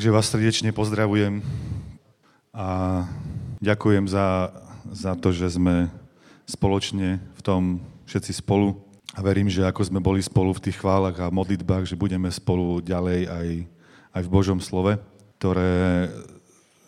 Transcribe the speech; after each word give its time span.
Takže 0.00 0.16
vás 0.16 0.32
srdečne 0.32 0.72
pozdravujem 0.72 1.44
a 2.56 3.04
ďakujem 3.60 4.08
za, 4.08 4.48
za 4.88 5.12
to, 5.12 5.28
že 5.28 5.60
sme 5.60 5.92
spoločne 6.48 7.20
v 7.20 7.40
tom 7.44 7.84
všetci 8.08 8.40
spolu. 8.40 8.80
A 9.12 9.20
verím, 9.20 9.52
že 9.52 9.60
ako 9.60 9.92
sme 9.92 10.00
boli 10.00 10.24
spolu 10.24 10.56
v 10.56 10.64
tých 10.64 10.80
chválach 10.80 11.20
a 11.20 11.28
modlitbách, 11.28 11.84
že 11.84 12.00
budeme 12.00 12.32
spolu 12.32 12.80
ďalej 12.80 13.28
aj, 13.28 13.48
aj 14.16 14.22
v 14.24 14.32
Božom 14.32 14.56
slove, 14.56 14.96
ktoré 15.36 16.08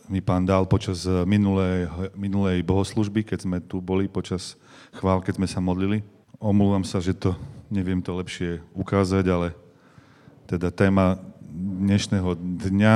mi 0.09 0.25
pán 0.25 0.49
dal 0.49 0.65
počas 0.65 1.05
minulej, 1.29 1.93
minulej 2.17 2.65
bohoslužby, 2.65 3.29
keď 3.29 3.45
sme 3.45 3.61
tu 3.61 3.85
boli, 3.85 4.09
počas 4.09 4.57
chvál, 4.97 5.21
keď 5.21 5.37
sme 5.37 5.49
sa 5.53 5.61
modlili. 5.61 6.01
Omlúvam 6.41 6.81
sa, 6.81 6.97
že 6.97 7.13
to 7.13 7.37
neviem 7.69 8.01
to 8.01 8.17
lepšie 8.17 8.65
ukázať, 8.73 9.29
ale 9.29 9.53
teda 10.49 10.73
téma 10.73 11.21
dnešného 11.53 12.35
dňa 12.41 12.95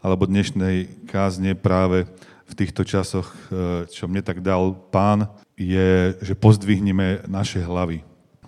alebo 0.00 0.24
dnešnej 0.24 1.08
kázne 1.10 1.52
práve 1.52 2.08
v 2.48 2.52
týchto 2.56 2.80
časoch, 2.82 3.28
e, 3.52 3.84
čo 3.92 4.08
mne 4.08 4.24
tak 4.24 4.40
dal 4.40 4.72
pán, 4.88 5.28
je, 5.58 6.16
že 6.24 6.32
pozdvihneme 6.32 7.28
naše 7.28 7.60
hlavy. 7.60 8.00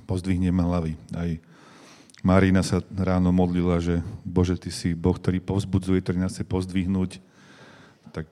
Pozdvihneme 0.09 0.65
hlavy. 0.65 0.97
Aj 1.13 1.31
Marina 2.25 2.65
sa 2.65 2.81
ráno 2.97 3.33
modlila, 3.33 3.81
že 3.81 4.01
Bože, 4.25 4.57
Ty 4.57 4.71
si 4.73 4.97
Boh, 4.97 5.17
ktorý 5.17 5.41
povzbudzuje, 5.41 6.01
ktorý 6.01 6.19
nás 6.21 6.37
chce 6.37 6.45
pozdvihnúť. 6.49 7.21
Tak 8.11 8.27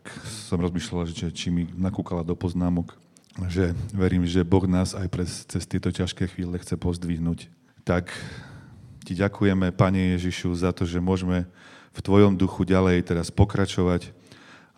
som 0.48 0.58
rozmýšľala, 0.58 1.08
že 1.08 1.30
či 1.30 1.52
mi 1.52 1.69
nakúkala 1.77 2.24
do 2.27 2.34
poznámok, 2.34 2.97
že 3.47 3.70
verím, 3.95 4.27
že 4.27 4.42
Boh 4.42 4.66
nás 4.66 4.97
aj 4.97 5.06
pre, 5.06 5.24
cez 5.24 5.62
tieto 5.69 5.92
ťažké 5.92 6.27
chvíle 6.33 6.58
chce 6.58 6.74
pozdvihnúť. 6.74 7.47
Tak 7.86 8.11
ti 9.04 9.12
ďakujeme, 9.16 9.70
Pane 9.74 10.18
Ježišu, 10.18 10.54
za 10.54 10.70
to, 10.74 10.86
že 10.88 11.02
môžeme 11.02 11.46
v 11.94 12.00
Tvojom 12.00 12.38
duchu 12.38 12.62
ďalej 12.62 13.06
teraz 13.06 13.32
pokračovať. 13.32 14.14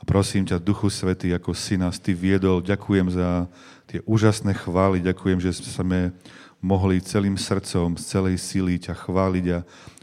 A 0.01 0.03
prosím 0.09 0.49
ťa, 0.49 0.63
Duchu 0.65 0.89
Svety, 0.89 1.29
ako 1.37 1.53
si 1.53 1.77
nás 1.77 2.01
Ty 2.01 2.17
viedol, 2.17 2.65
ďakujem 2.65 3.13
za 3.13 3.45
tie 3.85 4.01
úžasné 4.09 4.57
chvály, 4.57 5.05
ďakujem, 5.05 5.45
že 5.45 5.53
sme 5.61 6.17
mohli 6.65 7.05
celým 7.05 7.37
srdcom, 7.37 8.01
z 8.01 8.05
celej 8.09 8.37
síly 8.41 8.81
ťa 8.81 8.97
chváliť 8.97 9.47
a, 9.53 9.59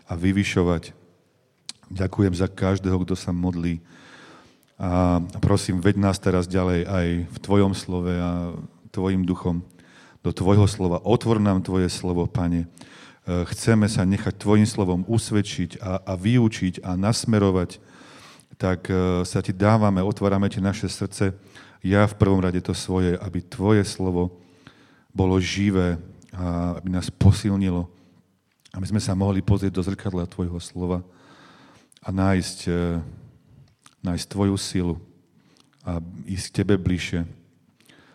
a 0.05 0.13
vyvyšovať. 0.13 0.93
Ďakujem 1.89 2.33
za 2.37 2.45
každého, 2.52 2.99
kto 3.02 3.15
sa 3.17 3.33
modlí. 3.33 3.81
A 4.77 5.23
prosím, 5.41 5.81
veď 5.81 5.97
nás 5.97 6.21
teraz 6.21 6.45
ďalej 6.45 6.85
aj 6.85 7.07
v 7.25 7.37
Tvojom 7.41 7.73
slove 7.73 8.13
a 8.13 8.53
Tvojim 8.93 9.25
duchom 9.25 9.65
do 10.21 10.29
Tvojho 10.29 10.69
slova. 10.69 11.02
Otvor 11.02 11.41
nám 11.41 11.65
Tvoje 11.65 11.89
slovo, 11.89 12.29
Pane 12.29 12.69
chceme 13.28 13.92
sa 13.92 14.08
nechať 14.08 14.39
Tvojim 14.39 14.64
slovom 14.64 15.03
usvedčiť 15.03 15.83
a, 15.83 16.00
a 16.00 16.14
vyučiť 16.16 16.80
a 16.80 16.95
nasmerovať, 16.95 17.83
tak 18.56 18.88
e, 18.88 19.23
sa 19.28 19.44
Ti 19.44 19.52
dávame, 19.52 20.00
otvárame 20.00 20.47
Ti 20.47 20.64
naše 20.64 20.88
srdce, 20.88 21.36
ja 21.86 22.09
v 22.09 22.17
prvom 22.17 22.42
rade 22.42 22.64
to 22.64 22.73
svoje, 22.73 23.20
aby 23.20 23.44
Tvoje 23.44 23.86
slovo 23.86 24.39
bolo 25.14 25.38
živé 25.38 26.00
a 26.33 26.80
aby 26.80 26.89
nás 26.89 27.11
posilnilo, 27.11 27.86
aby 28.73 28.86
sme 28.88 29.02
sa 29.02 29.14
mohli 29.14 29.44
pozrieť 29.45 29.75
do 29.75 29.83
zrkadla 29.83 30.25
Tvojho 30.25 30.58
slova 30.64 31.03
a 32.02 32.09
nájsť, 32.09 32.59
e, 32.72 33.03
nájsť 34.08 34.25
Tvoju 34.25 34.55
silu 34.55 34.95
a 35.83 36.00
ísť 36.25 36.45
k 36.48 36.55
Tebe 36.64 36.75
bližšie. 36.80 37.28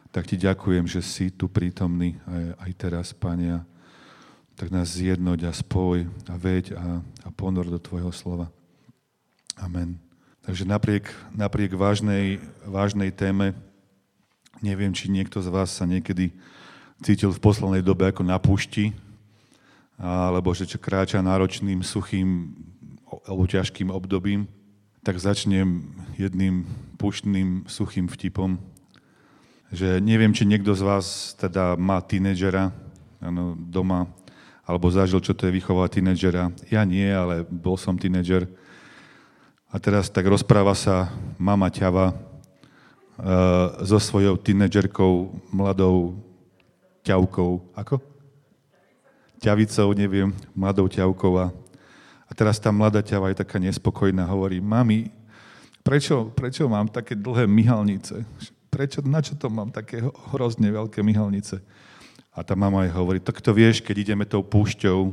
Tak 0.08 0.24
Ti 0.28 0.36
ďakujem, 0.40 0.84
že 0.88 1.00
si 1.00 1.28
tu 1.28 1.52
prítomný 1.52 2.18
aj, 2.24 2.44
aj 2.64 2.72
teraz, 2.76 3.06
Pane, 3.12 3.71
tak 4.56 4.68
nás 4.70 4.92
zjednoť 4.92 5.38
a 5.48 5.52
spoj 5.52 6.06
a 6.28 6.34
veď 6.36 6.76
a, 6.76 7.00
a 7.24 7.28
ponor 7.32 7.66
do 7.68 7.80
Tvojho 7.80 8.12
slova. 8.12 8.48
Amen. 9.58 9.98
Takže 10.42 10.66
napriek, 10.66 11.06
napriek 11.30 11.78
vážnej, 11.78 12.42
vážnej 12.66 13.14
téme, 13.14 13.54
neviem, 14.58 14.90
či 14.90 15.06
niekto 15.06 15.38
z 15.38 15.48
vás 15.48 15.70
sa 15.70 15.86
niekedy 15.86 16.34
cítil 17.02 17.30
v 17.30 17.42
poslednej 17.42 17.82
dobe 17.82 18.10
ako 18.10 18.26
na 18.26 18.38
púšti, 18.42 18.90
alebo 20.02 20.50
že 20.50 20.66
čo 20.66 20.82
kráča 20.82 21.22
náročným, 21.22 21.82
suchým 21.86 22.58
alebo 23.28 23.44
ťažkým 23.44 23.92
obdobím, 23.92 24.48
tak 25.04 25.20
začnem 25.20 25.84
jedným 26.16 26.64
puštným, 26.96 27.68
suchým 27.68 28.08
vtipom, 28.08 28.56
že 29.68 30.00
neviem, 30.00 30.32
či 30.32 30.48
niekto 30.48 30.72
z 30.72 30.82
vás 30.82 31.36
teda 31.36 31.76
má 31.76 32.00
tínedžera 32.00 32.72
ano, 33.20 33.54
doma 33.56 34.08
alebo 34.72 34.88
zažil, 34.88 35.20
čo 35.20 35.36
to 35.36 35.44
je 35.44 35.52
vychovať 35.52 36.00
tínedžera. 36.00 36.48
Ja 36.72 36.80
nie, 36.88 37.04
ale 37.04 37.44
bol 37.44 37.76
som 37.76 38.00
tínedžer. 38.00 38.48
A 39.68 39.76
teraz 39.76 40.08
tak 40.08 40.24
rozpráva 40.24 40.72
sa 40.72 41.12
mama 41.36 41.68
ťava 41.68 42.16
uh, 42.16 43.84
so 43.84 44.00
svojou 44.00 44.40
tínedžerkou, 44.40 45.28
mladou 45.52 46.16
ťavkou. 47.04 47.76
Ako? 47.76 48.00
Ťavicou, 49.44 49.92
neviem, 49.92 50.32
mladou 50.56 50.88
ťavkou. 50.88 51.32
A, 51.36 51.52
a 52.28 52.32
teraz 52.32 52.56
tá 52.56 52.72
mladá 52.72 53.04
ťava 53.04 53.28
je 53.28 53.44
taká 53.44 53.60
nespokojná, 53.60 54.24
hovorí, 54.24 54.56
mami, 54.56 55.12
prečo, 55.84 56.32
prečo 56.32 56.64
mám 56.64 56.88
také 56.88 57.12
dlhé 57.12 57.44
myhalnice? 57.44 58.24
Prečo, 58.72 59.04
na 59.04 59.20
čo 59.20 59.36
to 59.36 59.52
mám 59.52 59.68
také 59.68 60.00
hrozne 60.32 60.72
veľké 60.72 61.04
myhalnice? 61.04 61.60
A 62.32 62.40
tá 62.40 62.56
mama 62.56 62.88
aj 62.88 62.96
hovorí, 62.96 63.20
tak 63.20 63.44
to 63.44 63.52
vieš, 63.52 63.84
keď 63.84 63.96
ideme 64.08 64.24
tou 64.24 64.40
púšťou, 64.40 65.12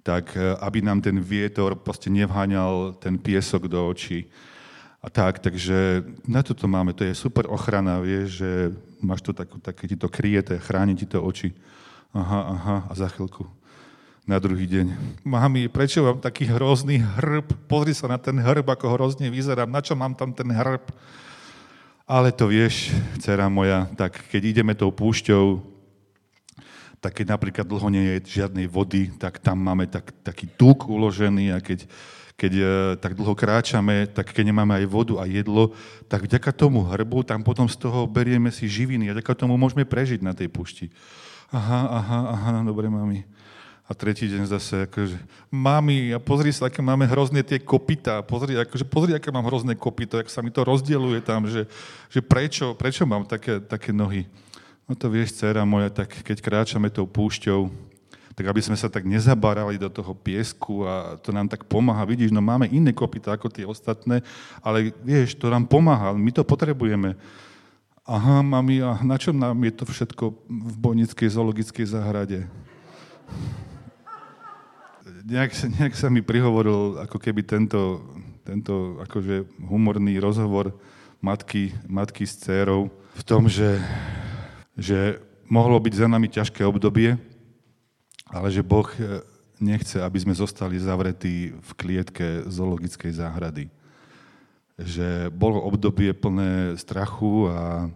tak 0.00 0.32
e, 0.32 0.56
aby 0.64 0.80
nám 0.80 1.04
ten 1.04 1.20
vietor 1.20 1.76
proste 1.76 2.08
nevháňal 2.08 2.96
ten 2.96 3.20
piesok 3.20 3.68
do 3.68 3.84
očí. 3.84 4.24
A 5.04 5.08
tak, 5.12 5.40
takže 5.40 6.04
na 6.24 6.40
toto 6.40 6.64
máme, 6.68 6.96
to 6.96 7.04
je 7.04 7.16
super 7.16 7.48
ochrana, 7.48 8.00
vieš, 8.00 8.40
že 8.40 8.50
máš 9.00 9.20
to 9.24 9.32
takú, 9.32 9.60
také 9.60 9.88
ti 9.88 9.96
to 9.96 10.08
kryjete, 10.08 10.56
chráni 10.60 10.96
ti 10.96 11.04
to 11.04 11.20
oči. 11.20 11.52
Aha, 12.12 12.40
aha, 12.56 12.76
a 12.88 12.92
za 12.96 13.08
chvíľku 13.08 13.48
na 14.30 14.38
druhý 14.38 14.68
deň. 14.68 14.86
Mami, 15.26 15.66
prečo 15.66 16.06
mám 16.06 16.22
taký 16.22 16.46
hrozný 16.46 17.02
hrb? 17.02 17.50
Pozri 17.66 17.90
sa 17.90 18.06
na 18.06 18.14
ten 18.14 18.38
hrb, 18.38 18.62
ako 18.62 18.94
hrozne 18.94 19.26
vyzerám. 19.26 19.66
Na 19.66 19.82
čo 19.82 19.98
mám 19.98 20.14
tam 20.14 20.30
ten 20.30 20.46
hrb? 20.46 20.86
Ale 22.06 22.30
to 22.30 22.46
vieš, 22.46 22.94
dcera 23.18 23.50
moja, 23.50 23.90
tak 23.98 24.22
keď 24.30 24.42
ideme 24.54 24.74
tou 24.78 24.94
púšťou, 24.94 25.62
tak 27.00 27.16
keď 27.16 27.32
napríklad 27.32 27.64
dlho 27.64 27.88
nie 27.88 28.04
je 28.20 28.44
žiadnej 28.44 28.68
vody, 28.68 29.08
tak 29.16 29.40
tam 29.40 29.56
máme 29.56 29.88
tak, 29.88 30.12
taký 30.20 30.44
tuk 30.52 30.84
uložený 30.84 31.56
a 31.56 31.58
keď, 31.64 31.88
keď 32.36 32.52
e, 32.52 32.64
tak 33.00 33.16
dlho 33.16 33.32
kráčame, 33.32 34.04
tak 34.04 34.36
keď 34.36 34.52
nemáme 34.52 34.76
aj 34.76 34.86
vodu 34.86 35.16
a 35.16 35.24
jedlo, 35.24 35.72
tak 36.12 36.28
vďaka 36.28 36.52
tomu 36.52 36.84
hrbu 36.84 37.24
tam 37.24 37.40
potom 37.40 37.64
z 37.64 37.80
toho 37.80 38.04
berieme 38.04 38.52
si 38.52 38.68
živiny 38.68 39.08
a 39.08 39.16
vďaka 39.16 39.32
tomu 39.32 39.56
môžeme 39.56 39.88
prežiť 39.88 40.20
na 40.20 40.36
tej 40.36 40.52
pušti. 40.52 40.92
Aha, 41.50 41.88
aha, 41.88 42.20
aha, 42.36 42.48
no 42.60 42.68
dobre, 42.68 42.86
mami. 42.92 43.24
A 43.90 43.96
tretí 43.96 44.30
deň 44.30 44.46
zase, 44.46 44.86
akože, 44.86 45.18
mami, 45.50 46.14
a 46.14 46.22
pozri 46.22 46.54
sa, 46.54 46.70
aké 46.70 46.78
máme 46.78 47.10
hrozné 47.10 47.42
tie 47.42 47.58
kopita, 47.58 48.22
pozri, 48.22 48.54
akože, 48.54 48.86
pozri, 48.86 49.18
aké 49.18 49.34
mám 49.34 49.42
hrozné 49.50 49.74
kopito, 49.74 50.14
jak 50.14 50.30
sa 50.30 50.46
mi 50.46 50.54
to 50.54 50.62
rozdieluje 50.62 51.18
tam, 51.26 51.50
že, 51.50 51.66
že 52.06 52.22
prečo, 52.22 52.78
prečo 52.78 53.02
mám 53.02 53.26
také, 53.26 53.58
také 53.58 53.90
nohy. 53.90 54.30
No 54.90 54.98
to 54.98 55.06
vieš, 55.06 55.38
dcera 55.38 55.62
moja, 55.62 55.86
tak 55.86 56.10
keď 56.10 56.42
kráčame 56.42 56.90
tou 56.90 57.06
púšťou, 57.06 57.70
tak 58.34 58.42
aby 58.50 58.58
sme 58.58 58.74
sa 58.74 58.90
tak 58.90 59.06
nezabarali 59.06 59.78
do 59.78 59.86
toho 59.86 60.18
piesku 60.18 60.82
a 60.82 61.14
to 61.22 61.30
nám 61.30 61.46
tak 61.46 61.62
pomáha. 61.62 62.02
Vidíš, 62.02 62.34
no 62.34 62.42
máme 62.42 62.66
iné 62.66 62.90
kopyta 62.90 63.38
ako 63.38 63.54
tie 63.54 63.62
ostatné, 63.62 64.18
ale 64.58 64.90
vieš, 65.06 65.38
to 65.38 65.46
nám 65.46 65.70
pomáha, 65.70 66.10
my 66.10 66.34
to 66.34 66.42
potrebujeme. 66.42 67.14
Aha, 68.02 68.42
mami, 68.42 68.82
a 68.82 68.98
na 69.06 69.14
čo 69.14 69.30
nám 69.30 69.62
je 69.62 69.72
to 69.78 69.86
všetko 69.86 70.24
v 70.50 70.74
Bonickej 70.82 71.38
zoologickej 71.38 71.86
záhrade? 71.86 72.50
Nejak, 75.22 75.54
nejak 75.78 75.94
sa 75.94 76.10
mi 76.10 76.18
prihovoril 76.18 76.98
ako 76.98 77.22
keby 77.22 77.46
tento, 77.46 78.02
tento 78.42 78.98
akože 79.06 79.46
humorný 79.70 80.18
rozhovor 80.18 80.74
matky, 81.22 81.70
matky 81.86 82.26
s 82.26 82.42
dcerou 82.42 82.90
v 83.14 83.22
tom, 83.22 83.46
že 83.46 83.78
že 84.80 85.20
mohlo 85.44 85.76
byť 85.76 85.92
za 85.92 86.06
nami 86.08 86.32
ťažké 86.32 86.64
obdobie, 86.64 87.20
ale 88.32 88.48
že 88.48 88.64
Boh 88.64 88.88
eh, 88.96 89.20
nechce, 89.60 90.00
aby 90.00 90.16
sme 90.16 90.32
zostali 90.32 90.80
zavretí 90.80 91.52
v 91.52 91.70
klietke 91.76 92.48
zoologickej 92.48 93.12
záhrady. 93.12 93.68
Že 94.80 95.28
bolo 95.28 95.60
obdobie 95.60 96.16
plné 96.16 96.80
strachu 96.80 97.52
a, 97.52 97.92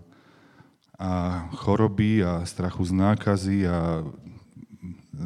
a 1.00 1.10
choroby 1.56 2.20
a 2.20 2.44
strachu 2.44 2.84
z 2.84 2.92
nákazy 2.92 3.58
a 3.64 4.04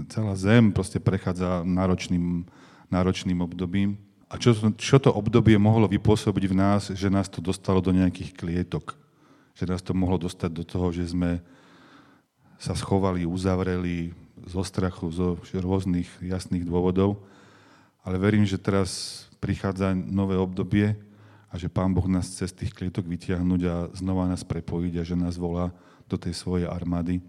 celá 0.06 0.38
zem 0.38 0.70
proste 0.70 1.02
prechádza 1.02 1.66
náročným, 1.66 2.46
náročným 2.87 3.43
obdobím. 3.43 3.99
A 4.31 4.38
čo, 4.38 4.55
čo 4.78 5.02
to 5.02 5.10
obdobie 5.10 5.58
mohlo 5.58 5.90
vypôsobiť 5.90 6.44
v 6.46 6.55
nás, 6.55 6.82
že 6.94 7.10
nás 7.10 7.26
to 7.26 7.43
dostalo 7.43 7.82
do 7.82 7.90
nejakých 7.90 8.37
klietok? 8.38 8.94
Že 9.58 9.66
nás 9.66 9.82
to 9.82 9.90
mohlo 9.90 10.22
dostať 10.22 10.50
do 10.55 10.62
toho, 10.62 10.94
že 10.94 11.10
sme 11.10 11.43
sa 12.62 12.78
schovali, 12.78 13.26
uzavreli 13.26 14.14
zo 14.46 14.62
strachu, 14.62 15.10
zo 15.10 15.34
rôznych 15.50 16.06
jasných 16.22 16.62
dôvodov. 16.62 17.19
ale 18.06 18.16
verím, 18.16 18.46
že 18.46 18.56
teraz 18.56 19.26
prichádza 19.43 19.93
nové 19.93 20.38
obdobie 20.38 20.94
a 21.50 21.55
že 21.58 21.66
Pán 21.66 21.90
Boh 21.90 22.06
nás 22.06 22.31
cez 22.31 22.55
tých 22.55 22.70
klietok 22.72 23.05
vytiahnuť 23.10 23.60
a 23.66 23.75
znova 23.93 24.31
nás 24.31 24.46
prepojiť 24.46 24.94
a 24.96 25.02
že 25.02 25.16
nás 25.19 25.34
volá 25.34 25.75
do 26.06 26.16
tej 26.16 26.32
svojej 26.38 26.70
armády 26.70 27.20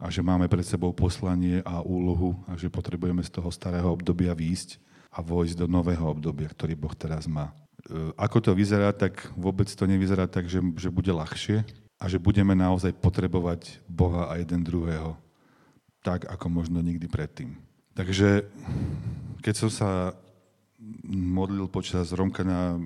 a 0.00 0.08
že 0.08 0.24
máme 0.24 0.48
pred 0.48 0.64
sebou 0.64 0.92
poslanie 0.92 1.60
a 1.64 1.80
úlohu 1.84 2.36
a 2.48 2.56
že 2.56 2.72
potrebujeme 2.72 3.20
z 3.24 3.30
toho 3.32 3.48
starého 3.52 3.88
obdobia 3.92 4.36
výjsť 4.36 4.80
a 5.12 5.24
vojsť 5.24 5.64
do 5.64 5.66
nového 5.68 6.04
obdobia, 6.04 6.48
ktorý 6.52 6.76
Boh 6.76 6.92
teraz 6.92 7.24
má. 7.24 7.52
E, 7.86 8.12
ako 8.18 8.38
to 8.42 8.50
vyzerá, 8.52 8.90
tak 8.90 9.30
vôbec 9.38 9.70
to 9.70 9.84
nevyzerá 9.86 10.26
tak, 10.26 10.50
že, 10.50 10.58
že 10.74 10.90
bude 10.90 11.10
ľahšie 11.14 11.62
a 11.96 12.04
že 12.10 12.20
budeme 12.20 12.52
naozaj 12.52 12.92
potrebovať 12.98 13.80
Boha 13.86 14.28
a 14.28 14.38
jeden 14.42 14.66
druhého 14.66 15.16
tak, 16.06 16.30
ako 16.30 16.46
možno 16.46 16.78
nikdy 16.78 17.10
predtým. 17.10 17.58
Takže 17.98 18.46
keď 19.42 19.54
som 19.58 19.70
sa 19.70 19.90
modlil 21.10 21.66
počas 21.66 22.14
Romka 22.14 22.46
na 22.46 22.78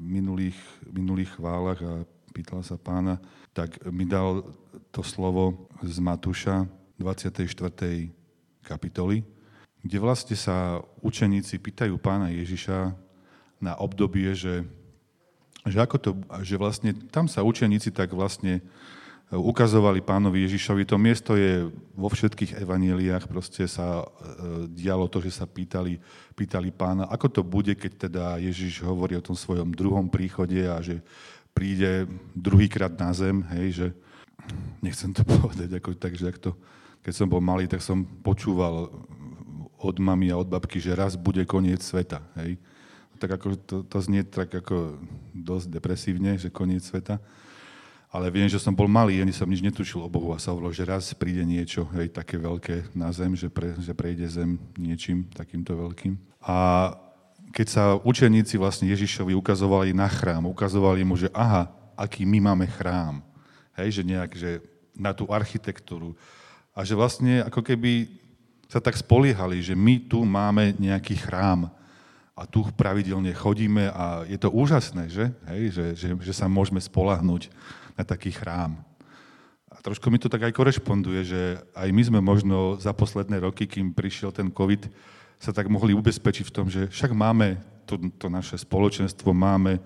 minulých, 0.00 0.56
minulých 0.88 1.36
chválach 1.36 1.80
a 1.84 1.92
pýtal 2.32 2.64
sa 2.64 2.80
pána, 2.80 3.20
tak 3.52 3.76
mi 3.92 4.08
dal 4.08 4.48
to 4.88 5.04
slovo 5.04 5.68
z 5.84 6.00
Matúša 6.00 6.64
24. 6.96 7.44
kapitoly, 8.64 9.20
kde 9.84 9.98
vlastne 10.00 10.38
sa 10.38 10.80
učeníci 11.04 11.60
pýtajú 11.60 12.00
pána 12.00 12.32
Ježiša 12.32 13.03
na 13.64 13.74
obdobie, 13.80 14.36
že, 14.36 14.68
že, 15.64 15.78
ako 15.80 15.96
to, 15.96 16.10
že 16.44 16.60
vlastne 16.60 16.92
tam 17.08 17.24
sa 17.24 17.40
učeníci 17.40 17.88
tak 17.88 18.12
vlastne 18.12 18.60
ukazovali 19.32 20.04
pánovi 20.04 20.44
Ježišovi. 20.44 20.84
To 20.84 21.00
miesto 21.00 21.32
je 21.34 21.66
vo 21.96 22.12
všetkých 22.12 22.60
evaníliách, 22.60 23.24
proste 23.24 23.64
sa 23.64 24.04
e, 24.04 24.68
dialo 24.68 25.08
to, 25.08 25.24
že 25.24 25.32
sa 25.32 25.48
pýtali, 25.48 25.96
pýtali 26.36 26.68
pána, 26.68 27.08
ako 27.08 27.40
to 27.40 27.42
bude, 27.42 27.72
keď 27.72 27.92
teda 27.96 28.24
Ježiš 28.38 28.84
hovorí 28.84 29.16
o 29.16 29.24
tom 29.24 29.34
svojom 29.34 29.72
druhom 29.72 30.06
príchode 30.12 30.60
a 30.68 30.78
že 30.84 31.00
príde 31.56 32.04
druhýkrát 32.36 32.92
na 33.00 33.10
zem, 33.16 33.40
hej, 33.56 33.66
že 33.72 33.86
nechcem 34.84 35.10
to 35.16 35.24
povedať, 35.40 35.80
ako, 35.80 35.96
takže 35.96 36.24
ak 36.28 36.38
to, 36.38 36.50
keď 37.00 37.12
som 37.16 37.26
bol 37.26 37.40
malý, 37.40 37.64
tak 37.64 37.80
som 37.80 38.04
počúval 38.04 38.92
od 39.80 39.96
mamy 40.00 40.32
a 40.32 40.40
od 40.40 40.48
babky, 40.48 40.80
že 40.80 40.96
raz 40.96 41.16
bude 41.16 41.44
koniec 41.44 41.84
sveta. 41.84 42.24
Hej. 42.40 42.56
Tak 43.18 43.30
ako 43.40 43.46
to, 43.56 43.76
to 43.86 43.98
znie 44.02 44.26
tak 44.26 44.50
ako 44.50 44.98
dosť 45.32 45.66
depresívne, 45.70 46.36
že 46.38 46.50
koniec 46.50 46.82
sveta. 46.82 47.22
Ale 48.14 48.30
viem, 48.30 48.46
že 48.46 48.62
som 48.62 48.70
bol 48.70 48.86
malý, 48.86 49.18
ani 49.18 49.34
som 49.34 49.50
nič 49.50 49.58
netušil 49.58 49.98
o 49.98 50.06
Bohu 50.06 50.30
a 50.30 50.38
sa 50.38 50.54
hovorilo, 50.54 50.70
že 50.70 50.86
raz 50.86 51.10
príde 51.18 51.42
niečo 51.42 51.82
hej, 51.98 52.14
také 52.14 52.38
veľké 52.38 52.94
na 52.94 53.10
zem, 53.10 53.34
že, 53.34 53.50
pre, 53.50 53.74
že 53.74 53.90
prejde 53.90 54.30
zem 54.30 54.54
niečím 54.78 55.26
takýmto 55.34 55.74
veľkým. 55.74 56.14
A 56.38 56.90
keď 57.50 57.66
sa 57.66 57.84
učeníci 57.98 58.54
vlastne 58.54 58.86
Ježišovi 58.86 59.34
ukazovali 59.34 59.90
na 59.90 60.06
chrám, 60.06 60.46
ukazovali 60.46 61.02
mu, 61.02 61.18
že 61.18 61.26
aha, 61.34 61.66
aký 61.98 62.22
my 62.22 62.38
máme 62.54 62.70
chrám, 62.70 63.18
hej, 63.78 63.98
že 63.98 64.02
nejak, 64.06 64.30
že 64.38 64.62
na 64.94 65.10
tú 65.10 65.26
architektúru. 65.30 66.14
A 66.70 66.86
že 66.86 66.94
vlastne 66.94 67.42
ako 67.42 67.66
keby 67.66 68.10
sa 68.70 68.78
tak 68.78 68.98
spoliehali, 68.98 69.62
že 69.62 69.74
my 69.74 70.02
tu 70.06 70.22
máme 70.22 70.74
nejaký 70.78 71.18
chrám 71.18 71.70
a 72.34 72.50
tu 72.50 72.66
pravidelne 72.74 73.30
chodíme 73.30 73.94
a 73.94 74.26
je 74.26 74.34
to 74.34 74.50
úžasné, 74.50 75.06
že? 75.06 75.30
Hej, 75.46 75.62
že, 75.70 75.84
že, 75.94 76.08
že 76.18 76.32
sa 76.34 76.50
môžeme 76.50 76.82
spolahnuť 76.82 77.46
na 77.94 78.02
taký 78.02 78.34
chrám. 78.34 78.74
A 79.70 79.78
trošku 79.78 80.10
mi 80.10 80.18
to 80.18 80.26
tak 80.26 80.42
aj 80.42 80.54
korešponduje, 80.54 81.20
že 81.22 81.42
aj 81.78 81.88
my 81.94 82.02
sme 82.02 82.20
možno 82.22 82.74
za 82.82 82.90
posledné 82.90 83.38
roky, 83.38 83.70
kým 83.70 83.94
prišiel 83.94 84.34
ten 84.34 84.50
COVID, 84.50 84.90
sa 85.38 85.54
tak 85.54 85.70
mohli 85.70 85.94
ubezpečiť 85.94 86.46
v 86.50 86.54
tom, 86.54 86.66
že 86.66 86.90
však 86.90 87.14
máme 87.14 87.62
to, 87.86 88.02
to 88.18 88.26
naše 88.26 88.58
spoločenstvo, 88.58 89.30
máme, 89.30 89.78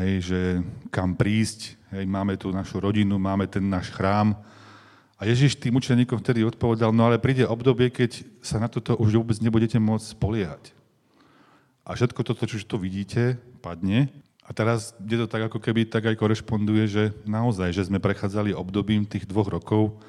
hej, 0.00 0.14
že 0.32 0.40
kam 0.88 1.12
prísť, 1.12 1.76
hej, 1.92 2.04
máme 2.08 2.40
tu 2.40 2.48
našu 2.48 2.80
rodinu, 2.80 3.20
máme 3.20 3.44
ten 3.44 3.64
náš 3.64 3.92
chrám. 3.92 4.32
A 5.20 5.28
Ježiš 5.28 5.60
tým 5.60 5.76
učeníkom 5.76 6.18
vtedy 6.18 6.48
odpovedal, 6.48 6.96
no 6.96 7.06
ale 7.06 7.20
príde 7.20 7.44
obdobie, 7.44 7.92
keď 7.92 8.24
sa 8.40 8.56
na 8.56 8.72
toto 8.72 8.96
už 8.96 9.20
vôbec 9.20 9.38
nebudete 9.38 9.76
môcť 9.76 10.16
spoliehať. 10.16 10.81
A 11.82 11.98
všetko 11.98 12.22
toto, 12.22 12.46
čo 12.46 12.62
tu 12.62 12.78
vidíte, 12.78 13.38
padne 13.58 14.10
a 14.42 14.50
teraz, 14.50 14.90
kde 14.98 15.24
to 15.24 15.26
tak 15.30 15.46
ako 15.46 15.62
keby 15.62 15.86
tak 15.86 16.10
aj 16.10 16.18
korešponduje, 16.18 16.84
že 16.90 17.02
naozaj, 17.22 17.70
že 17.70 17.86
sme 17.86 18.02
prechádzali 18.02 18.50
obdobím 18.50 19.06
tých 19.06 19.24
dvoch 19.30 19.46
rokov, 19.46 20.02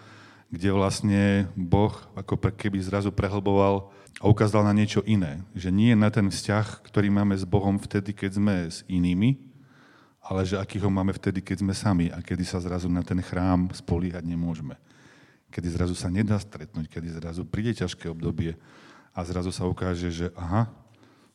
kde 0.49 0.73
vlastne 0.73 1.49
Boh 1.53 1.93
ako 2.17 2.37
keby 2.37 2.81
zrazu 2.81 3.13
prehlboval 3.13 3.93
a 4.21 4.25
ukázal 4.25 4.65
na 4.65 4.73
niečo 4.73 5.05
iné. 5.05 5.41
Že 5.53 5.69
nie 5.73 5.93
na 5.93 6.09
ten 6.09 6.29
vzťah, 6.29 6.81
ktorý 6.81 7.13
máme 7.13 7.37
s 7.37 7.45
Bohom 7.45 7.77
vtedy, 7.77 8.13
keď 8.13 8.41
sme 8.41 8.55
s 8.69 8.81
inými, 8.89 9.37
ale 10.21 10.45
že 10.49 10.57
aký 10.57 10.81
ho 10.81 10.89
máme 10.89 11.13
vtedy, 11.13 11.41
keď 11.41 11.61
sme 11.61 11.73
sami 11.73 12.05
a 12.09 12.21
kedy 12.21 12.41
sa 12.45 12.57
zrazu 12.57 12.89
na 12.89 13.05
ten 13.05 13.21
chrám 13.21 13.69
spolíhať 13.73 14.25
nemôžeme. 14.25 14.77
Kedy 15.53 15.77
zrazu 15.77 15.93
sa 15.93 16.09
nedá 16.09 16.41
stretnúť, 16.41 16.89
kedy 16.89 17.21
zrazu 17.21 17.45
príde 17.45 17.77
ťažké 17.77 18.09
obdobie 18.09 18.57
a 19.13 19.21
zrazu 19.21 19.53
sa 19.53 19.69
ukáže, 19.69 20.09
že 20.09 20.27
aha, 20.33 20.73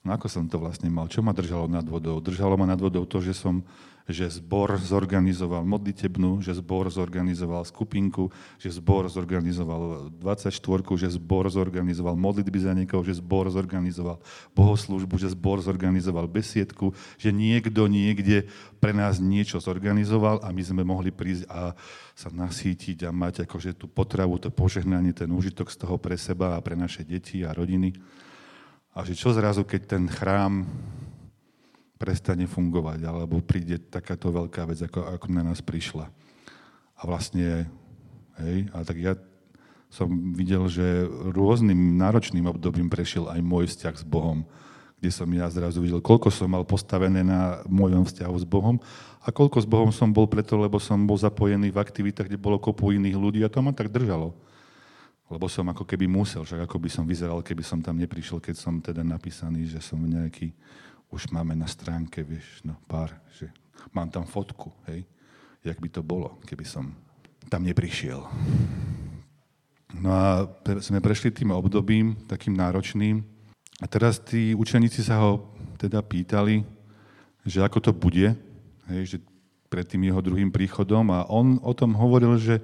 No 0.09 0.17
ako 0.17 0.25
som 0.33 0.49
to 0.49 0.57
vlastne 0.57 0.89
mal? 0.89 1.05
Čo 1.05 1.21
ma 1.21 1.37
držalo 1.37 1.69
nad 1.69 1.85
vodou? 1.85 2.17
Držalo 2.25 2.57
ma 2.57 2.65
nad 2.65 2.81
vodou 2.81 3.05
to, 3.05 3.21
že 3.21 3.37
som 3.37 3.61
že 4.09 4.25
zbor 4.41 4.73
zorganizoval 4.81 5.69
modlitebnú, 5.69 6.41
že 6.41 6.57
zbor 6.57 6.89
zorganizoval 6.89 7.61
skupinku, 7.69 8.33
že 8.57 8.73
zbor 8.73 9.05
zorganizoval 9.05 10.09
24, 10.17 10.65
že 10.97 11.13
zbor 11.13 11.45
zorganizoval 11.53 12.17
modlitby 12.17 12.57
za 12.57 12.73
niekoho, 12.73 13.05
že 13.05 13.21
zbor 13.21 13.53
zorganizoval 13.53 14.17
bohoslužbu, 14.57 15.13
že 15.21 15.37
zbor 15.37 15.61
zorganizoval 15.61 16.25
besiedku, 16.25 16.97
že 17.21 17.29
niekto 17.29 17.85
niekde 17.85 18.49
pre 18.81 18.97
nás 18.97 19.21
niečo 19.21 19.61
zorganizoval 19.61 20.41
a 20.41 20.49
my 20.57 20.63
sme 20.65 20.89
mohli 20.89 21.13
prísť 21.13 21.45
a 21.53 21.77
sa 22.17 22.33
nasítiť 22.33 23.05
a 23.05 23.13
mať 23.13 23.45
akože 23.45 23.77
tú 23.77 23.93
potravu, 23.93 24.41
to 24.41 24.49
požehnanie, 24.49 25.13
ten 25.13 25.29
úžitok 25.29 25.69
z 25.69 25.85
toho 25.85 26.01
pre 26.01 26.17
seba 26.17 26.57
a 26.57 26.65
pre 26.65 26.81
naše 26.81 27.05
deti 27.05 27.45
a 27.45 27.53
rodiny. 27.53 27.93
A 28.99 29.07
že 29.07 29.15
čo 29.15 29.31
zrazu, 29.31 29.63
keď 29.63 29.95
ten 29.95 30.11
chrám 30.11 30.67
prestane 32.03 32.51
fungovať, 32.51 33.07
alebo 33.07 33.39
príde 33.39 33.79
takáto 33.79 34.35
veľká 34.35 34.67
vec, 34.67 34.83
ako, 34.83 35.15
ako 35.15 35.27
na 35.31 35.47
nás 35.47 35.63
prišla. 35.63 36.11
A 36.99 37.03
vlastne, 37.07 37.71
hej, 38.43 38.67
a 38.75 38.83
tak 38.83 38.99
ja 38.99 39.15
som 39.87 40.35
videl, 40.35 40.67
že 40.67 41.07
rôznym 41.31 41.95
náročným 41.95 42.51
obdobím 42.51 42.91
prešiel 42.91 43.31
aj 43.31 43.39
môj 43.39 43.71
vzťah 43.71 43.95
s 43.95 44.03
Bohom, 44.03 44.43
kde 44.99 45.15
som 45.15 45.31
ja 45.31 45.47
zrazu 45.47 45.79
videl, 45.79 46.03
koľko 46.03 46.35
som 46.35 46.51
mal 46.51 46.67
postavené 46.67 47.23
na 47.23 47.63
mojom 47.71 48.03
vzťahu 48.03 48.35
s 48.35 48.47
Bohom 48.51 48.83
a 49.23 49.31
koľko 49.31 49.63
s 49.63 49.67
Bohom 49.71 49.95
som 49.95 50.11
bol 50.11 50.27
preto, 50.27 50.59
lebo 50.59 50.83
som 50.83 50.99
bol 51.07 51.15
zapojený 51.15 51.71
v 51.71 51.79
aktivitách, 51.79 52.27
kde 52.27 52.43
bolo 52.43 52.59
kopu 52.59 52.91
iných 52.91 53.15
ľudí 53.15 53.47
a 53.47 53.49
to 53.49 53.63
ma 53.63 53.71
tak 53.71 53.95
držalo 53.95 54.35
lebo 55.29 55.45
som 55.47 55.69
ako 55.69 55.85
keby 55.85 56.09
musel, 56.09 56.43
však 56.43 56.65
ako 56.65 56.77
by 56.81 56.89
som 56.89 57.05
vyzeral, 57.05 57.45
keby 57.45 57.61
som 57.61 57.85
tam 57.85 58.01
neprišiel, 58.01 58.41
keď 58.41 58.57
som 58.57 58.81
teda 58.81 59.05
napísaný, 59.05 59.69
že 59.69 59.81
som 59.85 60.01
nejaký, 60.01 60.53
už 61.13 61.29
máme 61.33 61.53
na 61.53 61.69
stránke, 61.69 62.25
vieš, 62.25 62.65
no 62.65 62.77
pár, 62.89 63.13
že 63.37 63.53
mám 63.93 64.09
tam 64.09 64.25
fotku, 64.25 64.73
hej, 64.89 65.05
jak 65.61 65.77
by 65.77 65.89
to 65.93 66.01
bolo, 66.01 66.41
keby 66.49 66.65
som 66.65 66.97
tam 67.53 67.65
neprišiel. 67.65 68.25
No 70.01 70.09
a 70.13 70.49
sme 70.81 71.01
prešli 71.01 71.33
tým 71.33 71.53
obdobím, 71.53 72.17
takým 72.29 72.57
náročným, 72.57 73.25
a 73.79 73.87
teraz 73.87 74.19
tí 74.19 74.59
učeníci 74.59 75.07
sa 75.07 75.23
ho 75.23 75.55
teda 75.79 76.03
pýtali, 76.03 76.67
že 77.47 77.63
ako 77.63 77.79
to 77.79 77.93
bude, 77.95 78.35
hej, 78.91 79.03
že 79.07 79.19
pred 79.69 79.85
tým 79.85 80.09
jeho 80.09 80.19
druhým 80.25 80.51
príchodom 80.51 81.13
a 81.13 81.29
on 81.29 81.61
o 81.63 81.73
tom 81.77 81.95
hovoril, 81.95 82.41
že 82.41 82.59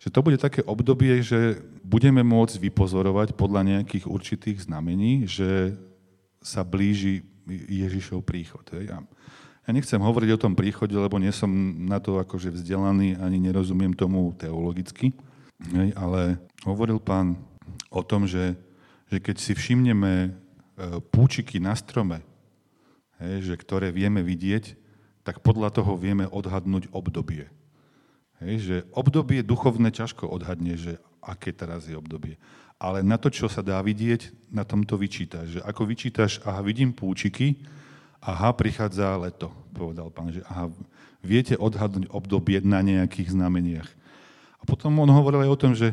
že 0.00 0.08
to 0.08 0.24
bude 0.24 0.40
také 0.40 0.64
obdobie, 0.64 1.20
že 1.20 1.60
budeme 1.84 2.24
môcť 2.24 2.56
vypozorovať 2.56 3.36
podľa 3.36 3.76
nejakých 3.76 4.08
určitých 4.08 4.64
znamení, 4.64 5.28
že 5.28 5.76
sa 6.40 6.64
blíži 6.64 7.20
Ježišov 7.68 8.24
príchod. 8.24 8.64
Hej. 8.72 8.96
A 8.96 9.04
ja 9.68 9.70
nechcem 9.76 10.00
hovoriť 10.00 10.30
o 10.34 10.42
tom 10.48 10.56
príchode, 10.56 10.96
lebo 10.96 11.20
nie 11.20 11.30
som 11.30 11.52
na 11.84 12.00
to 12.00 12.16
akože 12.16 12.48
vzdelaný, 12.48 13.20
ani 13.20 13.38
nerozumiem 13.44 13.92
tomu 13.92 14.32
teologicky, 14.40 15.12
hej, 15.76 15.92
ale 15.92 16.40
hovoril 16.64 16.96
pán 16.96 17.36
o 17.92 18.00
tom, 18.00 18.24
že, 18.24 18.56
že 19.12 19.20
keď 19.20 19.36
si 19.36 19.52
všimneme 19.52 20.12
e, 20.24 20.30
púčiky 21.12 21.60
na 21.60 21.76
strome, 21.76 22.24
hej, 23.20 23.52
že 23.52 23.54
ktoré 23.60 23.92
vieme 23.92 24.24
vidieť, 24.24 24.80
tak 25.20 25.44
podľa 25.44 25.76
toho 25.76 25.92
vieme 26.00 26.24
odhadnúť 26.24 26.88
obdobie. 26.88 27.52
Hej, 28.40 28.56
že 28.64 28.76
obdobie 28.96 29.44
duchovné 29.44 29.92
ťažko 29.92 30.24
odhadne, 30.24 30.72
že 30.72 30.96
aké 31.20 31.52
teraz 31.52 31.84
je 31.84 31.92
obdobie. 31.92 32.40
Ale 32.80 33.04
na 33.04 33.20
to, 33.20 33.28
čo 33.28 33.52
sa 33.52 33.60
dá 33.60 33.76
vidieť, 33.84 34.32
na 34.48 34.64
tom 34.64 34.80
to 34.88 34.96
vyčítaš. 34.96 35.60
Že 35.60 35.60
ako 35.68 35.82
vyčítaš, 35.84 36.40
aha, 36.48 36.64
vidím 36.64 36.96
púčiky, 36.96 37.60
aha, 38.24 38.56
prichádza 38.56 39.20
leto, 39.20 39.52
povedal 39.76 40.08
pán, 40.08 40.32
že 40.32 40.40
aha, 40.48 40.72
viete 41.20 41.52
odhadnúť 41.60 42.08
obdobie 42.08 42.64
na 42.64 42.80
nejakých 42.80 43.36
znameniach. 43.36 43.88
A 44.60 44.62
potom 44.64 44.96
on 45.04 45.12
hovoril 45.12 45.44
aj 45.44 45.52
o 45.52 45.60
tom, 45.60 45.72
že 45.76 45.92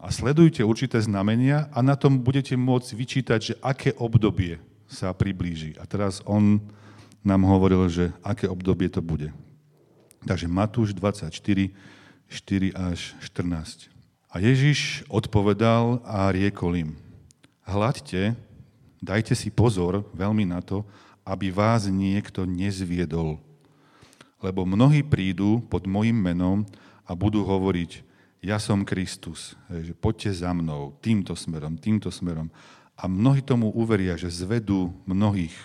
a 0.00 0.08
sledujte 0.08 0.64
určité 0.64 0.96
znamenia 0.96 1.68
a 1.76 1.84
na 1.84 1.92
tom 1.92 2.16
budete 2.16 2.56
môcť 2.56 2.90
vyčítať, 2.96 3.40
že 3.52 3.54
aké 3.60 3.92
obdobie 4.00 4.56
sa 4.88 5.12
priblíži. 5.12 5.76
A 5.76 5.84
teraz 5.84 6.24
on 6.24 6.64
nám 7.20 7.44
hovoril, 7.44 7.84
že 7.92 8.08
aké 8.24 8.48
obdobie 8.48 8.88
to 8.88 9.04
bude. 9.04 9.28
Takže 10.20 10.44
Matúš 10.44 10.92
24, 10.92 11.32
4 12.28 12.76
až 12.76 13.16
14. 13.24 13.88
A 14.30 14.36
Ježiš 14.36 15.02
odpovedal 15.08 16.04
a 16.04 16.28
riekol 16.28 16.76
im, 16.76 16.90
hľadte, 17.64 18.36
dajte 19.00 19.32
si 19.32 19.48
pozor 19.48 20.04
veľmi 20.12 20.44
na 20.44 20.60
to, 20.60 20.84
aby 21.24 21.48
vás 21.48 21.88
niekto 21.88 22.44
nezviedol. 22.44 23.40
Lebo 24.44 24.68
mnohí 24.68 25.00
prídu 25.00 25.64
pod 25.72 25.88
mojim 25.88 26.16
menom 26.16 26.68
a 27.08 27.16
budú 27.16 27.40
hovoriť, 27.42 28.06
ja 28.40 28.56
som 28.56 28.84
Kristus, 28.84 29.56
že 29.68 29.92
poďte 29.96 30.44
za 30.44 30.52
mnou, 30.52 30.96
týmto 31.00 31.36
smerom, 31.36 31.76
týmto 31.76 32.08
smerom. 32.08 32.48
A 32.96 33.08
mnohí 33.08 33.40
tomu 33.40 33.72
uveria, 33.72 34.16
že 34.16 34.28
zvedú 34.28 34.92
mnohých. 35.08 35.56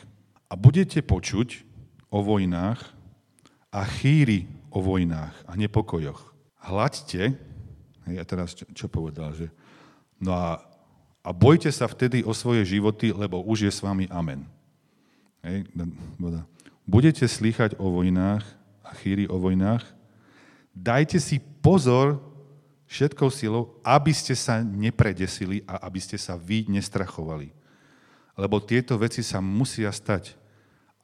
A 0.47 0.55
budete 0.55 1.03
počuť 1.03 1.63
o 2.07 2.23
vojnách 2.23 2.94
a 3.75 3.83
chýry 3.83 4.47
o 4.71 4.79
vojnách 4.79 5.35
a 5.43 5.51
nepokojoch. 5.59 6.31
Hľadte, 6.63 7.35
ja 8.07 8.23
teraz 8.23 8.55
čo, 8.55 8.63
čo 8.71 8.85
povedal, 8.87 9.35
že 9.35 9.51
no 10.15 10.31
a, 10.31 10.63
a 11.19 11.29
bojte 11.35 11.67
sa 11.67 11.91
vtedy 11.91 12.23
o 12.23 12.31
svoje 12.31 12.63
životy, 12.63 13.11
lebo 13.11 13.43
už 13.43 13.67
je 13.67 13.71
s 13.75 13.83
vami 13.83 14.07
amen. 14.07 14.47
Hej, 15.43 15.67
budete 16.87 17.27
slýchať 17.27 17.75
o 17.75 17.91
vojnách 17.91 18.47
a 18.79 18.95
chýry 18.95 19.27
o 19.27 19.35
vojnách, 19.35 19.83
dajte 20.71 21.19
si 21.19 21.43
pozor 21.59 22.23
všetkou 22.87 23.27
silou, 23.27 23.75
aby 23.83 24.15
ste 24.15 24.39
sa 24.39 24.63
nepredesili 24.63 25.67
a 25.67 25.83
aby 25.83 25.99
ste 25.99 26.15
sa 26.15 26.39
vy 26.39 26.63
nestrachovali. 26.71 27.51
Lebo 28.39 28.63
tieto 28.63 28.95
veci 28.95 29.19
sa 29.19 29.43
musia 29.43 29.91
stať 29.91 30.45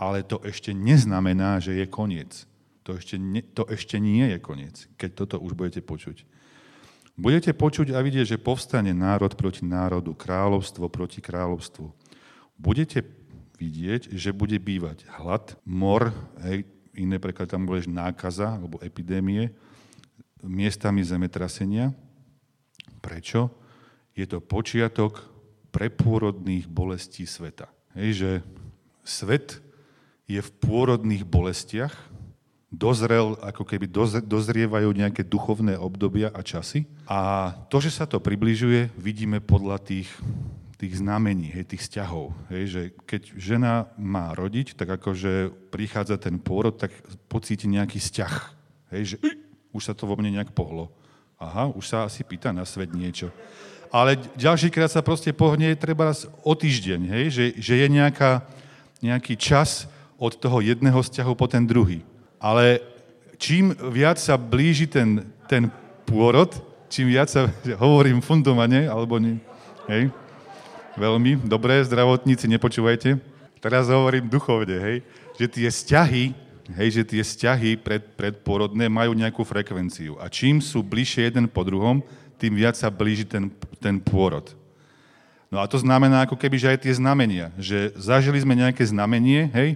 ale 0.02 0.26
to 0.26 0.42
ešte 0.42 0.74
neznamená, 0.74 1.62
že 1.62 1.78
je 1.78 1.86
koniec. 1.86 2.50
To 2.90 2.98
ešte, 2.98 3.22
ne, 3.22 3.46
to 3.46 3.70
ešte 3.70 4.02
nie 4.02 4.26
je 4.34 4.38
koniec, 4.42 4.90
keď 4.98 5.10
toto 5.14 5.36
už 5.38 5.54
budete 5.54 5.86
počuť. 5.86 6.26
Budete 7.14 7.54
počuť 7.54 7.94
a 7.94 8.02
vidieť, 8.02 8.36
že 8.36 8.42
povstane 8.42 8.96
národ 8.96 9.36
proti 9.38 9.62
národu, 9.68 10.18
kráľovstvo 10.18 10.90
proti 10.90 11.22
kráľovstvu. 11.22 11.86
Budete 12.58 13.06
vidieť, 13.62 14.10
že 14.18 14.34
bude 14.34 14.58
bývať 14.58 15.06
hlad, 15.22 15.54
mor, 15.62 16.10
hej, 16.42 16.66
iné 16.98 17.22
preklad 17.22 17.54
tam 17.54 17.70
budeš 17.70 17.86
nákaza 17.86 18.58
alebo 18.58 18.82
epidémie, 18.82 19.54
miestami 20.42 21.06
zemetrasenia. 21.06 21.94
Prečo? 23.02 23.54
Je 24.18 24.26
to 24.26 24.42
počiatok 24.42 25.22
prepôrodných 25.70 26.66
bolestí 26.66 27.30
sveta. 27.30 27.70
Hej, 27.94 28.10
že 28.18 28.32
svet 29.06 29.62
je 30.26 30.42
v 30.42 30.50
pôrodných 30.64 31.24
bolestiach, 31.28 31.94
dozrel, 32.72 33.36
ako 33.44 33.68
keby 33.68 33.92
dozrievajú 34.24 34.96
nejaké 34.96 35.28
duchovné 35.28 35.76
obdobia 35.76 36.32
a 36.32 36.40
časy. 36.40 36.88
A 37.04 37.52
to, 37.68 37.84
že 37.84 37.92
sa 37.92 38.08
to 38.08 38.24
približuje, 38.24 38.88
vidíme 38.96 39.44
podľa 39.44 39.84
tých, 39.84 40.08
tých 40.80 41.04
znamení, 41.04 41.52
hej, 41.52 41.68
tých 41.68 41.84
vzťahov. 41.84 42.32
Hej, 42.48 42.64
že 42.72 42.82
keď 43.04 43.22
žena 43.36 43.74
má 44.00 44.32
rodiť, 44.32 44.80
tak 44.80 44.88
akože 44.88 45.52
prichádza 45.68 46.16
ten 46.16 46.40
pôrod, 46.40 46.80
tak 46.80 46.96
pocíti 47.28 47.68
nejaký 47.68 48.00
vzťah. 48.00 48.34
Hej, 48.96 49.04
že 49.04 49.16
už 49.76 49.92
sa 49.92 49.94
to 49.94 50.08
vo 50.08 50.16
mne 50.16 50.40
nejak 50.40 50.56
pohlo. 50.56 50.96
Aha, 51.36 51.68
už 51.68 51.84
sa 51.84 52.08
asi 52.08 52.24
pýta 52.24 52.56
na 52.56 52.64
svet 52.64 52.96
niečo. 52.96 53.36
Ale 53.92 54.16
ďalší 54.40 54.72
krát 54.72 54.88
sa 54.88 55.04
proste 55.04 55.36
pohne 55.36 55.76
treba 55.76 56.16
o 56.48 56.54
týždeň, 56.56 57.02
hej, 57.12 57.26
že, 57.28 57.46
že 57.60 57.74
je 57.84 57.88
nejaká, 57.92 58.48
nejaký 59.04 59.36
čas, 59.36 59.92
od 60.22 60.38
toho 60.38 60.62
jedného 60.62 61.02
vzťahu 61.02 61.34
po 61.34 61.50
ten 61.50 61.66
druhý. 61.66 62.06
Ale 62.42 62.82
čím 63.38 63.78
viac 63.94 64.18
sa 64.18 64.34
blíži 64.34 64.90
ten, 64.90 65.30
ten 65.46 65.70
pôrod, 66.10 66.50
čím 66.90 67.14
viac 67.14 67.30
sa, 67.30 67.46
hovorím 67.86 68.20
fundovane, 68.26 68.90
alebo 68.90 69.22
nie, 69.22 69.38
hej, 69.86 70.10
veľmi, 70.98 71.46
dobré, 71.46 71.86
zdravotníci, 71.86 72.50
nepočúvajte. 72.50 73.22
Teraz 73.62 73.94
hovorím 73.94 74.26
duchovne, 74.26 74.74
hej, 74.82 74.98
že 75.38 75.46
tie 75.46 75.68
vzťahy, 75.70 76.24
hej, 76.82 76.90
že 76.90 77.04
tie 77.06 77.22
vzťahy 77.22 77.78
pred, 77.78 78.02
predporodné 78.18 78.90
majú 78.90 79.14
nejakú 79.14 79.46
frekvenciu. 79.46 80.18
A 80.18 80.26
čím 80.26 80.58
sú 80.58 80.82
bližšie 80.82 81.30
jeden 81.30 81.46
po 81.46 81.62
druhom, 81.62 82.02
tým 82.42 82.58
viac 82.58 82.74
sa 82.74 82.90
blíži 82.90 83.30
ten, 83.30 83.54
ten 83.78 84.02
pôrod. 84.02 84.58
No 85.54 85.62
a 85.62 85.70
to 85.70 85.78
znamená 85.78 86.26
ako 86.26 86.40
keby, 86.40 86.58
že 86.58 86.74
aj 86.74 86.80
tie 86.90 86.98
znamenia. 86.98 87.54
Že 87.62 87.94
zažili 88.02 88.42
sme 88.42 88.58
nejaké 88.58 88.82
znamenie, 88.82 89.46
hej, 89.54 89.70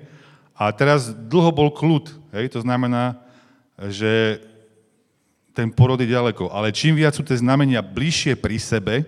a 0.56 0.72
teraz 0.72 1.12
dlho 1.12 1.52
bol 1.52 1.68
kľud, 1.68 2.16
hej? 2.36 2.52
to 2.52 2.60
znamená, 2.62 3.18
že 3.90 4.44
ten 5.56 5.72
porod 5.72 6.00
je 6.04 6.12
ďaleko. 6.12 6.52
Ale 6.52 6.76
čím 6.76 7.00
viac 7.00 7.16
sú 7.16 7.24
tie 7.24 7.40
znamenia 7.40 7.80
bližšie 7.80 8.36
pri 8.36 8.60
sebe, 8.60 9.08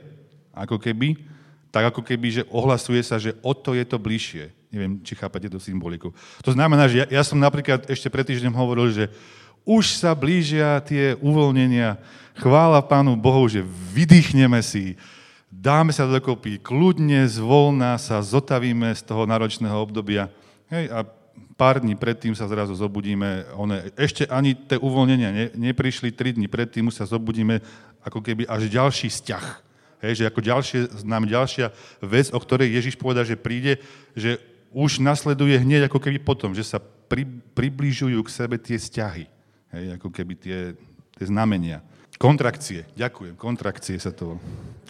ako 0.56 0.80
keby, 0.80 1.20
tak 1.70 1.92
ako 1.92 2.02
keby, 2.02 2.42
že 2.42 2.48
ohlasuje 2.48 3.04
sa, 3.04 3.20
že 3.20 3.36
o 3.44 3.52
to 3.52 3.76
je 3.76 3.84
to 3.84 4.00
bližšie. 4.00 4.50
Neviem, 4.72 5.04
či 5.04 5.14
chápate 5.16 5.52
tú 5.52 5.60
symboliku. 5.60 6.16
To 6.44 6.52
znamená, 6.56 6.88
že 6.88 7.04
ja, 7.04 7.20
ja 7.20 7.24
som 7.24 7.40
napríklad 7.40 7.88
ešte 7.92 8.08
pred 8.08 8.24
týždňom 8.24 8.56
hovoril, 8.56 8.88
že 8.92 9.06
už 9.68 10.00
sa 10.00 10.16
blížia 10.16 10.80
tie 10.88 11.20
uvoľnenia. 11.20 12.00
Chvála 12.40 12.80
Pánu 12.80 13.20
Bohu, 13.20 13.44
že 13.52 13.60
vydýchneme 13.92 14.64
si, 14.64 14.96
dáme 15.52 15.92
sa 15.92 16.08
dokopy, 16.08 16.64
kľudne, 16.64 17.28
zvolná 17.28 18.00
sa 18.00 18.24
zotavíme 18.24 18.96
z 18.96 19.02
toho 19.04 19.28
náročného 19.28 19.76
obdobia. 19.76 20.32
Hej, 20.72 20.88
a 20.92 21.04
pár 21.58 21.82
dní 21.82 21.98
predtým 21.98 22.38
sa 22.38 22.46
zrazu 22.46 22.78
zobudíme, 22.78 23.50
one, 23.58 23.90
ešte 23.98 24.30
ani 24.30 24.54
tie 24.54 24.78
uvoľnenia 24.78 25.30
ne, 25.34 25.46
neprišli, 25.58 26.14
tri 26.14 26.32
dní 26.32 26.46
predtým 26.46 26.88
už 26.88 27.02
sa 27.02 27.10
zobudíme 27.10 27.60
ako 28.06 28.22
keby 28.22 28.46
až 28.46 28.70
ďalší 28.70 29.10
vzťah. 29.10 29.46
Hej, 30.06 30.14
že 30.22 30.28
ako 30.30 30.40
ďalšie, 30.46 30.80
nám 31.10 31.26
ďalšia 31.26 31.74
vec, 32.06 32.30
o 32.30 32.38
ktorej 32.38 32.70
Ježiš 32.70 33.02
povedal, 33.02 33.26
že 33.26 33.34
príde, 33.34 33.82
že 34.14 34.38
už 34.70 35.02
nasleduje 35.02 35.58
hneď 35.58 35.90
ako 35.90 35.98
keby 35.98 36.22
potom, 36.22 36.54
že 36.54 36.62
sa 36.62 36.78
pri, 36.78 37.26
približujú 37.58 38.22
k 38.22 38.30
sebe 38.30 38.62
tie 38.62 38.78
vzťahy. 38.78 39.26
Hej, 39.74 39.86
ako 39.98 40.14
keby 40.14 40.34
tie, 40.38 40.78
tie 41.18 41.26
znamenia. 41.26 41.82
Kontrakcie, 42.22 42.86
ďakujem, 42.94 43.34
kontrakcie 43.34 43.98
sa 43.98 44.14
to, 44.14 44.38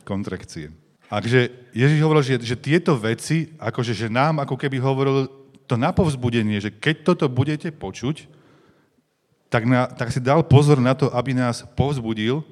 kontrakcie. 0.04 0.76
Takže 1.08 1.72
Ježiš 1.72 2.00
hovoril, 2.04 2.24
že, 2.24 2.36
že 2.44 2.60
tieto 2.60 3.00
veci, 3.00 3.56
akože 3.56 3.96
že 3.96 4.12
nám 4.12 4.44
ako 4.44 4.60
keby 4.60 4.76
hovoril, 4.84 5.47
to 5.68 5.76
napovzbudenie, 5.76 6.64
že 6.64 6.72
keď 6.72 6.96
toto 7.14 7.26
budete 7.28 7.70
počuť, 7.76 8.26
tak, 9.48 9.64
na, 9.64 9.88
tak 9.88 10.12
si 10.12 10.20
dal 10.20 10.44
pozor 10.44 10.80
na 10.80 10.96
to, 10.96 11.12
aby 11.12 11.32
nás 11.36 11.64
povzbudil, 11.76 12.44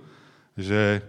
že, 0.55 1.03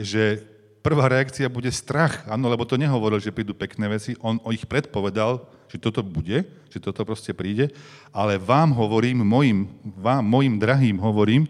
že 0.00 0.44
prvá 0.80 1.08
reakcia 1.12 1.48
bude 1.52 1.68
strach. 1.68 2.24
Áno, 2.24 2.48
lebo 2.48 2.64
to 2.64 2.80
nehovoril, 2.80 3.20
že 3.20 3.32
prídu 3.32 3.52
pekné 3.52 3.88
veci, 3.88 4.16
on 4.24 4.40
o 4.40 4.52
ich 4.52 4.64
predpovedal, 4.64 5.44
že 5.68 5.76
toto 5.76 6.00
bude, 6.00 6.48
že 6.72 6.78
toto 6.80 7.04
proste 7.04 7.36
príde, 7.36 7.70
ale 8.10 8.40
vám 8.40 8.72
hovorím, 8.72 9.22
mojim, 9.22 9.68
vám, 9.84 10.24
mojim 10.24 10.56
drahým 10.56 10.98
hovorím, 10.98 11.46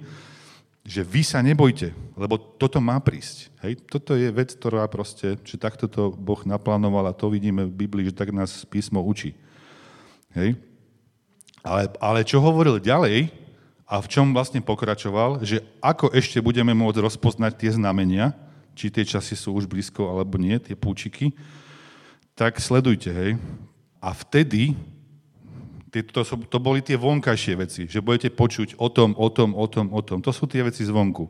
že 0.82 1.06
vy 1.06 1.22
sa 1.22 1.38
nebojte, 1.38 1.94
lebo 2.18 2.34
toto 2.36 2.82
má 2.82 2.98
prísť. 2.98 3.52
Hej? 3.62 3.78
Toto 3.86 4.18
je 4.18 4.26
vec, 4.32 4.50
ktorá 4.58 4.82
proste, 4.90 5.38
že 5.46 5.60
takto 5.60 5.86
to 5.86 6.10
Boh 6.10 6.42
naplánoval 6.42 7.06
a 7.06 7.16
to 7.16 7.30
vidíme 7.30 7.68
v 7.68 7.86
Biblii, 7.86 8.10
že 8.10 8.16
tak 8.16 8.34
nás 8.34 8.66
písmo 8.66 8.98
učí. 9.04 9.36
Hej? 10.34 10.58
Ale, 11.60 11.92
ale 12.00 12.24
čo 12.24 12.40
hovoril 12.40 12.80
ďalej 12.80 13.28
a 13.84 13.98
v 13.98 14.06
čom 14.06 14.32
vlastne 14.32 14.62
pokračoval, 14.62 15.42
že 15.42 15.60
ako 15.82 16.14
ešte 16.14 16.38
budeme 16.38 16.72
môcť 16.72 17.02
rozpoznať 17.04 17.52
tie 17.58 17.70
znamenia, 17.74 18.32
či 18.78 18.88
tie 18.88 19.04
časy 19.04 19.34
sú 19.34 19.52
už 19.58 19.66
blízko 19.66 20.08
alebo 20.08 20.38
nie, 20.38 20.56
tie 20.62 20.78
púčiky, 20.78 21.34
tak 22.38 22.56
sledujte, 22.62 23.12
hej. 23.12 23.36
A 24.00 24.16
vtedy, 24.16 24.72
to, 25.92 26.24
to 26.24 26.58
boli 26.62 26.80
tie 26.80 26.96
vonkajšie 26.96 27.54
veci, 27.58 27.82
že 27.84 28.00
budete 28.00 28.32
počuť 28.32 28.80
o 28.80 28.88
tom, 28.88 29.12
o 29.18 29.28
tom, 29.28 29.52
o 29.52 29.66
tom, 29.68 29.92
o 29.92 30.00
tom. 30.00 30.24
To 30.24 30.32
sú 30.32 30.48
tie 30.48 30.64
veci 30.64 30.86
zvonku. 30.86 31.28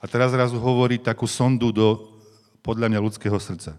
A 0.00 0.08
teraz 0.08 0.32
zrazu 0.32 0.56
hovorí 0.56 0.96
takú 0.96 1.28
sondu 1.28 1.68
do, 1.68 2.16
podľa 2.64 2.88
mňa, 2.88 3.04
ľudského 3.04 3.36
srdca. 3.36 3.76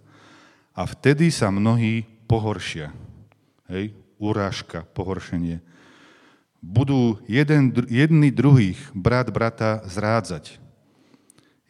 A 0.78 0.86
vtedy 0.86 1.34
sa 1.34 1.50
mnohí 1.50 2.06
pohoršia. 2.30 2.94
Hej? 3.66 3.98
Urážka, 4.22 4.86
pohoršenie. 4.94 5.66
Budú 6.62 7.18
jeden, 7.26 7.74
jedni 7.90 8.30
druhých, 8.30 8.78
brat 8.94 9.34
brata, 9.34 9.82
zrádzať. 9.90 10.62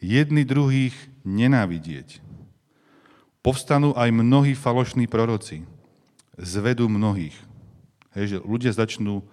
Jedni 0.04 0.44
druhých 0.44 0.92
nenávidieť. 1.24 2.20
Povstanú 3.40 3.96
aj 3.96 4.12
mnohí 4.12 4.52
falošní 4.52 5.08
proroci. 5.08 5.64
Zvedú 6.36 6.92
mnohých. 6.92 7.34
Hej, 8.12 8.36
že 8.36 8.38
ľudia 8.44 8.76
začnú 8.76 9.24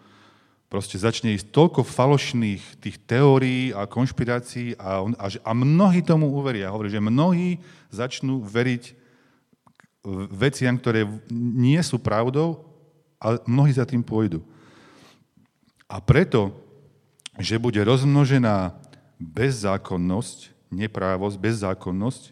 proste 0.70 1.02
začne 1.02 1.34
ísť 1.34 1.50
toľko 1.50 1.82
falošných 1.82 2.62
tých 2.78 3.02
teórií 3.10 3.74
a 3.74 3.90
konšpirácií 3.90 4.78
a, 4.78 5.02
a, 5.18 5.28
a 5.34 5.52
mnohí 5.58 6.06
tomu 6.06 6.30
uveria. 6.30 6.70
Hovorí, 6.70 6.94
že 6.94 7.02
mnohí 7.02 7.58
začnú 7.90 8.46
veriť 8.46 8.94
veciam, 10.30 10.78
ktoré 10.78 11.10
nie 11.34 11.82
sú 11.82 11.98
pravdou, 11.98 12.69
ale 13.20 13.44
mnohí 13.46 13.76
za 13.76 13.86
tým 13.86 14.02
pôjdu. 14.02 14.42
A 15.86 16.00
preto, 16.00 16.56
že 17.38 17.60
bude 17.60 17.84
rozmnožená 17.84 18.74
bezzákonnosť, 19.20 20.72
neprávosť, 20.72 21.36
bezzákonnosť, 21.38 22.24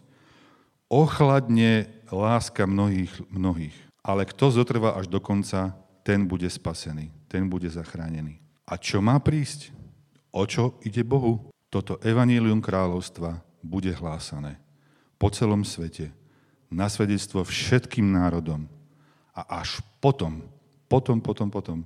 ochladne 0.88 1.92
láska 2.08 2.64
mnohých, 2.64 3.12
mnohých. 3.28 3.76
Ale 4.00 4.24
kto 4.24 4.48
zotrvá 4.50 4.96
až 4.96 5.06
do 5.12 5.20
konca, 5.20 5.76
ten 6.00 6.24
bude 6.24 6.48
spasený 6.48 7.18
ten 7.28 7.44
bude 7.46 7.68
zachránený. 7.68 8.40
A 8.64 8.80
čo 8.80 9.04
má 9.04 9.20
prísť? 9.20 9.70
O 10.32 10.48
čo 10.48 10.80
ide 10.82 11.04
Bohu? 11.04 11.52
Toto 11.68 12.00
evanílium 12.00 12.64
kráľovstva 12.64 13.44
bude 13.60 13.92
hlásané 13.92 14.56
po 15.20 15.28
celom 15.28 15.62
svete, 15.62 16.08
na 16.72 16.88
svedectvo 16.88 17.44
všetkým 17.44 18.08
národom. 18.08 18.64
A 19.36 19.60
až 19.60 19.84
potom, 20.00 20.44
potom, 20.88 21.20
potom, 21.20 21.52
potom 21.52 21.78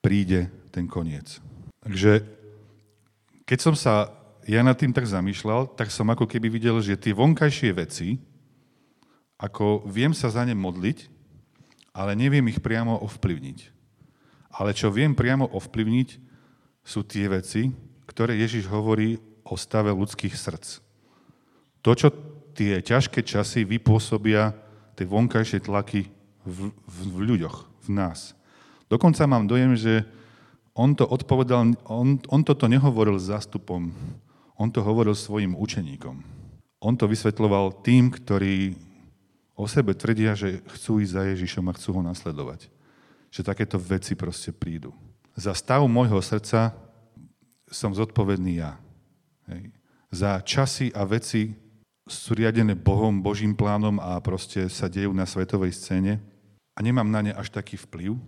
príde 0.00 0.48
ten 0.72 0.88
koniec. 0.88 1.38
Takže 1.84 2.24
keď 3.44 3.58
som 3.60 3.76
sa 3.76 4.10
ja 4.44 4.60
nad 4.60 4.76
tým 4.76 4.92
tak 4.92 5.08
zamýšľal, 5.08 5.72
tak 5.72 5.88
som 5.88 6.08
ako 6.12 6.28
keby 6.28 6.52
videl, 6.52 6.76
že 6.84 7.00
tie 7.00 7.16
vonkajšie 7.16 7.70
veci, 7.72 8.20
ako 9.40 9.84
viem 9.88 10.12
sa 10.12 10.28
za 10.28 10.44
ne 10.44 10.52
modliť, 10.52 11.08
ale 11.96 12.12
neviem 12.12 12.44
ich 12.52 12.60
priamo 12.60 13.00
ovplyvniť. 13.04 13.58
Ale 14.54 14.76
čo 14.76 14.92
viem 14.92 15.16
priamo 15.16 15.48
ovplyvniť, 15.48 16.08
sú 16.84 17.00
tie 17.00 17.24
veci, 17.32 17.72
ktoré 18.04 18.36
Ježiš 18.36 18.68
hovorí 18.68 19.16
o 19.48 19.56
stave 19.56 19.88
ľudských 19.92 20.36
srdc. 20.36 20.84
To, 21.80 21.90
čo 21.96 22.12
tie 22.52 22.84
ťažké 22.84 23.24
časy 23.24 23.64
vypôsobia, 23.64 24.52
tie 24.94 25.08
vonkajšie 25.08 25.64
tlaky 25.64 26.12
v, 26.44 26.70
v, 26.70 26.96
v 27.08 27.18
ľuďoch, 27.34 27.56
v 27.84 27.90
nás. 27.92 28.32
Dokonca 28.88 29.24
mám 29.28 29.44
dojem, 29.44 29.76
že 29.76 30.08
on 30.74 30.96
to 30.96 31.06
odpovedal, 31.06 31.76
on, 31.86 32.18
on 32.18 32.40
toto 32.42 32.66
nehovoril 32.66 33.20
zástupom, 33.20 33.94
on 34.58 34.68
to 34.72 34.82
hovoril 34.82 35.14
svojim 35.14 35.54
učeníkom. 35.54 36.24
On 36.82 36.94
to 36.96 37.08
vysvetloval 37.08 37.84
tým, 37.84 38.10
ktorí 38.10 38.76
o 39.54 39.64
sebe 39.70 39.94
tvrdia, 39.94 40.34
že 40.34 40.60
chcú 40.74 40.98
ísť 41.00 41.12
za 41.14 41.22
Ježišom 41.30 41.64
a 41.70 41.76
chcú 41.76 42.00
ho 42.00 42.02
nasledovať 42.02 42.74
že 43.34 43.42
takéto 43.42 43.74
veci 43.82 44.14
proste 44.14 44.54
prídu. 44.54 44.94
Za 45.34 45.58
stav 45.58 45.82
môjho 45.90 46.22
srdca 46.22 46.70
som 47.66 47.90
zodpovedný 47.90 48.62
ja. 48.62 48.78
Hej. 49.50 49.74
Za 50.14 50.38
časy 50.38 50.94
a 50.94 51.02
veci 51.02 51.50
sú 52.06 52.38
riadené 52.38 52.78
Bohom, 52.78 53.18
Božím 53.18 53.58
plánom 53.58 53.98
a 53.98 54.22
proste 54.22 54.70
sa 54.70 54.86
dejú 54.86 55.10
na 55.10 55.26
svetovej 55.26 55.74
scéne 55.74 56.22
a 56.74 56.78
nemám 56.82 57.06
na 57.06 57.22
ne 57.22 57.32
až 57.32 57.50
taký 57.50 57.78
vplyv, 57.78 58.18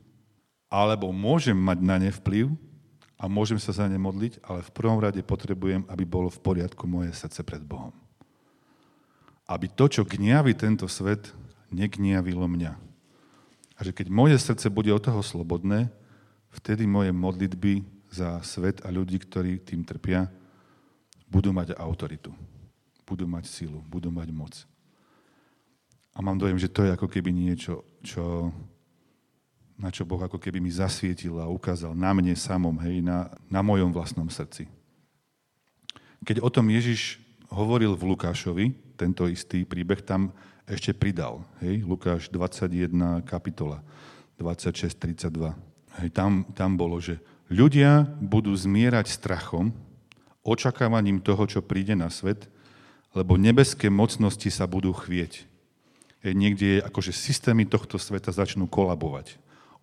alebo 0.70 1.10
môžem 1.10 1.54
mať 1.54 1.78
na 1.82 1.96
ne 1.98 2.10
vplyv 2.10 2.54
a 3.18 3.26
môžem 3.26 3.58
sa 3.58 3.74
za 3.74 3.86
ne 3.90 3.98
modliť, 3.98 4.42
ale 4.46 4.62
v 4.62 4.74
prvom 4.74 4.98
rade 5.02 5.18
potrebujem, 5.22 5.86
aby 5.90 6.04
bolo 6.06 6.30
v 6.30 6.42
poriadku 6.42 6.86
moje 6.86 7.10
srdce 7.14 7.42
pred 7.42 7.62
Bohom. 7.62 7.94
Aby 9.46 9.70
to, 9.70 9.86
čo 9.86 10.02
gniaví 10.02 10.54
tento 10.54 10.90
svet, 10.90 11.30
negniavilo 11.70 12.46
mňa. 12.46 12.72
A 13.76 13.80
že 13.84 13.92
keď 13.92 14.10
moje 14.10 14.36
srdce 14.38 14.66
bude 14.70 14.90
od 14.90 15.02
toho 15.02 15.22
slobodné, 15.22 15.90
vtedy 16.50 16.88
moje 16.88 17.12
modlitby 17.12 17.84
za 18.10 18.40
svet 18.40 18.80
a 18.86 18.88
ľudí, 18.88 19.20
ktorí 19.20 19.60
tým 19.60 19.84
trpia, 19.84 20.30
budú 21.28 21.52
mať 21.52 21.76
autoritu. 21.76 22.32
Budú 23.06 23.28
mať 23.28 23.46
silu, 23.46 23.82
budú 23.86 24.10
mať 24.10 24.28
moc. 24.34 24.54
A 26.16 26.24
mám 26.24 26.40
dojem, 26.40 26.56
že 26.56 26.72
to 26.72 26.80
je 26.80 26.96
ako 26.96 27.12
keby 27.12 27.28
niečo, 27.28 27.84
čo, 28.00 28.48
na 29.76 29.92
čo 29.92 30.08
Boh 30.08 30.18
ako 30.18 30.40
keby 30.40 30.64
mi 30.64 30.72
zasvietil 30.72 31.36
a 31.36 31.52
ukázal 31.52 31.92
na 31.92 32.16
mne 32.16 32.32
samom, 32.32 32.72
hej, 32.80 33.04
na, 33.04 33.28
na 33.52 33.60
mojom 33.60 33.92
vlastnom 33.92 34.24
srdci. 34.32 34.64
Keď 36.24 36.40
o 36.40 36.48
tom 36.48 36.72
Ježiš 36.72 37.20
hovoril 37.52 37.92
v 37.92 38.16
Lukášovi, 38.16 38.96
tento 38.96 39.28
istý 39.28 39.68
príbeh, 39.68 40.00
tam 40.00 40.32
ešte 40.64 40.96
pridal. 40.96 41.44
Hej? 41.60 41.84
Lukáš 41.84 42.32
21 42.32 43.22
kapitola 43.28 43.84
26, 44.40 44.96
32. 44.96 45.52
Hej, 46.00 46.08
tam, 46.16 46.48
tam 46.56 46.80
bolo, 46.80 46.96
že 46.96 47.20
ľudia 47.52 48.08
budú 48.24 48.56
zmierať 48.56 49.12
strachom, 49.12 49.70
očakávaním 50.40 51.20
toho, 51.20 51.44
čo 51.44 51.60
príde 51.60 51.92
na 51.92 52.08
svet, 52.08 52.48
lebo 53.12 53.36
nebeské 53.36 53.92
mocnosti 53.92 54.48
sa 54.48 54.64
budú 54.64 54.96
chvieť. 54.96 55.44
Hej, 56.24 56.32
niekde 56.32 56.68
akože 56.84 57.12
systémy 57.12 57.68
tohto 57.68 58.00
sveta 58.00 58.32
začnú 58.32 58.64
kolabovať. 58.70 59.36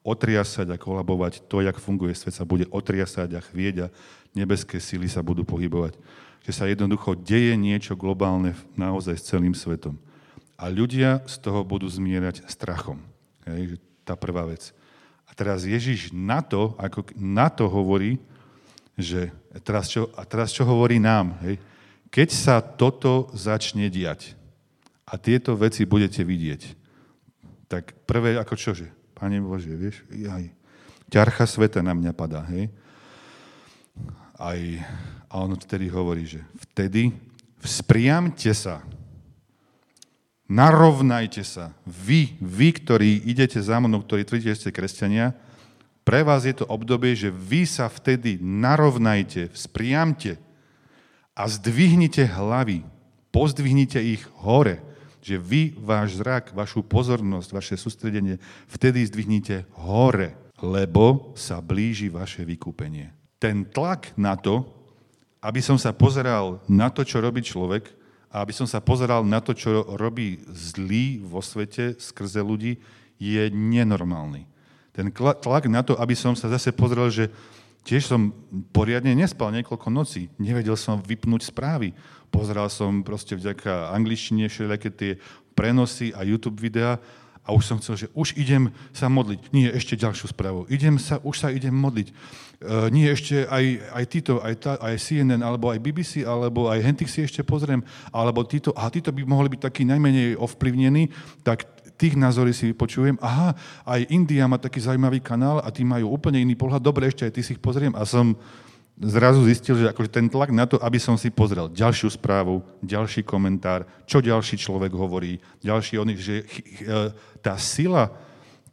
Otriasať 0.04 0.68
a 0.74 0.82
kolabovať, 0.82 1.46
to, 1.48 1.64
jak 1.64 1.80
funguje 1.80 2.16
svet, 2.18 2.36
sa 2.36 2.44
bude 2.48 2.68
otriasať 2.72 3.30
a 3.38 3.42
chvieť 3.42 3.76
a 3.88 3.92
nebeské 4.36 4.82
síly 4.82 5.08
sa 5.08 5.24
budú 5.24 5.46
pohybovať. 5.48 5.96
Že 6.44 6.52
sa 6.52 6.68
jednoducho 6.68 7.16
deje 7.16 7.56
niečo 7.56 7.96
globálne 7.96 8.58
naozaj 8.76 9.16
s 9.16 9.28
celým 9.32 9.56
svetom 9.56 9.96
a 10.64 10.72
ľudia 10.72 11.20
z 11.28 11.36
toho 11.44 11.68
budú 11.68 11.90
zmierať 11.90 12.46
strachom. 12.48 13.02
Hej, 13.44 13.82
tá 14.08 14.16
prvá 14.16 14.48
vec. 14.48 14.72
A 15.28 15.36
teraz 15.36 15.68
Ježiš 15.68 16.14
na 16.16 16.40
to, 16.40 16.78
ako 16.80 17.04
na 17.20 17.52
to 17.52 17.68
hovorí, 17.68 18.22
že 18.96 19.34
teraz 19.66 19.90
čo, 19.90 20.08
a 20.14 20.24
teraz 20.24 20.54
čo 20.54 20.64
hovorí 20.64 21.04
nám, 21.04 21.36
hej, 21.44 21.58
keď 22.14 22.30
sa 22.30 22.56
toto 22.62 23.34
začne 23.34 23.90
diať 23.90 24.38
a 25.04 25.14
tieto 25.20 25.56
veci 25.60 25.84
budete 25.84 26.24
vidieť, 26.24 26.62
tak 27.68 27.94
prvé 28.08 28.40
ako 28.40 28.56
čože? 28.56 28.88
Pane 29.14 29.40
Bože, 29.40 29.72
vieš, 29.74 30.04
aj 30.12 30.52
ťarcha 31.12 31.46
sveta 31.48 31.80
na 31.80 31.96
mňa 31.96 32.12
padá, 32.12 32.44
hej? 32.50 32.72
Aj, 34.36 34.60
a 35.30 35.34
on 35.40 35.54
vtedy 35.56 35.88
hovorí, 35.88 36.26
že 36.28 36.42
vtedy 36.58 37.14
vzpriamte 37.62 38.52
sa 38.52 38.84
Narovnajte 40.54 41.42
sa. 41.42 41.72
Vy, 41.88 42.36
vy, 42.38 42.76
ktorí 42.76 43.26
idete 43.26 43.58
za 43.64 43.80
mnou, 43.80 44.04
ktorí 44.04 44.28
tvrdíte, 44.28 44.54
že 44.54 44.68
ste 44.68 44.76
kresťania, 44.76 45.34
pre 46.04 46.20
vás 46.20 46.44
je 46.44 46.52
to 46.52 46.68
obdobie, 46.68 47.16
že 47.16 47.32
vy 47.32 47.64
sa 47.64 47.88
vtedy 47.88 48.36
narovnajte, 48.38 49.50
vzpriamte 49.56 50.36
a 51.32 51.48
zdvihnite 51.48 52.28
hlavy, 52.28 52.84
pozdvihnite 53.32 54.04
ich 54.04 54.22
hore, 54.44 54.84
že 55.24 55.40
vy 55.40 55.72
váš 55.80 56.20
zrak, 56.20 56.52
vašu 56.52 56.84
pozornosť, 56.84 57.50
vaše 57.56 57.76
sústredenie 57.80 58.44
vtedy 58.68 59.08
zdvihnite 59.08 59.64
hore, 59.80 60.36
lebo 60.60 61.32
sa 61.40 61.64
blíži 61.64 62.12
vaše 62.12 62.44
vykúpenie. 62.44 63.16
Ten 63.40 63.64
tlak 63.64 64.12
na 64.20 64.36
to, 64.36 64.68
aby 65.40 65.64
som 65.64 65.80
sa 65.80 65.96
pozeral 65.96 66.60
na 66.68 66.92
to, 66.92 67.08
čo 67.08 67.24
robí 67.24 67.40
človek, 67.40 67.88
a 68.34 68.42
aby 68.42 68.52
som 68.52 68.66
sa 68.66 68.82
pozeral 68.82 69.22
na 69.22 69.40
to, 69.40 69.54
čo 69.54 69.86
robí 69.96 70.42
zlý 70.50 71.22
vo 71.22 71.40
svete 71.40 71.96
skrze 72.02 72.42
ľudí, 72.42 72.82
je 73.22 73.48
nenormálny. 73.54 74.50
Ten 74.90 75.14
tlak 75.14 75.70
na 75.70 75.86
to, 75.86 75.94
aby 76.02 76.18
som 76.18 76.34
sa 76.34 76.50
zase 76.50 76.74
pozrel, 76.74 77.14
že 77.14 77.30
tiež 77.84 78.08
som 78.08 78.32
poriadne 78.72 79.12
nespal 79.16 79.52
niekoľko 79.52 79.88
nocí, 79.92 80.32
nevedel 80.40 80.80
som 80.80 81.04
vypnúť 81.04 81.52
správy. 81.52 81.92
Pozeral 82.34 82.72
som 82.72 83.06
proste 83.06 83.38
vďaka 83.38 83.94
angličtine 83.94 84.50
všelijaké 84.50 84.90
tie 84.90 85.12
prenosy 85.54 86.10
a 86.18 86.26
YouTube 86.26 86.58
videá 86.58 86.98
a 87.44 87.52
už 87.52 87.64
som 87.68 87.78
chcel, 87.84 88.08
že 88.08 88.08
už 88.16 88.40
idem 88.40 88.72
sa 88.96 89.12
modliť. 89.12 89.52
Nie, 89.52 89.68
ešte 89.76 90.00
ďalšiu 90.00 90.32
správu. 90.32 90.64
Idem 90.72 90.96
sa, 90.96 91.20
už 91.20 91.36
sa 91.44 91.52
idem 91.52 91.76
modliť. 91.76 92.08
Uh, 92.64 92.88
nie, 92.88 93.04
ešte 93.04 93.44
aj, 93.52 93.84
aj 93.92 94.04
títo, 94.08 94.40
aj, 94.40 94.56
tá, 94.64 94.72
aj 94.80 94.96
CNN, 94.96 95.44
alebo 95.44 95.68
aj 95.68 95.84
BBC, 95.84 96.24
alebo 96.24 96.72
aj 96.72 96.80
Hentix 96.80 97.12
si 97.12 97.20
ešte 97.20 97.44
pozriem, 97.44 97.84
alebo 98.16 98.48
títo, 98.48 98.72
a 98.72 98.88
títo 98.88 99.12
by 99.12 99.28
mohli 99.28 99.52
byť 99.52 99.62
takí 99.68 99.84
najmenej 99.84 100.40
ovplyvnení, 100.40 101.12
tak 101.44 101.68
tých 101.98 102.18
názory 102.18 102.52
si 102.52 102.74
vypočujem. 102.74 103.18
Aha, 103.22 103.54
aj 103.86 104.10
India 104.10 104.50
má 104.50 104.58
taký 104.58 104.82
zaujímavý 104.82 105.22
kanál 105.22 105.62
a 105.62 105.70
tí 105.70 105.86
majú 105.86 106.12
úplne 106.12 106.42
iný 106.42 106.58
pohľad. 106.58 106.82
Dobre, 106.82 107.10
ešte 107.10 107.26
aj 107.28 107.34
ty 107.34 107.42
si 107.46 107.54
ich 107.56 107.62
pozriem. 107.62 107.94
A 107.94 108.04
som 108.04 108.36
zrazu 108.98 109.42
zistil, 109.46 109.74
že 109.80 109.90
akože 109.90 110.10
ten 110.12 110.30
tlak 110.30 110.54
na 110.54 110.70
to, 110.70 110.78
aby 110.78 111.02
som 111.02 111.18
si 111.18 111.34
pozrel 111.34 111.70
ďalšiu 111.74 112.14
správu, 112.14 112.62
ďalší 112.86 113.26
komentár, 113.26 113.90
čo 114.06 114.22
ďalší 114.22 114.62
človek 114.62 114.94
hovorí, 114.94 115.42
ďalší 115.66 115.98
oný, 115.98 116.14
že 116.18 116.36
tá 117.42 117.58
sila 117.58 118.14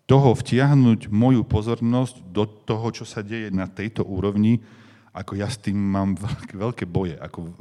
toho 0.05 0.35
vtiahnuť 0.35 1.07
moju 1.09 1.47
pozornosť 1.47 2.27
do 2.35 2.45
toho, 2.45 2.91
čo 2.91 3.05
sa 3.07 3.23
deje 3.23 3.49
na 3.55 3.71
tejto 3.71 4.03
úrovni, 4.03 4.59
ako 5.15 5.39
ja 5.39 5.47
s 5.47 5.59
tým 5.59 5.79
mám 5.79 6.19
veľké, 6.27 6.55
veľké 6.59 6.85
boje. 6.85 7.17
Ako, 7.17 7.55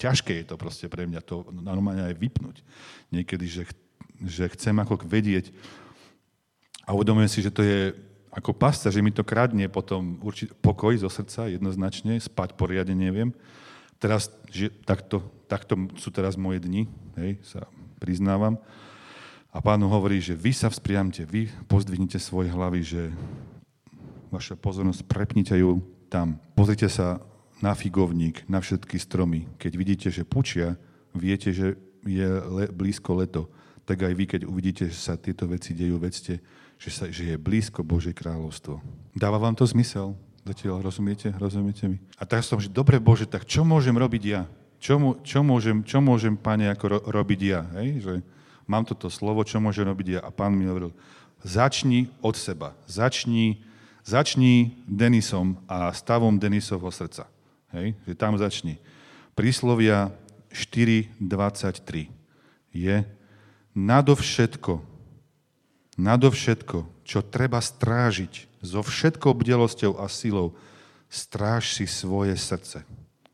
ťažké 0.00 0.42
je 0.42 0.46
to 0.48 0.56
proste 0.58 0.88
pre 0.90 1.06
mňa 1.06 1.20
to 1.22 1.46
normálne 1.52 2.02
aj 2.02 2.18
vypnúť. 2.18 2.56
Niekedy, 3.14 3.46
že, 3.46 3.62
že 4.24 4.48
chcem 4.54 4.74
ako 4.78 5.02
vedieť 5.04 5.50
a 6.86 6.94
uvedomujem 6.94 7.30
si, 7.30 7.40
že 7.44 7.54
to 7.54 7.62
je 7.62 7.94
ako 8.32 8.56
pasca, 8.56 8.88
že 8.88 9.04
mi 9.04 9.12
to 9.12 9.22
kradne 9.22 9.68
potom 9.68 10.18
určite 10.24 10.56
pokoj 10.58 10.96
zo 10.96 11.12
srdca 11.12 11.52
jednoznačne, 11.52 12.16
spať 12.16 12.56
poriadne 12.56 12.96
neviem. 12.96 13.30
Teraz, 14.00 14.32
že 14.50 14.72
takto, 14.82 15.22
takto 15.46 15.76
sú 16.00 16.10
teraz 16.10 16.34
moje 16.34 16.64
dni, 16.64 16.88
hej, 17.20 17.38
sa 17.44 17.68
priznávam. 18.02 18.58
A 19.52 19.60
pánu 19.60 19.86
hovorí, 19.86 20.18
že 20.18 20.32
vy 20.32 20.50
sa 20.50 20.72
vzpriamte, 20.72 21.28
vy 21.28 21.52
pozdvihnite 21.68 22.16
svoje 22.16 22.48
hlavy, 22.50 22.80
že 22.82 23.02
vaša 24.32 24.56
pozornosť, 24.56 25.04
prepnite 25.06 25.54
ju 25.60 25.84
tam. 26.08 26.40
Pozrite 26.56 26.88
sa 26.88 27.20
na 27.60 27.76
figovník, 27.76 28.48
na 28.48 28.64
všetky 28.64 28.96
stromy. 28.96 29.44
Keď 29.60 29.72
vidíte, 29.76 30.08
že 30.08 30.24
pučia, 30.24 30.80
viete, 31.12 31.52
že 31.52 31.76
je 32.02 32.26
le, 32.26 32.64
blízko 32.72 33.22
leto. 33.22 33.52
Tak 33.82 33.98
aj 33.98 34.14
vy, 34.14 34.24
keď 34.26 34.40
uvidíte, 34.46 34.86
že 34.86 34.98
sa 34.98 35.18
tieto 35.18 35.50
veci 35.50 35.74
dejú, 35.74 35.98
vedzte, 35.98 36.38
že, 36.78 36.90
sa, 36.90 37.04
že 37.10 37.34
je 37.34 37.36
blízko 37.38 37.82
Božie 37.82 38.14
kráľovstvo. 38.14 38.78
Dáva 39.14 39.38
vám 39.38 39.54
to 39.54 39.66
zmysel? 39.66 40.14
Zatiaľ 40.42 40.82
rozumiete? 40.82 41.30
Rozumiete 41.38 41.86
mi? 41.86 42.02
A 42.18 42.26
tak 42.26 42.42
som, 42.42 42.58
že 42.58 42.66
dobre 42.66 42.98
Bože, 42.98 43.30
tak 43.30 43.46
čo 43.46 43.62
môžem 43.62 43.94
robiť 43.94 44.22
ja? 44.26 44.42
Čo, 44.82 44.98
čo, 45.22 45.46
môžem, 45.46 45.86
čo 45.86 46.02
môžem, 46.02 46.34
Pane, 46.34 46.66
ako 46.74 46.84
ro, 46.90 46.98
robiť 47.06 47.40
ja? 47.46 47.62
Hej? 47.78 47.88
Že 48.02 48.12
mám 48.66 48.82
toto 48.82 49.06
slovo, 49.06 49.46
čo 49.46 49.62
môžem 49.62 49.86
robiť 49.86 50.18
ja? 50.18 50.20
A 50.26 50.34
pán 50.34 50.50
mi 50.58 50.66
hovoril, 50.66 50.90
začni 51.46 52.10
od 52.18 52.34
seba. 52.34 52.74
Začni, 52.90 53.62
začni 54.02 54.82
Denisom 54.90 55.62
a 55.70 55.94
stavom 55.94 56.34
Denisovho 56.34 56.90
srdca. 56.90 57.30
Hej? 57.70 57.94
Že 58.10 58.14
tam 58.18 58.34
začni. 58.34 58.82
Príslovia 59.38 60.10
4.23 60.50 62.10
je 62.74 63.06
nadovšetko, 63.72 64.80
nadovšetko, 65.96 66.78
čo 67.02 67.18
treba 67.24 67.60
strážiť 67.60 68.62
so 68.62 68.80
všetkou 68.80 69.32
bdelosťou 69.34 69.98
a 69.98 70.06
silou, 70.08 70.54
stráž 71.12 71.76
si 71.76 71.84
svoje 71.88 72.36
srdce. 72.38 72.86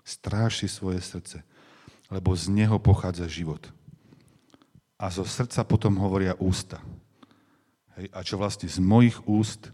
Stráž 0.02 0.64
si 0.64 0.68
svoje 0.72 1.04
srdce, 1.04 1.44
lebo 2.08 2.32
z 2.32 2.48
neho 2.48 2.80
pochádza 2.80 3.28
život. 3.28 3.68
A 4.98 5.12
zo 5.12 5.22
srdca 5.22 5.62
potom 5.62 5.94
hovoria 6.00 6.34
ústa. 6.40 6.80
Hej, 8.00 8.06
a 8.10 8.18
čo 8.24 8.34
vlastne 8.40 8.66
z 8.66 8.80
mojich 8.82 9.20
úst, 9.28 9.70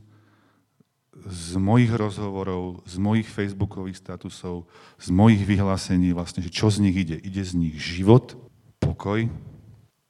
z 1.14 1.54
mojich 1.56 1.94
rozhovorov, 1.94 2.82
z 2.84 2.98
mojich 2.98 3.30
facebookových 3.30 4.02
statusov, 4.02 4.66
z 4.98 5.08
mojich 5.14 5.46
vyhlásení, 5.46 6.10
vlastne, 6.10 6.42
že 6.42 6.50
čo 6.50 6.68
z 6.68 6.82
nich 6.82 6.96
ide? 6.98 7.16
Ide 7.16 7.46
z 7.46 7.52
nich 7.54 7.78
život, 7.78 8.34
pokoj, 8.82 9.30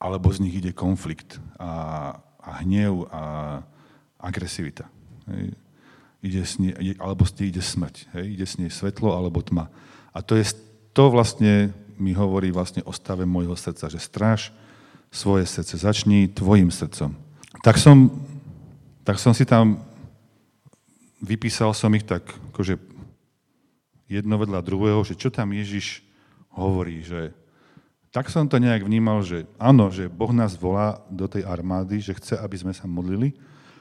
alebo 0.04 0.28
z 0.28 0.44
nich 0.44 0.60
ide 0.60 0.76
konflikt 0.76 1.40
a, 1.56 2.12
a 2.36 2.50
hnev 2.60 3.08
a 3.08 3.22
agresivita. 4.20 4.84
Hej. 5.32 5.56
Ide 6.20 6.42
s 6.44 6.60
nie, 6.60 6.76
alebo 7.00 7.24
s 7.24 7.32
nej 7.40 7.48
ide 7.48 7.64
smrť. 7.64 8.12
Hej. 8.12 8.24
Ide 8.36 8.44
s 8.44 8.54
nej 8.60 8.68
svetlo 8.68 9.16
alebo 9.16 9.40
tma. 9.40 9.72
A 10.12 10.20
to, 10.20 10.36
je, 10.36 10.52
to 10.92 11.08
vlastne 11.08 11.72
mi 11.96 12.12
hovorí 12.12 12.52
vlastne 12.52 12.84
o 12.84 12.92
stave 12.92 13.24
môjho 13.24 13.56
srdca, 13.56 13.88
že 13.88 13.96
stráž 13.96 14.52
svoje 15.08 15.48
srdce, 15.48 15.80
začni 15.80 16.28
tvojim 16.28 16.68
srdcom. 16.68 17.16
Tak 17.64 17.80
som, 17.80 18.12
tak 19.08 19.16
som 19.16 19.32
si 19.32 19.48
tam, 19.48 19.80
vypísal 21.24 21.72
som 21.72 21.88
ich 21.96 22.04
tak, 22.04 22.28
akože 22.52 22.76
jedno 24.10 24.36
vedľa 24.36 24.60
druhého, 24.60 25.00
že 25.06 25.16
čo 25.16 25.32
tam 25.32 25.54
Ježiš 25.54 26.04
hovorí, 26.52 27.00
že 27.00 27.32
tak 28.14 28.30
som 28.30 28.46
to 28.46 28.62
nejak 28.62 28.86
vnímal, 28.86 29.26
že 29.26 29.42
áno, 29.58 29.90
že 29.90 30.06
Boh 30.06 30.30
nás 30.30 30.54
volá 30.54 31.02
do 31.10 31.26
tej 31.26 31.42
armády, 31.42 31.98
že 31.98 32.14
chce, 32.14 32.38
aby 32.38 32.54
sme 32.54 32.70
sa 32.70 32.86
modlili, 32.86 33.34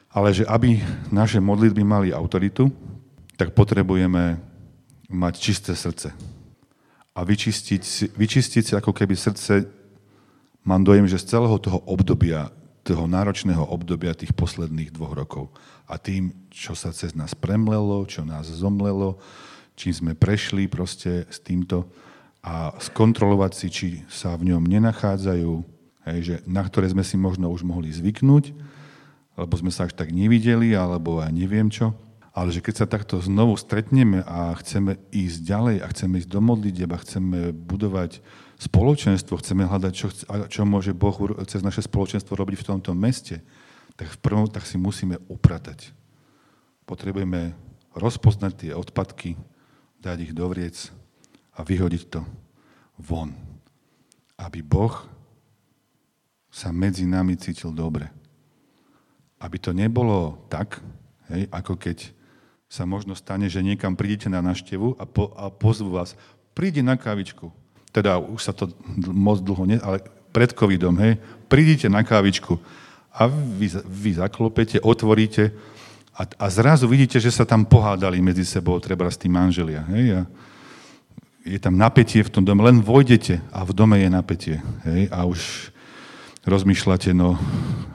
ale 0.09 0.33
že 0.33 0.41
aby 0.49 0.81
naše 1.13 1.37
modlitby 1.37 1.85
mali 1.85 2.09
autoritu, 2.09 2.73
tak 3.37 3.53
potrebujeme 3.53 4.41
mať 5.05 5.33
čisté 5.37 5.77
srdce. 5.77 6.09
A 7.13 7.21
vyčistiť, 7.21 8.17
vyčistiť 8.17 8.63
si 8.65 8.73
ako 8.73 8.89
keby 8.89 9.13
srdce, 9.13 9.69
mám 10.65 10.81
dojem, 10.81 11.05
že 11.05 11.21
z 11.21 11.37
celého 11.37 11.61
toho 11.61 11.85
obdobia, 11.85 12.49
toho 12.81 13.05
náročného 13.05 13.61
obdobia 13.69 14.17
tých 14.17 14.33
posledných 14.33 14.89
dvoch 14.89 15.13
rokov. 15.13 15.53
A 15.85 16.01
tým, 16.01 16.33
čo 16.49 16.73
sa 16.73 16.89
cez 16.89 17.13
nás 17.13 17.37
premlelo, 17.37 18.01
čo 18.09 18.25
nás 18.25 18.49
zomlelo, 18.49 19.21
čím 19.77 19.93
sme 19.93 20.13
prešli 20.17 20.65
proste 20.65 21.29
s 21.29 21.37
týmto, 21.37 21.85
a 22.43 22.75
skontrolovať 22.75 23.51
si, 23.55 23.67
či 23.71 23.87
sa 24.11 24.35
v 24.35 24.51
ňom 24.51 24.67
nenachádzajú, 24.67 25.51
hej, 26.11 26.19
že, 26.19 26.35
na 26.43 26.59
ktoré 26.59 26.91
sme 26.91 27.01
si 27.01 27.15
možno 27.15 27.47
už 27.47 27.63
mohli 27.63 27.87
zvyknúť, 27.87 28.51
alebo 29.39 29.55
sme 29.55 29.71
sa 29.71 29.87
až 29.87 29.95
tak 29.95 30.11
nevideli, 30.11 30.75
alebo 30.75 31.23
ja 31.23 31.31
neviem 31.31 31.71
čo. 31.71 31.95
Ale 32.33 32.49
že 32.49 32.65
keď 32.65 32.75
sa 32.83 32.87
takto 32.89 33.21
znovu 33.21 33.55
stretneme 33.55 34.25
a 34.25 34.51
chceme 34.59 34.99
ísť 35.13 35.39
ďalej 35.45 35.75
a 35.85 35.87
chceme 35.93 36.17
ísť 36.19 36.29
do 36.33 36.41
modlitieb 36.41 36.89
a 36.91 36.99
chceme 36.99 37.53
budovať 37.53 38.19
spoločenstvo, 38.57 39.37
chceme 39.37 39.69
hľadať, 39.69 39.93
čo, 39.93 40.07
čo 40.49 40.61
môže 40.65 40.97
Boh 40.97 41.13
cez 41.45 41.61
naše 41.61 41.85
spoločenstvo 41.85 42.33
robiť 42.33 42.65
v 42.65 42.67
tomto 42.73 42.91
meste, 42.97 43.45
tak 43.93 44.09
v 44.09 44.17
prvom 44.19 44.49
tak 44.49 44.65
si 44.65 44.81
musíme 44.81 45.21
upratať. 45.29 45.93
Potrebujeme 46.89 47.53
rozpoznať 47.93 48.53
tie 48.57 48.71
odpadky, 48.73 49.37
dať 50.01 50.17
ich 50.25 50.33
do 50.33 50.49
vriec 50.49 50.89
a 51.53 51.59
vyhodiť 51.61 52.03
to 52.09 52.21
von. 52.97 53.33
Aby 54.37 54.65
Boh 54.65 54.93
sa 56.53 56.69
medzi 56.69 57.05
nami 57.09 57.33
cítil 57.37 57.73
dobre. 57.73 58.09
Aby 59.41 59.57
to 59.57 59.71
nebolo 59.73 60.45
tak, 60.49 60.81
hej, 61.33 61.49
ako 61.49 61.73
keď 61.77 62.13
sa 62.69 62.89
možno 62.89 63.13
stane, 63.13 63.45
že 63.49 63.61
niekam 63.61 63.93
prídete 63.93 64.29
na 64.29 64.41
naštevu 64.41 64.97
a, 64.97 65.05
po, 65.05 65.29
a 65.37 65.53
pozvu 65.53 65.93
vás, 65.93 66.17
príde 66.57 66.81
na 66.81 66.97
kávičku. 66.97 67.53
Teda 67.93 68.17
už 68.17 68.41
sa 68.41 68.53
to 68.53 68.73
moc 69.09 69.41
dlho, 69.45 69.69
ne, 69.69 69.77
ale 69.77 70.01
pred 70.33 70.49
covidom, 70.57 70.97
hej, 70.97 71.21
prídite 71.45 71.85
na 71.85 72.01
kávičku 72.01 72.57
a 73.13 73.29
vy, 73.29 73.69
vy 73.85 74.17
zaklopete, 74.17 74.81
otvoríte 74.81 75.53
a, 76.17 76.25
a 76.25 76.45
zrazu 76.49 76.89
vidíte, 76.89 77.21
že 77.21 77.29
sa 77.29 77.45
tam 77.45 77.65
pohádali 77.65 78.21
medzi 78.21 78.41
sebou, 78.45 78.81
treba 78.81 79.05
s 79.05 79.21
tým 79.21 79.37
manželia. 79.37 79.85
Hej, 79.93 80.05
a, 80.17 80.21
je 81.43 81.59
tam 81.59 81.75
napätie 81.75 82.23
v 82.23 82.31
tom 82.31 82.47
dome, 82.47 82.63
len 82.63 82.79
vojdete 82.79 83.43
a 83.51 83.67
v 83.67 83.71
dome 83.75 83.99
je 83.99 84.09
napätie. 84.09 84.57
Hej? 84.87 85.11
A 85.11 85.27
už 85.27 85.71
rozmýšľate, 86.47 87.11
no 87.15 87.39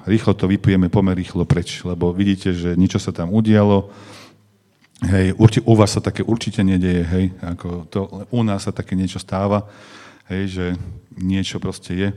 rýchlo 0.09 0.33
to 0.33 0.49
vypujeme, 0.49 0.89
pomer 0.89 1.17
rýchlo 1.17 1.45
preč, 1.45 1.85
lebo 1.85 2.13
vidíte, 2.17 2.57
že 2.57 2.77
niečo 2.77 2.97
sa 2.97 3.13
tam 3.13 3.29
udialo, 3.33 3.93
hej, 5.05 5.37
urči, 5.37 5.61
u 5.69 5.77
vás 5.77 5.93
sa 5.93 6.01
také 6.01 6.25
určite 6.25 6.65
nedieje, 6.65 7.05
hej, 7.05 7.25
ako 7.45 7.69
to, 7.93 8.01
u 8.33 8.41
nás 8.41 8.65
sa 8.65 8.73
také 8.73 8.97
niečo 8.97 9.21
stáva, 9.21 9.69
hej, 10.33 10.43
že 10.49 10.65
niečo 11.21 11.61
proste 11.61 11.93
je. 11.93 12.09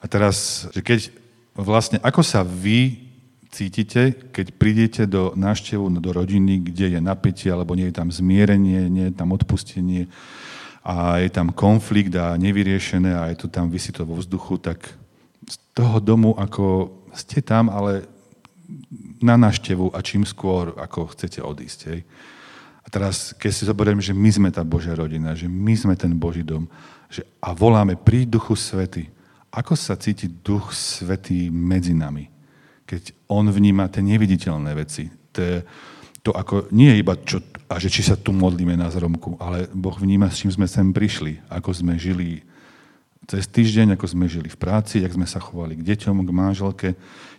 A 0.00 0.04
teraz, 0.08 0.64
že 0.72 0.80
keď 0.80 1.12
vlastne, 1.52 2.00
ako 2.00 2.24
sa 2.24 2.40
vy 2.40 3.04
cítite, 3.52 4.16
keď 4.32 4.46
prídete 4.56 5.02
do 5.04 5.36
návštevu 5.36 5.92
do 6.00 6.10
rodiny, 6.14 6.62
kde 6.72 6.96
je 6.96 7.00
napätie, 7.04 7.52
alebo 7.52 7.76
nie 7.76 7.92
je 7.92 7.98
tam 8.00 8.08
zmierenie, 8.08 8.88
nie 8.88 9.12
je 9.12 9.14
tam 9.14 9.36
odpustenie, 9.36 10.08
a 10.80 11.20
je 11.20 11.28
tam 11.28 11.52
konflikt 11.52 12.16
a 12.16 12.36
nevyriešené 12.40 13.12
a 13.12 13.28
je 13.32 13.44
to 13.44 13.48
tam, 13.52 13.68
vysí 13.68 13.92
vo 13.92 14.16
vzduchu, 14.16 14.56
tak 14.56 14.80
z 15.44 15.56
toho 15.76 16.00
domu, 16.00 16.32
ako 16.36 16.88
ste 17.12 17.44
tam, 17.44 17.68
ale 17.68 18.08
na 19.20 19.36
náštevu 19.36 19.92
a 19.92 20.00
čím 20.00 20.24
skôr, 20.24 20.72
ako 20.80 21.12
chcete 21.12 21.44
odísť. 21.44 21.80
Hej. 21.92 22.00
A 22.80 22.86
teraz, 22.88 23.36
keď 23.36 23.50
si 23.52 23.68
zoberiem, 23.68 24.00
že 24.00 24.16
my 24.16 24.30
sme 24.32 24.48
tá 24.48 24.64
Božia 24.64 24.96
rodina, 24.96 25.36
že 25.36 25.50
my 25.50 25.74
sme 25.76 25.94
ten 25.98 26.16
Boží 26.16 26.40
dom 26.40 26.64
že, 27.12 27.26
a 27.42 27.52
voláme 27.52 27.98
pri 27.98 28.24
Duchu 28.24 28.56
Svety, 28.56 29.10
ako 29.50 29.74
sa 29.74 29.98
cíti 29.98 30.30
Duch 30.30 30.72
Svetý 30.72 31.50
medzi 31.50 31.92
nami, 31.92 32.30
keď 32.86 33.12
On 33.28 33.44
vníma 33.44 33.90
tie 33.90 34.00
neviditeľné 34.00 34.72
veci, 34.78 35.10
tie, 35.34 35.60
to 36.20 36.30
ako 36.36 36.68
nie 36.68 36.92
je 36.92 37.00
iba, 37.00 37.14
čo, 37.16 37.40
a 37.68 37.80
že 37.80 37.88
či 37.88 38.04
sa 38.04 38.16
tu 38.16 38.34
modlíme 38.36 38.76
na 38.76 38.92
zromku, 38.92 39.40
ale 39.40 39.68
Boh 39.72 39.96
vníma, 39.96 40.28
s 40.28 40.44
čím 40.44 40.52
sme 40.52 40.68
sem 40.68 40.92
prišli, 40.92 41.40
ako 41.48 41.70
sme 41.72 41.96
žili 41.96 42.44
cez 43.24 43.46
týždeň, 43.48 43.94
ako 43.96 44.06
sme 44.10 44.26
žili 44.26 44.50
v 44.50 44.58
práci, 44.58 45.00
jak 45.00 45.14
sme 45.14 45.24
sa 45.24 45.40
chovali 45.40 45.78
k 45.78 45.86
deťom, 45.94 46.26
k 46.26 46.30
manželke, 46.34 46.88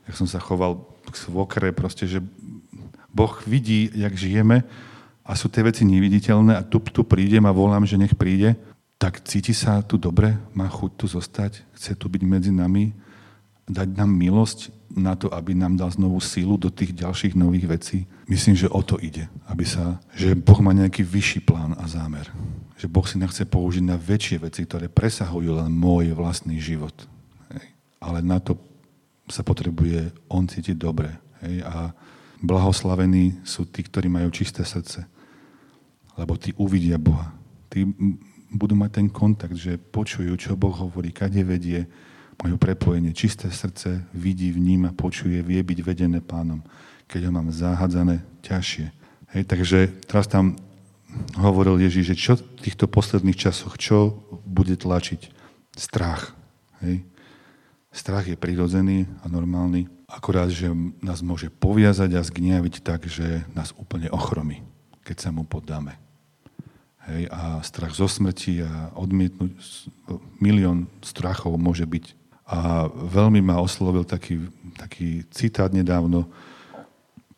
jak 0.08 0.16
som 0.16 0.26
sa 0.26 0.42
choval 0.42 0.82
k 1.06 1.16
svokre, 1.18 1.70
proste, 1.76 2.10
že 2.10 2.24
Boh 3.12 3.34
vidí, 3.44 3.92
jak 3.94 4.16
žijeme 4.16 4.64
a 5.22 5.32
sú 5.38 5.52
tie 5.52 5.62
veci 5.62 5.86
neviditeľné 5.86 6.58
a 6.58 6.66
tu, 6.66 6.80
tu 6.80 7.04
prídem 7.06 7.44
a 7.46 7.54
volám, 7.54 7.86
že 7.86 8.00
nech 8.00 8.16
príde, 8.18 8.58
tak 8.98 9.22
cíti 9.26 9.54
sa 9.54 9.82
tu 9.82 9.98
dobre, 9.98 10.38
má 10.56 10.70
chuť 10.70 10.92
tu 10.96 11.06
zostať, 11.10 11.62
chce 11.76 11.92
tu 11.98 12.06
byť 12.08 12.22
medzi 12.24 12.52
nami, 12.54 12.94
dať 13.68 13.88
nám 13.98 14.10
milosť, 14.10 14.81
na 14.96 15.16
to, 15.16 15.32
aby 15.32 15.56
nám 15.56 15.80
dal 15.80 15.92
znovu 15.92 16.20
sílu 16.20 16.58
do 16.60 16.68
tých 16.68 16.92
ďalších 16.96 17.34
nových 17.36 17.68
vecí. 17.68 18.00
Myslím, 18.28 18.56
že 18.56 18.72
o 18.72 18.82
to 18.84 19.00
ide. 19.00 19.28
Aby 19.48 19.64
sa, 19.64 20.00
že 20.16 20.36
Boh 20.36 20.60
má 20.60 20.76
nejaký 20.76 21.04
vyšší 21.04 21.40
plán 21.48 21.76
a 21.80 21.88
zámer. 21.88 22.28
Že 22.76 22.88
Boh 22.92 23.06
si 23.08 23.16
nechce 23.20 23.44
použiť 23.48 23.84
na 23.86 23.96
väčšie 23.96 24.44
veci, 24.44 24.68
ktoré 24.68 24.92
presahujú 24.92 25.58
len 25.58 25.72
môj 25.72 26.12
vlastný 26.16 26.60
život. 26.60 26.96
Hej. 27.56 27.66
Ale 28.04 28.20
na 28.24 28.42
to 28.42 28.60
sa 29.32 29.46
potrebuje 29.46 30.12
on 30.28 30.48
cítiť 30.48 30.76
dobre. 30.76 31.16
Hej. 31.44 31.64
A 31.64 31.96
Blahoslavení 32.42 33.38
sú 33.46 33.70
tí, 33.70 33.86
ktorí 33.86 34.10
majú 34.10 34.34
čisté 34.34 34.66
srdce, 34.66 35.06
lebo 36.18 36.34
tí 36.42 36.58
uvidia 36.58 36.98
Boha. 36.98 37.30
Tí 37.70 37.86
budú 38.52 38.74
mať 38.76 38.92
ten 38.98 39.08
kontakt, 39.08 39.56
že 39.56 39.78
počujú, 39.78 40.36
čo 40.36 40.58
Boh 40.58 40.74
hovorí, 40.74 41.14
kade 41.14 41.40
vedie, 41.46 41.88
majú 42.42 42.58
prepojenie. 42.58 43.14
Čisté 43.14 43.54
srdce 43.54 44.02
vidí, 44.12 44.50
vníma, 44.50 44.98
počuje, 44.98 45.42
vie 45.46 45.62
byť 45.62 45.80
vedené 45.86 46.20
pánom. 46.20 46.66
Keď 47.06 47.30
ho 47.30 47.32
mám 47.32 47.54
zahádzané, 47.54 48.26
ťažšie. 48.42 48.86
Hej, 49.38 49.44
takže 49.48 49.80
teraz 50.10 50.28
tam 50.28 50.58
hovoril 51.38 51.80
Ježíš, 51.80 52.16
že 52.16 52.20
čo 52.20 52.34
v 52.40 52.44
týchto 52.66 52.88
posledných 52.88 53.38
časoch, 53.38 53.78
čo 53.78 54.26
bude 54.44 54.76
tlačiť? 54.76 55.32
Strach. 55.76 56.36
Hej. 56.84 57.04
Strach 57.92 58.28
je 58.28 58.40
prirodzený 58.40 59.08
a 59.24 59.28
normálny, 59.28 59.92
akorát, 60.08 60.48
že 60.48 60.72
nás 61.04 61.20
môže 61.20 61.52
poviazať 61.52 62.16
a 62.16 62.24
zgniaviť 62.24 62.80
tak, 62.80 63.08
že 63.08 63.44
nás 63.52 63.76
úplne 63.76 64.08
ochromí, 64.12 64.64
keď 65.04 65.28
sa 65.28 65.30
mu 65.36 65.44
poddáme. 65.44 66.00
Hej, 67.02 67.28
a 67.34 67.60
strach 67.66 67.98
zo 67.98 68.06
smrti 68.06 68.62
a 68.62 68.94
odmietnúť, 68.94 69.52
milión 70.38 70.86
strachov 71.02 71.58
môže 71.58 71.84
byť. 71.84 72.21
A 72.48 72.90
veľmi 72.90 73.40
ma 73.40 73.62
oslovil 73.62 74.04
taký, 74.04 74.44
taký 74.76 75.24
citát 75.32 75.72
nedávno, 75.72 76.28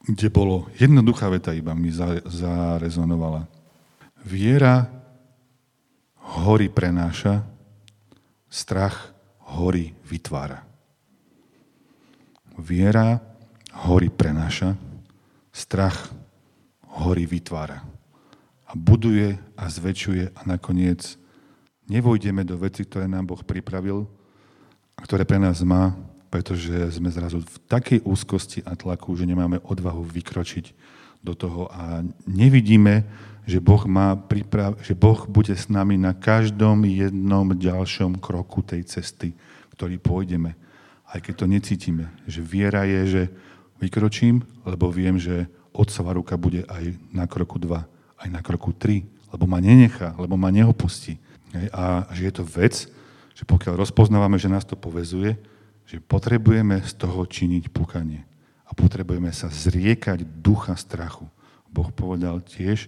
kde 0.03 0.27
bolo 0.27 0.67
jednoduchá 0.75 1.31
veta 1.31 1.55
iba 1.55 1.71
mi 1.71 1.93
zarezonovala. 2.27 3.47
Viera 4.23 4.89
hory 6.43 6.67
prenáša, 6.67 7.43
strach 8.49 9.11
hory 9.53 9.95
vytvára. 10.03 10.63
Viera 12.59 13.19
hory 13.87 14.09
prenáša, 14.09 14.75
strach 15.51 16.11
hory 16.99 17.25
vytvára. 17.25 17.81
A 18.67 18.71
buduje 18.73 19.37
a 19.57 19.69
zväčšuje 19.69 20.33
a 20.33 20.41
nakoniec 20.49 21.17
nevojdeme 21.85 22.41
do 22.41 22.57
veci, 22.57 22.85
ktoré 22.85 23.05
nám 23.05 23.29
Boh 23.29 23.41
pripravil 23.45 24.09
ktoré 25.01 25.25
pre 25.25 25.41
nás 25.41 25.61
má, 25.65 25.97
pretože 26.33 26.97
sme 26.97 27.13
zrazu 27.13 27.45
v 27.45 27.57
takej 27.69 27.99
úzkosti 28.01 28.65
a 28.65 28.73
tlaku, 28.73 29.13
že 29.13 29.29
nemáme 29.29 29.61
odvahu 29.61 30.01
vykročiť 30.01 30.73
do 31.21 31.37
toho 31.37 31.69
a 31.69 32.01
nevidíme, 32.25 33.05
že 33.45 33.59
boh, 33.59 33.83
má 33.85 34.15
priprav- 34.15 34.79
že 34.81 34.95
boh 34.95 35.27
bude 35.27 35.53
s 35.53 35.67
nami 35.67 35.99
na 35.99 36.15
každom 36.15 36.87
jednom 36.87 37.51
ďalšom 37.51 38.17
kroku 38.17 38.63
tej 38.63 38.87
cesty, 38.87 39.35
ktorý 39.75 39.99
pôjdeme. 39.99 40.55
Aj 41.05 41.19
keď 41.21 41.43
to 41.43 41.45
necítime. 41.45 42.09
Že 42.25 42.41
viera 42.41 42.81
je, 42.87 43.01
že 43.05 43.23
vykročím, 43.77 44.41
lebo 44.63 44.89
viem, 44.89 45.19
že 45.19 45.45
otcová 45.75 46.15
ruka 46.15 46.39
bude 46.39 46.63
aj 46.65 46.95
na 47.11 47.27
kroku 47.27 47.59
2, 47.59 48.23
aj 48.23 48.29
na 48.31 48.39
kroku 48.39 48.71
3, 48.71 49.03
lebo 49.35 49.45
ma 49.45 49.59
nenechá, 49.59 50.15
lebo 50.15 50.39
ma 50.39 50.49
neopustí. 50.49 51.19
A 51.69 52.07
že 52.15 52.31
je 52.31 52.33
to 52.33 52.43
vec, 52.47 52.89
že 53.33 53.43
pokiaľ 53.45 53.81
rozpoznávame, 53.81 54.37
že 54.37 54.49
nás 54.49 54.65
to 54.65 54.77
povezuje, 54.77 55.37
že 55.89 55.99
potrebujeme 55.99 56.79
z 56.85 56.93
toho 56.95 57.25
činiť 57.25 57.73
pukanie. 57.73 58.23
A 58.63 58.71
potrebujeme 58.71 59.29
sa 59.35 59.51
zriekať 59.51 60.25
ducha 60.41 60.73
strachu. 60.79 61.27
Boh 61.69 61.89
povedal 61.91 62.39
tiež, 62.41 62.87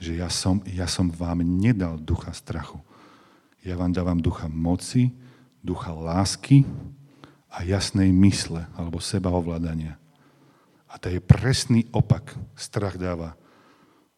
že 0.00 0.12
ja 0.16 0.32
som, 0.32 0.64
ja 0.64 0.88
som 0.88 1.12
vám 1.12 1.44
nedal 1.44 2.00
ducha 2.00 2.32
strachu. 2.32 2.80
Ja 3.60 3.76
vám 3.76 3.92
dávam 3.92 4.16
ducha 4.16 4.48
moci, 4.48 5.12
ducha 5.60 5.92
lásky 5.92 6.64
a 7.52 7.60
jasnej 7.60 8.08
mysle 8.08 8.64
alebo 8.72 8.96
sebaovládania. 9.02 10.00
A 10.88 10.96
to 10.96 11.12
je 11.12 11.20
presný 11.20 11.86
opak. 11.92 12.34
Strach 12.56 12.96
dáva. 12.96 13.36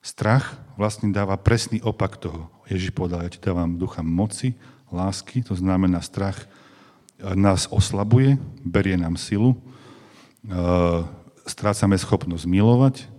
Strach 0.01 0.57
vlastne 0.79 1.11
dáva 1.11 1.37
presný 1.37 1.83
opak 1.83 2.17
toho. 2.17 2.49
Ježiš 2.71 2.95
povedal, 2.95 3.27
ja 3.27 3.31
ti 3.33 3.43
dávam 3.43 3.77
ducha 3.77 4.01
moci, 4.01 4.57
lásky, 4.93 5.43
to 5.43 5.57
znamená 5.57 6.01
strach 6.01 6.49
nás 7.23 7.71
oslabuje, 7.71 8.39
berie 8.67 8.97
nám 8.99 9.17
silu, 9.17 9.57
strácame 11.47 11.95
schopnosť 11.99 12.45
milovať, 12.47 13.13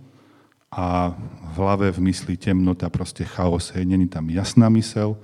a 0.74 1.14
v 1.54 1.56
hlave, 1.62 1.86
v 1.94 2.10
mysli 2.10 2.34
temnota, 2.34 2.90
proste 2.90 3.22
chaos, 3.22 3.70
hej, 3.78 3.86
není 3.86 4.10
tam 4.10 4.26
jasná 4.26 4.66
mysel, 4.74 5.14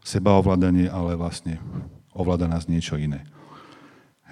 sebaovládanie, 0.00 0.88
ale 0.88 1.12
vlastne 1.12 1.60
ovláda 2.16 2.48
nás 2.48 2.64
niečo 2.64 2.96
iné. 2.96 3.28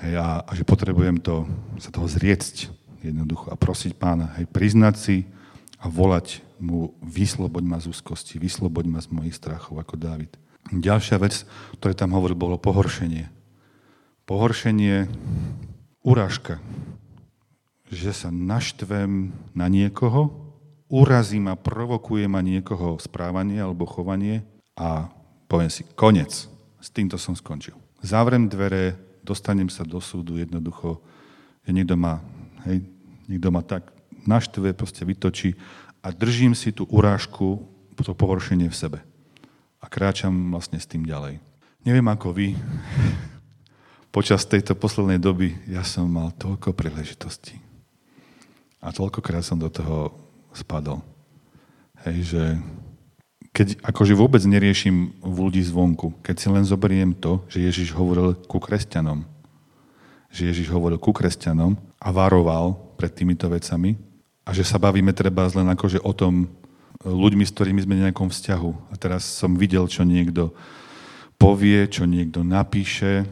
Hej, 0.00 0.16
a, 0.16 0.40
a 0.40 0.50
že 0.56 0.64
potrebujem 0.64 1.20
to, 1.20 1.44
sa 1.76 1.92
toho 1.92 2.08
zriecť 2.08 2.72
jednoducho 3.04 3.52
a 3.52 3.56
prosiť 3.60 3.92
pána, 4.00 4.32
hej, 4.40 4.48
priznať 4.48 4.94
si 4.96 5.16
a 5.76 5.92
volať 5.92 6.40
mu, 6.56 6.96
vysloboď 7.04 7.64
ma 7.68 7.76
z 7.76 7.92
úzkosti, 7.92 8.40
vysloboď 8.40 8.88
ma 8.88 9.00
z 9.04 9.12
mojich 9.12 9.36
strachov, 9.36 9.76
ako 9.76 10.00
Dávid. 10.00 10.32
Ďalšia 10.70 11.18
vec, 11.18 11.42
ktoré 11.80 11.96
tam 11.98 12.14
hovoril, 12.14 12.38
bolo 12.38 12.60
pohoršenie. 12.60 13.26
Pohoršenie, 14.28 15.10
urážka. 16.06 16.62
Že 17.90 18.10
sa 18.14 18.28
naštvem 18.30 19.34
na 19.52 19.66
niekoho, 19.66 20.30
urazí 20.86 21.42
ma, 21.42 21.58
provokuje 21.58 22.30
ma 22.30 22.44
niekoho 22.44 23.00
správanie 23.02 23.58
alebo 23.58 23.88
chovanie 23.88 24.46
a 24.78 25.10
poviem 25.50 25.72
si, 25.72 25.82
konec. 25.98 26.46
S 26.82 26.88
týmto 26.90 27.18
som 27.18 27.34
skončil. 27.34 27.74
Zavrem 28.02 28.50
dvere, 28.50 28.98
dostanem 29.22 29.70
sa 29.70 29.86
do 29.86 30.02
súdu 30.02 30.38
jednoducho, 30.38 30.98
že 31.62 31.70
niekto 31.70 31.94
ma, 31.94 32.18
hej, 32.66 32.82
niekto 33.30 33.48
ma 33.54 33.62
tak 33.62 33.94
naštve, 34.26 34.74
proste 34.74 35.06
vytočí 35.06 35.54
a 36.02 36.10
držím 36.10 36.54
si 36.58 36.74
tú 36.74 36.86
urážku, 36.90 37.62
to 38.02 38.18
pohoršenie 38.18 38.66
v 38.66 38.74
sebe. 38.74 38.98
A 39.82 39.86
kráčam 39.90 40.54
vlastne 40.54 40.78
s 40.78 40.86
tým 40.86 41.02
ďalej. 41.02 41.42
Neviem 41.82 42.06
ako 42.06 42.30
vy, 42.30 42.54
počas 44.16 44.46
tejto 44.46 44.78
poslednej 44.78 45.18
doby 45.18 45.58
ja 45.66 45.82
som 45.82 46.06
mal 46.06 46.30
toľko 46.38 46.70
príležitostí. 46.72 47.58
A 48.78 48.94
toľkokrát 48.94 49.42
som 49.42 49.58
do 49.58 49.66
toho 49.66 50.14
spadol. 50.54 51.02
Hej, 52.06 52.34
že 52.34 52.42
keď 53.52 53.84
akože 53.84 54.16
vôbec 54.16 54.40
neriešim 54.48 55.12
v 55.20 55.36
ľudí 55.36 55.60
zvonku, 55.60 56.16
keď 56.24 56.34
si 56.40 56.48
len 56.48 56.64
zoberiem 56.64 57.12
to, 57.12 57.44
že 57.52 57.60
Ježiš 57.60 57.92
hovoril 57.92 58.32
ku 58.48 58.56
kresťanom, 58.56 59.28
že 60.32 60.48
Ježiš 60.48 60.72
hovoril 60.72 60.96
ku 60.96 61.12
kresťanom 61.12 61.76
a 62.00 62.08
varoval 62.08 62.96
pred 62.96 63.12
týmito 63.12 63.46
vecami 63.52 64.00
a 64.48 64.56
že 64.56 64.64
sa 64.64 64.80
bavíme 64.80 65.12
treba 65.12 65.46
len 65.52 65.68
akože 65.68 66.00
o 66.00 66.12
tom 66.16 66.48
ľuďmi, 67.04 67.44
s 67.46 67.54
ktorými 67.54 67.80
sme 67.82 67.94
v 67.98 68.04
nejakom 68.08 68.30
vzťahu. 68.30 68.70
A 68.90 68.94
teraz 68.98 69.26
som 69.26 69.58
videl, 69.58 69.86
čo 69.90 70.06
niekto 70.06 70.54
povie, 71.36 71.90
čo 71.90 72.06
niekto 72.06 72.46
napíše, 72.46 73.26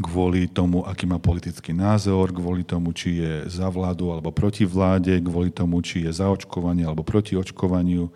kvôli 0.00 0.50
tomu, 0.50 0.82
aký 0.82 1.06
má 1.06 1.22
politický 1.22 1.70
názor, 1.70 2.34
kvôli 2.34 2.66
tomu, 2.66 2.90
či 2.90 3.22
je 3.22 3.32
za 3.46 3.70
vládu 3.70 4.10
alebo 4.10 4.34
proti 4.34 4.66
vláde, 4.66 5.14
kvôli 5.22 5.54
tomu, 5.54 5.78
či 5.80 6.02
je 6.04 6.10
za 6.10 6.26
očkovanie 6.26 6.82
alebo 6.82 7.06
proti 7.06 7.38
očkovaniu, 7.38 8.10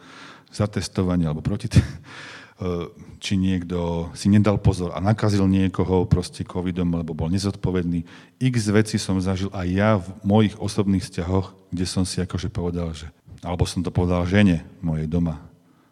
za 0.51 0.67
testovanie 0.67 1.27
alebo 1.29 1.45
proti... 1.45 1.71
T- 1.71 1.83
či 3.19 3.39
niekto 3.39 4.11
si 4.15 4.27
nedal 4.27 4.59
pozor 4.59 4.95
a 4.95 4.99
nakazil 4.99 5.47
niekoho 5.47 6.07
proste 6.11 6.43
covidom, 6.43 6.91
lebo 6.91 7.15
bol 7.15 7.31
nezodpovedný. 7.31 8.03
X 8.39 8.71
veci 8.71 8.99
som 8.99 9.19
zažil 9.23 9.51
aj 9.55 9.69
ja 9.71 9.91
v 9.99 10.07
mojich 10.27 10.55
osobných 10.59 11.07
vzťahoch, 11.07 11.55
kde 11.71 11.87
som 11.87 12.03
si 12.03 12.19
akože 12.19 12.51
povedal, 12.51 12.91
že... 12.95 13.11
Alebo 13.43 13.67
som 13.67 13.83
to 13.83 13.95
povedal 13.95 14.27
žene 14.27 14.67
mojej 14.83 15.07
doma. 15.07 15.39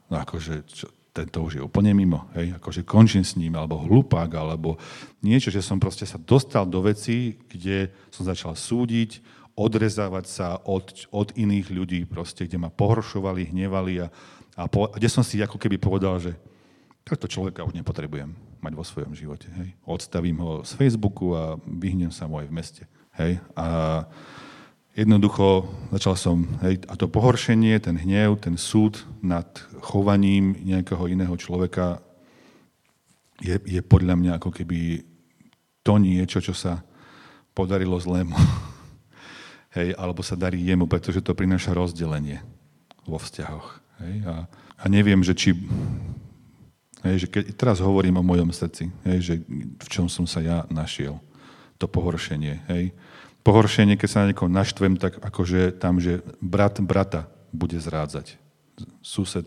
No 0.06 0.22
akože, 0.22 0.66
čo, 0.66 0.86
tento 1.16 1.40
už 1.40 1.52
je 1.56 1.62
úplne 1.64 1.96
mimo, 1.96 2.28
hej, 2.36 2.52
akože 2.60 2.84
končím 2.84 3.24
s 3.24 3.40
ním, 3.40 3.56
alebo 3.56 3.80
hlupák, 3.80 4.28
alebo 4.36 4.76
niečo, 5.24 5.48
že 5.48 5.64
som 5.64 5.80
proste 5.80 6.04
sa 6.04 6.20
dostal 6.20 6.68
do 6.68 6.84
veci, 6.84 7.40
kde 7.48 7.88
som 8.12 8.28
začal 8.28 8.52
súdiť, 8.52 9.24
odrezávať 9.56 10.24
sa 10.28 10.60
od, 10.68 11.08
od 11.08 11.32
iných 11.32 11.72
ľudí, 11.72 12.04
proste, 12.04 12.44
kde 12.44 12.60
ma 12.60 12.68
pohoršovali, 12.68 13.48
hnevali 13.48 14.04
a, 14.04 14.12
a, 14.60 14.62
po, 14.68 14.92
kde 14.92 15.08
som 15.08 15.24
si 15.24 15.40
ako 15.40 15.56
keby 15.56 15.80
povedal, 15.80 16.20
že 16.20 16.36
tohto 17.08 17.24
človeka 17.24 17.64
už 17.64 17.72
nepotrebujem 17.72 18.36
mať 18.60 18.72
vo 18.76 18.84
svojom 18.84 19.16
živote. 19.16 19.48
Hej. 19.56 19.72
Odstavím 19.88 20.44
ho 20.44 20.60
z 20.60 20.76
Facebooku 20.76 21.32
a 21.32 21.56
vyhnem 21.64 22.12
sa 22.12 22.28
mu 22.28 22.36
aj 22.36 22.46
v 22.52 22.56
meste. 22.56 22.82
Hej. 23.16 23.40
A, 23.56 24.04
Jednoducho 24.96 25.68
začal 25.92 26.16
som, 26.16 26.48
hej, 26.64 26.80
a 26.88 26.96
to 26.96 27.04
pohoršenie, 27.04 27.76
ten 27.84 28.00
hnev, 28.00 28.40
ten 28.40 28.56
súd 28.56 29.04
nad 29.20 29.44
chovaním 29.84 30.56
nejakého 30.64 31.04
iného 31.12 31.36
človeka 31.36 32.00
je, 33.44 33.60
je 33.68 33.84
podľa 33.84 34.16
mňa 34.16 34.32
ako 34.40 34.48
keby 34.56 35.04
to 35.84 36.00
niečo, 36.00 36.40
čo 36.40 36.56
sa 36.56 36.80
podarilo 37.52 38.00
zlému. 38.00 38.32
Hej, 39.76 39.92
alebo 40.00 40.24
sa 40.24 40.32
darí 40.32 40.64
jemu, 40.64 40.88
pretože 40.88 41.20
to 41.20 41.36
prináša 41.36 41.76
rozdelenie 41.76 42.40
vo 43.04 43.20
vzťahoch. 43.20 43.76
Hej, 44.00 44.14
a, 44.24 44.34
a 44.80 44.84
neviem, 44.88 45.20
že 45.20 45.36
či... 45.36 45.52
Hej, 47.04 47.16
že 47.20 47.26
keď, 47.28 47.44
teraz 47.52 47.84
hovorím 47.84 48.16
o 48.16 48.24
mojom 48.24 48.48
srdci, 48.48 48.88
hej, 49.04 49.18
že 49.20 49.34
v 49.76 49.88
čom 49.92 50.08
som 50.08 50.24
sa 50.24 50.40
ja 50.40 50.64
našiel. 50.72 51.20
To 51.76 51.84
pohoršenie. 51.84 52.64
Hej 52.72 52.96
pohoršenie, 53.46 53.94
keď 53.94 54.08
sa 54.10 54.20
na 54.26 54.34
niekoho 54.34 54.50
naštvem, 54.50 54.98
tak 54.98 55.22
akože 55.22 55.78
tam, 55.78 56.02
že 56.02 56.26
brat 56.42 56.82
brata 56.82 57.30
bude 57.54 57.78
zrádzať. 57.78 58.34
Sused 58.98 59.46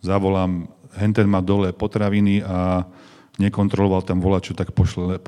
zavolám, 0.00 0.72
henten 0.96 1.28
má 1.28 1.44
dole 1.44 1.76
potraviny 1.76 2.40
a 2.40 2.88
nekontroloval 3.36 4.00
tam 4.00 4.24
volaču, 4.24 4.56
tak 4.56 4.72
pošle, 4.72 5.20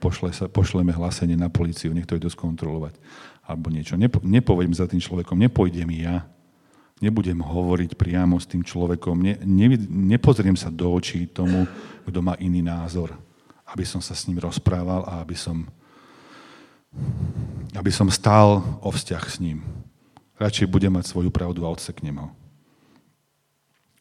pošle, 0.00 0.32
sa, 0.32 0.48
pošleme 0.48 0.92
hlásenie 0.92 1.36
na 1.36 1.52
policiu, 1.52 1.92
nech 1.92 2.08
to 2.08 2.16
ide 2.16 2.32
skontrolovať. 2.32 2.96
Alebo 3.44 3.68
niečo. 3.68 4.00
Nepo, 4.00 4.24
nepoviem 4.24 4.72
za 4.72 4.88
tým 4.88 5.04
človekom, 5.04 5.36
nepôjdem 5.36 5.88
ja, 6.00 6.24
nebudem 7.04 7.44
hovoriť 7.44 8.00
priamo 8.00 8.40
s 8.40 8.48
tým 8.48 8.64
človekom, 8.64 9.20
ne, 9.20 9.36
ne, 9.44 9.76
nepozriem 10.16 10.56
sa 10.56 10.72
do 10.72 10.88
očí 10.96 11.28
tomu, 11.28 11.68
kto 12.08 12.18
má 12.24 12.40
iný 12.40 12.64
názor, 12.64 13.12
aby 13.68 13.84
som 13.84 14.00
sa 14.00 14.16
s 14.16 14.24
ním 14.24 14.40
rozprával 14.40 15.04
a 15.04 15.20
aby 15.20 15.36
som, 15.36 15.68
aby 17.74 17.90
som 17.90 18.06
stál 18.10 18.62
o 18.80 18.90
vzťah 18.90 19.24
s 19.26 19.36
ním. 19.42 19.62
Radšej 20.38 20.70
budem 20.70 20.94
mať 20.94 21.10
svoju 21.10 21.30
pravdu 21.30 21.66
a 21.66 21.72
odseknem 21.72 22.18
ho. 22.18 22.28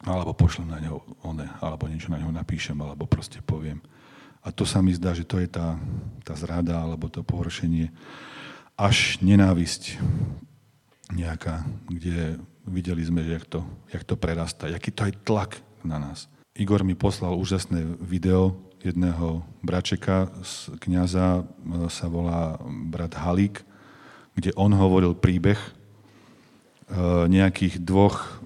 Alebo 0.04 0.36
pošlem 0.36 0.68
na 0.68 0.80
neho 0.84 1.00
one, 1.24 1.48
alebo 1.64 1.88
niečo 1.88 2.12
na 2.12 2.20
neho 2.20 2.34
napíšem, 2.34 2.76
alebo 2.76 3.08
proste 3.08 3.40
poviem. 3.40 3.80
A 4.44 4.52
to 4.52 4.68
sa 4.68 4.84
mi 4.84 4.92
zdá, 4.92 5.16
že 5.16 5.24
to 5.24 5.40
je 5.40 5.48
tá, 5.48 5.80
tá 6.28 6.36
zrada, 6.36 6.76
alebo 6.76 7.08
to 7.08 7.24
pohoršenie, 7.24 7.88
až 8.76 9.22
nenávisť 9.24 10.02
nejaká, 11.14 11.64
kde 11.88 12.42
videli 12.68 13.04
sme, 13.06 13.24
že 13.24 13.40
jak 13.40 13.46
to, 13.48 13.60
jak 13.94 14.04
to 14.04 14.16
prerastá, 14.20 14.68
aký 14.68 14.92
to 14.92 15.08
aj 15.08 15.14
tlak 15.24 15.52
na 15.86 16.02
nás. 16.02 16.28
Igor 16.54 16.84
mi 16.84 16.94
poslal 16.94 17.34
úžasné 17.38 17.98
video 17.98 18.54
jedného 18.84 19.48
bračeka 19.64 20.28
kniaza, 20.84 21.42
e, 21.42 21.88
sa 21.88 22.12
volá 22.12 22.60
brat 22.68 23.16
Halík, 23.16 23.64
kde 24.36 24.52
on 24.60 24.76
hovoril 24.76 25.16
príbeh 25.16 25.58
e, 25.58 25.70
nejakých 27.32 27.80
dvoch, 27.80 28.44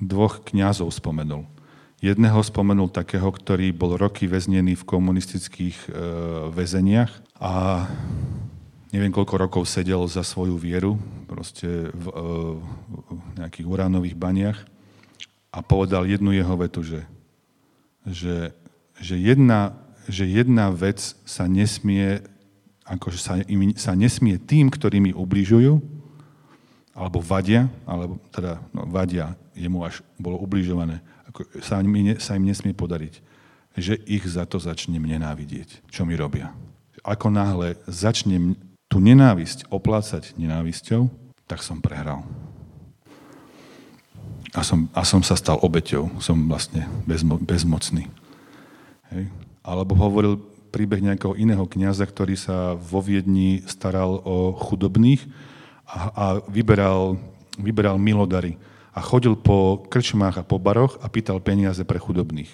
dvoch 0.00 0.40
kňazov 0.48 0.88
spomenul. 0.90 1.44
Jedného 2.00 2.40
spomenul 2.44 2.92
takého, 2.92 3.28
ktorý 3.28 3.72
bol 3.72 3.96
roky 3.96 4.28
väznený 4.28 4.76
v 4.80 4.88
komunistických 4.88 5.76
e, 5.84 5.90
väzeniach 6.52 7.12
a 7.40 7.84
neviem 8.92 9.12
koľko 9.12 9.34
rokov 9.36 9.62
sedel 9.68 10.04
za 10.08 10.24
svoju 10.24 10.56
vieru, 10.56 10.96
proste 11.28 11.90
v, 11.92 12.04
v 12.12 13.32
nejakých 13.40 13.66
uránových 13.66 14.16
baniach 14.16 14.58
a 15.54 15.58
povedal 15.62 16.06
jednu 16.06 16.34
jeho 16.34 16.54
vetu, 16.58 16.82
že, 16.82 17.00
že, 18.06 18.54
že, 18.98 19.18
jedna, 19.18 19.74
že 20.06 20.26
jedna 20.26 20.70
vec 20.70 21.16
sa 21.26 21.48
nesmie, 21.48 22.22
akože 22.86 23.18
sa, 23.18 23.34
im, 23.46 23.74
sa 23.74 23.96
nesmie 23.96 24.38
tým, 24.38 24.70
ktorí 24.70 25.00
mi 25.00 25.12
ubližujú, 25.14 25.80
alebo 26.94 27.18
vadia, 27.18 27.66
alebo 27.82 28.22
teda 28.30 28.62
no, 28.70 28.86
vadia, 28.86 29.34
jemu 29.58 29.82
až 29.82 30.02
bolo 30.14 30.38
ubližované, 30.38 31.02
ako 31.26 31.40
sa, 31.58 31.82
im, 31.82 32.14
sa 32.22 32.38
im 32.38 32.46
nesmie 32.46 32.70
podariť, 32.70 33.14
že 33.74 33.98
ich 34.06 34.22
za 34.22 34.46
to 34.46 34.62
začnem 34.62 35.02
nenávidieť, 35.02 35.82
čo 35.90 36.06
mi 36.06 36.14
robia. 36.14 36.54
Ako 37.02 37.28
náhle 37.34 37.74
začnem 37.90 38.54
tú 38.86 39.02
nenávisť 39.02 39.66
oplácať 39.74 40.38
nenávisťou, 40.38 41.10
tak 41.50 41.66
som 41.66 41.82
prehral. 41.82 42.22
A 44.54 44.62
som, 44.62 44.86
a 44.94 45.02
som 45.02 45.18
sa 45.18 45.34
stal 45.34 45.58
obeťou, 45.58 46.22
som 46.22 46.38
vlastne 46.46 46.86
bezmo, 47.02 47.42
bezmocný. 47.42 48.06
Hej. 49.12 49.28
Alebo 49.64 49.96
hovoril 49.96 50.40
príbeh 50.74 50.98
nejakého 50.98 51.38
iného 51.38 51.62
kniaza, 51.70 52.02
ktorý 52.02 52.34
sa 52.34 52.74
vo 52.74 52.98
Viedni 52.98 53.62
staral 53.70 54.18
o 54.26 54.50
chudobných 54.58 55.22
a, 55.86 55.98
a 56.10 56.24
vyberal, 56.50 57.14
vyberal 57.54 57.94
milodary. 57.94 58.58
A 58.90 58.98
chodil 58.98 59.38
po 59.38 59.86
krčmách 59.86 60.42
a 60.42 60.46
po 60.46 60.58
baroch 60.58 60.98
a 60.98 61.06
pýtal 61.06 61.38
peniaze 61.38 61.82
pre 61.86 62.02
chudobných. 62.02 62.50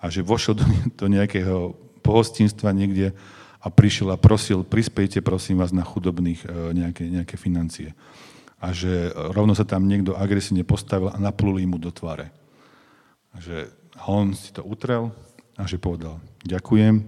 A 0.00 0.08
že 0.08 0.24
vošiel 0.24 0.56
do, 0.56 0.64
do 1.00 1.06
nejakého 1.12 1.76
pohostinstva 2.00 2.72
niekde 2.72 3.12
a 3.60 3.68
prišiel 3.68 4.14
a 4.14 4.20
prosil, 4.20 4.62
prispejte 4.62 5.20
prosím 5.20 5.58
vás 5.58 5.74
na 5.74 5.82
chudobných 5.82 6.40
e, 6.44 6.48
nejaké, 6.72 7.04
nejaké 7.10 7.36
financie. 7.36 7.92
A 8.62 8.72
že 8.72 9.12
rovno 9.12 9.52
sa 9.52 9.68
tam 9.68 9.84
niekto 9.84 10.16
agresívne 10.16 10.64
postavil 10.64 11.12
a 11.12 11.18
napluli 11.20 11.68
mu 11.68 11.76
do 11.76 11.92
tváre. 11.92 12.32
A 13.34 13.42
že 13.42 13.68
on 14.06 14.32
si 14.32 14.54
to 14.54 14.64
utrel 14.64 15.12
a 15.56 15.64
že 15.64 15.80
povedal, 15.80 16.20
ďakujem, 16.44 17.00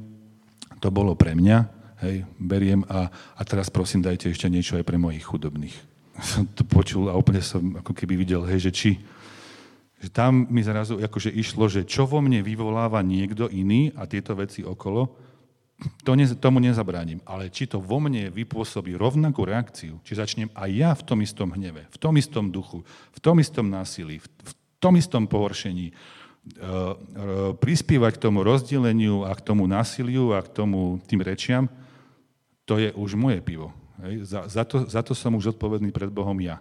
to 0.81 0.89
bolo 0.89 1.13
pre 1.13 1.37
mňa, 1.37 1.59
hej, 2.05 2.25
beriem 2.41 2.87
a, 2.89 3.11
a 3.11 3.43
teraz 3.45 3.69
prosím 3.69 4.01
dajte 4.01 4.33
ešte 4.33 4.49
niečo 4.49 4.81
aj 4.81 4.87
pre 4.87 4.97
mojich 4.97 5.25
chudobných. 5.25 5.77
Som 6.29 6.49
to 6.51 6.65
počul 6.65 7.13
a 7.13 7.19
úplne 7.19 7.45
som 7.45 7.79
ako 7.79 7.95
keby 7.95 8.19
videl, 8.19 8.43
hej, 8.49 8.71
že 8.71 8.73
či, 8.75 8.91
že 10.03 10.09
tam 10.11 10.51
mi 10.51 10.63
zrazu 10.67 10.99
akože 10.99 11.31
išlo, 11.31 11.71
že 11.71 11.87
čo 11.87 12.07
vo 12.07 12.19
mne 12.19 12.43
vyvoláva 12.43 13.03
niekto 13.07 13.47
iný 13.51 13.95
a 13.95 14.07
tieto 14.07 14.35
veci 14.35 14.67
okolo, 14.67 15.29
to 16.03 16.19
ne, 16.19 16.27
tomu 16.35 16.59
nezabránim. 16.59 17.23
Ale 17.23 17.55
či 17.55 17.71
to 17.71 17.79
vo 17.79 18.03
mne 18.03 18.35
vypôsobí 18.35 18.99
rovnakú 18.99 19.47
reakciu, 19.47 20.03
či 20.03 20.19
začnem 20.19 20.51
aj 20.59 20.71
ja 20.75 20.91
v 20.91 21.03
tom 21.07 21.19
istom 21.23 21.55
hneve, 21.55 21.87
v 21.87 21.99
tom 22.03 22.19
istom 22.19 22.51
duchu, 22.51 22.83
v 23.15 23.19
tom 23.23 23.39
istom 23.39 23.71
násilí, 23.71 24.19
v, 24.19 24.27
v 24.27 24.53
tom 24.83 24.99
istom 24.99 25.31
pohoršení, 25.31 25.95
prispievať 27.59 28.17
k 28.17 28.23
tomu 28.29 28.43
rozdeleniu 28.43 29.27
a 29.27 29.33
k 29.37 29.45
tomu 29.45 29.69
násiliu 29.69 30.33
a 30.33 30.43
k 30.43 30.49
tomu 30.49 30.99
tým 31.07 31.21
rečiam, 31.23 31.69
to 32.69 32.77
je 32.77 32.93
už 32.93 33.17
moje 33.17 33.41
pivo. 33.41 33.73
Hej. 34.05 34.29
Za, 34.29 34.41
za, 34.47 34.63
to, 34.63 34.85
za 34.87 35.01
to 35.03 35.13
som 35.17 35.35
už 35.35 35.57
odpovedný 35.57 35.91
pred 35.91 36.13
Bohom 36.13 36.37
ja. 36.39 36.61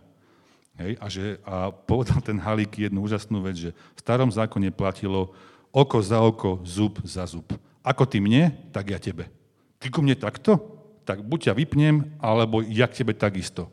Hej. 0.79 0.91
A, 0.97 1.05
že, 1.11 1.25
a 1.43 1.69
povedal 1.69 2.21
ten 2.23 2.39
Halík 2.39 2.79
jednu 2.79 3.03
úžasnú 3.03 3.43
vec, 3.43 3.57
že 3.57 3.69
v 3.73 3.99
starom 3.99 4.31
zákone 4.31 4.71
platilo 4.73 5.35
oko 5.69 5.99
za 6.01 6.23
oko, 6.23 6.63
zub 6.63 6.97
za 7.03 7.27
zub. 7.27 7.45
Ako 7.83 8.07
ty 8.07 8.23
mne, 8.23 8.55
tak 8.71 8.89
ja 8.89 8.99
tebe. 8.99 9.29
Ty 9.77 9.87
ku 9.93 10.01
mne 10.01 10.17
takto? 10.17 10.57
Tak 11.05 11.23
buď 11.23 11.51
ťa 11.51 11.53
vypnem, 11.55 11.95
alebo 12.19 12.63
ja 12.65 12.89
k 12.89 13.03
tebe 13.03 13.13
takisto. 13.13 13.69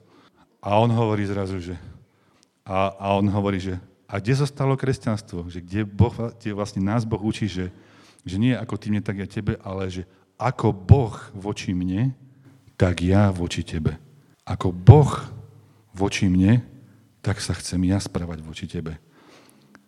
A 0.60 0.76
on 0.78 0.90
hovorí 0.92 1.24
zrazu, 1.26 1.60
že... 1.60 1.74
A, 2.64 2.96
a 2.96 3.06
on 3.20 3.28
hovorí, 3.28 3.60
že 3.60 3.76
a 4.04 4.20
kde 4.20 4.34
zostalo 4.36 4.76
kresťanstvo? 4.76 5.48
Že 5.48 5.60
kde, 5.64 5.80
boh, 5.88 6.14
kde 6.36 6.52
vlastne 6.52 6.84
nás 6.84 7.08
Boh 7.08 7.20
učí, 7.20 7.48
že, 7.48 7.72
že 8.22 8.36
nie 8.36 8.52
ako 8.52 8.76
ty 8.76 8.92
mne, 8.92 9.00
tak 9.00 9.20
ja 9.20 9.28
tebe, 9.28 9.56
ale 9.64 9.88
že 9.88 10.02
ako 10.36 10.74
Boh 10.74 11.14
voči 11.32 11.72
mne, 11.72 12.12
tak 12.76 13.00
ja 13.00 13.32
voči 13.32 13.64
tebe. 13.64 13.96
Ako 14.44 14.74
Boh 14.74 15.24
voči 15.96 16.28
mne, 16.28 16.60
tak 17.24 17.40
sa 17.40 17.56
chcem 17.56 17.80
ja 17.88 17.96
správať 17.96 18.44
voči 18.44 18.68
tebe. 18.68 19.00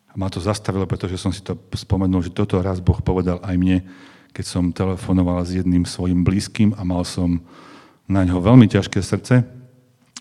A 0.09 0.15
ma 0.17 0.33
to 0.33 0.41
zastavilo, 0.41 0.89
pretože 0.89 1.21
som 1.21 1.29
si 1.29 1.45
to 1.45 1.59
spomenul, 1.77 2.25
že 2.25 2.33
toto 2.33 2.57
raz 2.65 2.81
Boh 2.81 2.97
povedal 3.05 3.37
aj 3.45 3.57
mne, 3.61 3.85
keď 4.33 4.45
som 4.49 4.73
telefonoval 4.73 5.45
s 5.45 5.61
jedným 5.61 5.85
svojim 5.85 6.25
blízkym 6.25 6.73
a 6.77 6.85
mal 6.89 7.05
som 7.05 7.45
na 8.09 8.25
ňo 8.25 8.41
veľmi 8.41 8.65
ťažké 8.71 9.03
srdce 9.05 9.45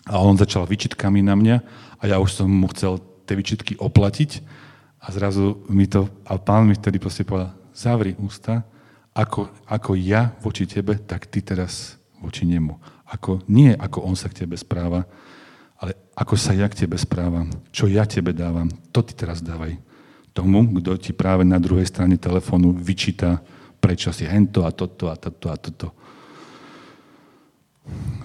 a 0.04 0.14
on 0.20 0.36
začal 0.36 0.68
vyčitkami 0.68 1.24
na 1.24 1.38
mňa 1.38 1.56
a 2.00 2.02
ja 2.04 2.16
už 2.20 2.32
som 2.32 2.48
mu 2.50 2.68
chcel 2.72 3.00
tie 3.26 3.34
vyčitky 3.34 3.74
oplatiť 3.76 4.40
a 5.02 5.10
zrazu 5.10 5.66
mi 5.66 5.90
to, 5.90 6.06
a 6.24 6.38
pán 6.38 6.70
mi 6.70 6.78
vtedy 6.78 7.02
proste 7.02 7.26
povedal, 7.26 7.52
zavri 7.74 8.14
ústa, 8.22 8.62
ako, 9.12 9.50
ako 9.66 9.98
ja 9.98 10.32
voči 10.40 10.64
tebe, 10.64 10.96
tak 11.02 11.26
ty 11.26 11.42
teraz 11.42 11.98
voči 12.22 12.46
nemu. 12.46 12.78
Ako, 13.10 13.42
nie 13.50 13.74
ako 13.74 14.06
on 14.06 14.14
sa 14.14 14.30
k 14.30 14.44
tebe 14.44 14.54
správa, 14.54 15.04
ale 15.76 15.92
ako 16.16 16.34
sa 16.38 16.56
ja 16.56 16.70
k 16.70 16.86
tebe 16.86 16.96
správam, 16.96 17.50
čo 17.74 17.90
ja 17.90 18.06
tebe 18.08 18.32
dávam, 18.32 18.70
to 18.94 19.02
ty 19.04 19.12
teraz 19.12 19.44
dávaj 19.44 19.76
tomu, 20.32 20.64
kto 20.80 20.96
ti 21.00 21.12
práve 21.16 21.44
na 21.44 21.56
druhej 21.56 21.88
strane 21.88 22.20
telefónu 22.20 22.72
vyčíta 22.72 23.40
prečo 23.86 24.10
si 24.10 24.26
hento 24.26 24.66
a 24.66 24.74
toto 24.74 25.06
a 25.06 25.14
toto 25.14 25.46
a 25.46 25.56
toto 25.56 25.94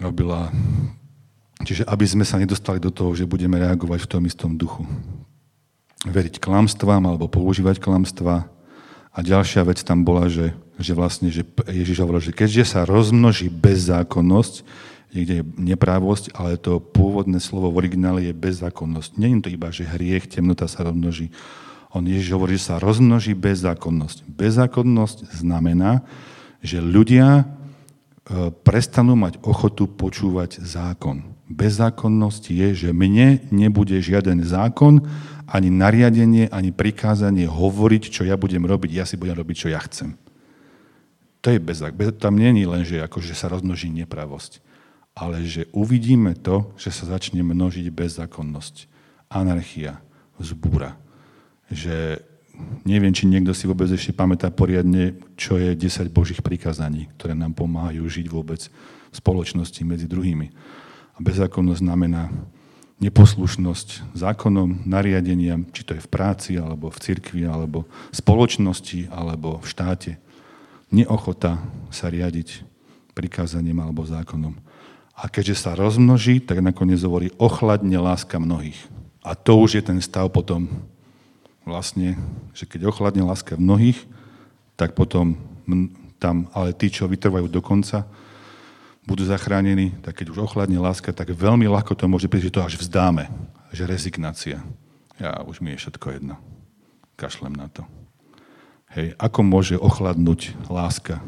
robila. 0.02 0.50
Čiže 1.62 1.86
aby 1.86 2.06
sme 2.06 2.26
sa 2.26 2.42
nedostali 2.42 2.82
do 2.82 2.90
toho, 2.90 3.14
že 3.14 3.30
budeme 3.30 3.58
reagovať 3.62 4.00
v 4.06 4.10
tom 4.10 4.24
istom 4.26 4.58
duchu. 4.58 4.86
Veriť 6.06 6.42
klamstvám 6.42 7.06
alebo 7.06 7.30
používať 7.30 7.78
klamstva. 7.78 8.50
A 9.12 9.20
ďalšia 9.20 9.68
vec 9.68 9.84
tam 9.84 10.02
bola, 10.08 10.32
že, 10.32 10.56
že 10.80 10.96
vlastne, 10.96 11.30
že 11.30 11.44
Ježiš 11.68 12.02
hovoril, 12.02 12.24
že 12.24 12.34
keďže 12.34 12.64
sa 12.74 12.88
rozmnoží 12.88 13.52
bezzákonnosť, 13.52 14.64
niekde 15.12 15.44
je 15.44 15.48
neprávosť, 15.60 16.32
ale 16.34 16.56
to 16.56 16.80
pôvodné 16.80 17.44
slovo 17.44 17.70
v 17.70 17.86
originále 17.86 18.24
je 18.24 18.34
bezzákonnosť. 18.34 19.20
Je 19.20 19.44
to 19.44 19.52
iba, 19.52 19.68
že 19.70 19.84
hriech, 19.84 20.32
temnota 20.32 20.66
sa 20.72 20.88
rozmnoží. 20.88 21.30
On 21.92 22.08
Ježiš 22.08 22.32
hovorí, 22.32 22.56
že 22.56 22.72
sa 22.72 22.80
rozmnoží 22.80 23.36
bezzákonnosť. 23.36 24.24
Bezzákonnosť 24.32 25.36
znamená, 25.36 26.08
že 26.64 26.80
ľudia 26.80 27.44
e, 27.44 27.44
prestanú 28.64 29.20
mať 29.20 29.44
ochotu 29.44 29.92
počúvať 29.92 30.64
zákon. 30.64 31.31
Bezzákonnosť 31.52 32.44
je, 32.48 32.68
že 32.88 32.90
mne 32.96 33.44
nebude 33.52 34.00
žiaden 34.00 34.40
zákon, 34.40 35.04
ani 35.52 35.68
nariadenie, 35.68 36.48
ani 36.48 36.72
prikázanie 36.72 37.44
hovoriť, 37.44 38.04
čo 38.08 38.24
ja 38.24 38.40
budem 38.40 38.64
robiť, 38.64 38.92
ja 38.96 39.04
si 39.04 39.20
budem 39.20 39.36
robiť, 39.36 39.56
čo 39.56 39.68
ja 39.68 39.84
chcem. 39.84 40.16
To 41.44 41.52
je 41.52 41.60
bezzákonnosť. 41.60 42.24
Tam 42.24 42.40
je 42.40 42.50
len, 42.64 42.84
že 42.88 43.04
akože 43.04 43.36
sa 43.36 43.52
rozmnoží 43.52 43.92
nepravosť. 43.92 44.64
ale 45.12 45.44
že 45.44 45.68
uvidíme 45.76 46.36
to, 46.40 46.72
že 46.80 46.92
sa 46.92 47.20
začne 47.20 47.44
množiť 47.44 47.92
bezzákonnosť, 47.92 48.88
anarchia, 49.28 50.00
zbúra. 50.40 50.96
Že 51.68 52.24
neviem, 52.88 53.12
či 53.12 53.28
niekto 53.28 53.52
si 53.52 53.68
vôbec 53.68 53.92
ešte 53.92 54.16
pamätá 54.16 54.48
poriadne, 54.48 55.20
čo 55.36 55.60
je 55.60 55.76
10 55.76 56.08
Božích 56.16 56.40
prikázaní, 56.40 57.12
ktoré 57.20 57.36
nám 57.36 57.56
pomáhajú 57.56 58.08
žiť 58.08 58.28
vôbec 58.32 58.72
v 59.12 59.16
spoločnosti 59.16 59.82
medzi 59.84 60.08
druhými. 60.08 60.48
A 61.22 61.26
bezzákonnosť 61.30 61.86
znamená 61.86 62.34
neposlušnosť 62.98 64.18
zákonom, 64.18 64.90
nariadeniam, 64.90 65.70
či 65.70 65.86
to 65.86 65.94
je 65.94 66.02
v 66.02 66.10
práci, 66.10 66.58
alebo 66.58 66.90
v 66.90 66.98
cirkvi, 66.98 67.46
alebo 67.46 67.86
v 68.10 68.16
spoločnosti, 68.18 69.06
alebo 69.14 69.62
v 69.62 69.70
štáte. 69.70 70.12
Neochota 70.90 71.62
sa 71.94 72.10
riadiť 72.10 72.66
prikázaním 73.14 73.86
alebo 73.86 74.02
zákonom. 74.02 74.58
A 75.14 75.30
keďže 75.30 75.62
sa 75.62 75.78
rozmnoží, 75.78 76.42
tak 76.42 76.66
nakoniec 76.66 76.98
hovorí 77.06 77.30
ochladne 77.38 78.02
láska 78.02 78.42
mnohých. 78.42 78.82
A 79.22 79.38
to 79.38 79.62
už 79.62 79.78
je 79.78 79.84
ten 79.86 80.02
stav 80.02 80.26
potom 80.34 80.66
vlastne, 81.62 82.18
že 82.58 82.66
keď 82.66 82.90
ochladne 82.90 83.22
láska 83.22 83.62
mnohých, 83.62 84.10
tak 84.74 84.98
potom 84.98 85.38
tam, 86.18 86.50
ale 86.58 86.74
tí, 86.74 86.90
čo 86.90 87.06
vytrvajú 87.06 87.46
do 87.46 87.62
konca, 87.62 88.10
budú 89.06 89.26
zachránení, 89.26 89.98
tak 90.06 90.22
keď 90.22 90.34
už 90.34 90.46
ochladne 90.46 90.78
láska, 90.78 91.10
tak 91.14 91.34
veľmi 91.34 91.66
ľahko 91.66 91.98
to 91.98 92.06
môže 92.06 92.30
byť, 92.30 92.42
že 92.42 92.54
to 92.54 92.62
až 92.62 92.74
vzdáme, 92.78 93.28
že 93.74 93.90
rezignácia. 93.90 94.62
Ja 95.18 95.42
už 95.46 95.62
mi 95.62 95.74
je 95.74 95.82
všetko 95.82 96.18
jedno. 96.18 96.36
Kašlem 97.18 97.54
na 97.54 97.70
to. 97.70 97.86
Hej, 98.92 99.16
ako 99.16 99.40
môže 99.46 99.76
ochladnúť 99.80 100.54
láska? 100.68 101.24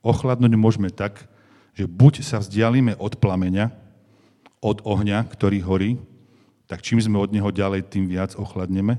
Ochladnúť 0.00 0.54
môžeme 0.56 0.88
tak, 0.88 1.28
že 1.76 1.84
buď 1.84 2.24
sa 2.24 2.40
vzdialíme 2.40 2.96
od 2.96 3.20
plameňa, 3.20 3.68
od 4.64 4.80
ohňa, 4.80 5.28
ktorý 5.28 5.60
horí, 5.60 5.90
tak 6.66 6.82
čím 6.82 6.98
sme 6.98 7.20
od 7.20 7.30
neho 7.30 7.52
ďalej, 7.52 7.86
tým 7.86 8.08
viac 8.08 8.34
ochladneme, 8.34 8.98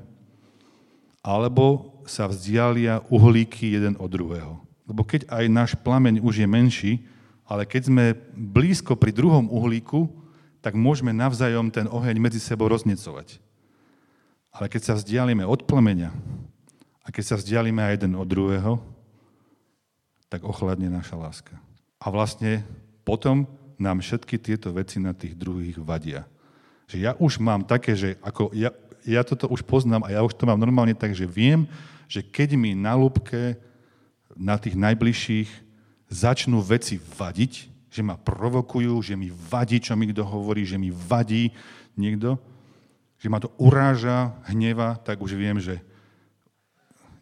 alebo 1.25 1.97
sa 2.07 2.29
vzdialia 2.29 3.03
uhlíky 3.11 3.75
jeden 3.75 3.99
od 3.99 4.07
druhého. 4.07 4.63
Lebo 4.87 5.03
keď 5.03 5.27
aj 5.27 5.45
náš 5.51 5.71
plameň 5.75 6.23
už 6.23 6.39
je 6.39 6.47
menší, 6.47 6.93
ale 7.47 7.63
keď 7.63 7.81
sme 7.87 8.05
blízko 8.35 8.99
pri 8.99 9.15
druhom 9.15 9.47
uhlíku, 9.47 10.11
tak 10.59 10.75
môžeme 10.75 11.15
navzájom 11.15 11.71
ten 11.71 11.87
oheň 11.87 12.19
medzi 12.19 12.43
sebou 12.43 12.67
roznecovať. 12.67 13.39
Ale 14.51 14.67
keď 14.67 14.81
sa 14.83 14.93
vzdialíme 14.99 15.47
od 15.47 15.63
plameňa 15.63 16.11
a 17.01 17.07
keď 17.07 17.23
sa 17.23 17.35
vzdialíme 17.39 17.79
aj 17.79 18.03
jeden 18.03 18.19
od 18.19 18.27
druhého, 18.27 18.83
tak 20.27 20.43
ochladne 20.43 20.91
naša 20.91 21.15
láska. 21.15 21.55
A 22.03 22.11
vlastne 22.11 22.67
potom 23.07 23.47
nám 23.79 24.03
všetky 24.03 24.35
tieto 24.35 24.75
veci 24.75 24.99
na 24.99 25.15
tých 25.15 25.37
druhých 25.37 25.79
vadia. 25.79 26.27
Že 26.91 26.97
ja 26.99 27.11
už 27.15 27.39
mám 27.39 27.63
také, 27.63 27.95
že 27.95 28.19
ako 28.19 28.51
ja, 28.51 28.75
ja 29.07 29.23
toto 29.23 29.47
už 29.47 29.63
poznám 29.63 30.03
a 30.03 30.11
ja 30.11 30.19
už 30.19 30.35
to 30.35 30.43
mám 30.43 30.59
normálne 30.59 30.97
tak, 30.97 31.15
že 31.15 31.23
viem, 31.23 31.63
že 32.11 32.19
keď 32.19 32.59
mi 32.59 32.75
na 32.75 32.91
lúbke 32.97 33.55
na 34.35 34.59
tých 34.59 34.75
najbližších 34.75 35.66
začnú 36.07 36.63
veci 36.63 36.99
vadiť, 36.99 37.53
že 37.91 38.01
ma 38.03 38.19
provokujú, 38.19 38.93
že 39.01 39.15
mi 39.15 39.31
vadí, 39.31 39.79
čo 39.81 39.95
mi 39.95 40.07
kto 40.11 40.23
hovorí, 40.23 40.63
že 40.63 40.79
mi 40.79 40.91
vadí 40.91 41.51
niekto, 41.97 42.37
že 43.17 43.27
ma 43.31 43.41
to 43.41 43.49
uráža, 43.57 44.37
hneva, 44.51 44.99
tak 45.01 45.17
už 45.17 45.33
viem, 45.33 45.57
že, 45.57 45.81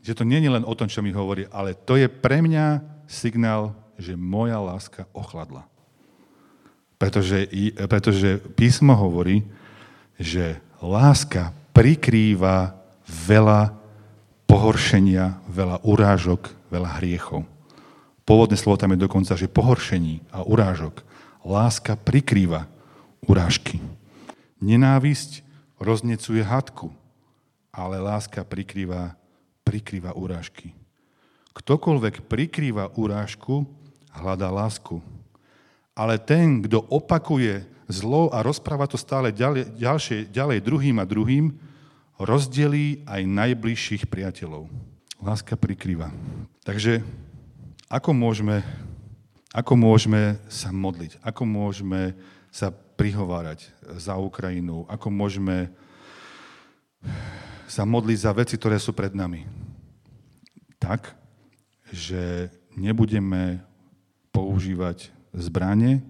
že 0.04 0.12
to 0.12 0.28
nie 0.28 0.44
je 0.44 0.52
len 0.52 0.68
o 0.68 0.76
tom, 0.76 0.92
čo 0.92 1.00
mi 1.00 1.16
hovorí, 1.16 1.48
ale 1.50 1.74
to 1.74 1.96
je 1.96 2.12
pre 2.12 2.44
mňa 2.44 2.84
signál, 3.08 3.72
že 3.96 4.20
moja 4.20 4.60
láska 4.60 5.08
ochladla. 5.16 5.64
Pretože, 7.00 7.48
pretože 7.88 8.44
písmo 8.56 8.96
hovorí, 8.96 9.44
že 10.20 10.60
láska 10.84 11.56
prikrýva 11.76 12.76
veľa 13.08 13.76
pohoršenia, 14.48 15.40
veľa 15.48 15.84
urážok, 15.84 16.72
veľa 16.72 16.90
hriechov. 17.00 17.44
Pôvodné 18.26 18.58
slovo 18.58 18.82
tam 18.82 18.98
je 18.98 19.06
dokonca, 19.06 19.38
že 19.38 19.46
pohoršení 19.46 20.26
a 20.34 20.42
urážok. 20.42 21.06
Láska 21.46 21.94
prikrýva 21.94 22.66
urážky. 23.30 23.78
Nenávisť 24.58 25.46
roznecuje 25.78 26.42
hadku, 26.42 26.90
ale 27.70 28.02
láska 28.02 28.42
prikrýva, 28.42 29.14
prikrýva 29.62 30.18
urážky. 30.18 30.74
Ktokoľvek 31.54 32.26
prikrýva 32.26 32.90
urážku, 32.98 33.70
hľadá 34.10 34.50
lásku. 34.50 35.06
Ale 35.94 36.18
ten, 36.18 36.66
kto 36.66 36.82
opakuje 36.90 37.62
zlo 37.86 38.34
a 38.34 38.42
rozpráva 38.42 38.90
to 38.90 38.98
stále 38.98 39.30
ďalej, 39.30 39.70
ďalšie, 39.78 40.18
ďalej 40.34 40.66
druhým 40.66 40.98
a 40.98 41.06
druhým, 41.06 41.54
rozdelí 42.18 43.06
aj 43.06 43.22
najbližších 43.22 44.10
priateľov. 44.10 44.66
Láska 45.22 45.54
prikrýva. 45.56 46.10
Takže 46.66 47.06
ako 47.96 48.12
môžeme, 48.12 48.60
ako 49.56 49.74
môžeme 49.80 50.36
sa 50.52 50.76
modliť? 50.76 51.16
Ako 51.24 51.48
môžeme 51.48 52.12
sa 52.52 52.76
prihovárať 52.76 53.72
za 53.96 54.20
Ukrajinu? 54.20 54.84
Ako 54.92 55.08
môžeme 55.08 55.72
sa 57.72 57.88
modliť 57.88 58.18
za 58.20 58.32
veci, 58.36 58.60
ktoré 58.60 58.76
sú 58.84 58.92
pred 58.92 59.16
nami? 59.16 59.48
Tak, 60.76 61.16
že 61.88 62.52
nebudeme 62.76 63.64
používať 64.36 65.16
zbranie 65.32 66.04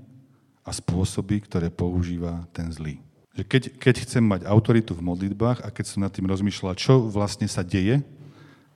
a 0.66 0.74
spôsoby, 0.74 1.46
ktoré 1.46 1.70
používa 1.70 2.50
ten 2.50 2.74
zlý. 2.74 2.98
Keď, 3.38 3.78
keď 3.78 3.96
chcem 4.10 4.26
mať 4.26 4.42
autoritu 4.50 4.98
v 4.98 5.06
modlitbách 5.06 5.62
a 5.62 5.70
keď 5.70 5.86
som 5.86 6.02
nad 6.02 6.10
tým 6.10 6.26
rozmýšľal, 6.26 6.74
čo 6.74 7.06
vlastne 7.06 7.46
sa 7.46 7.62
deje, 7.62 8.02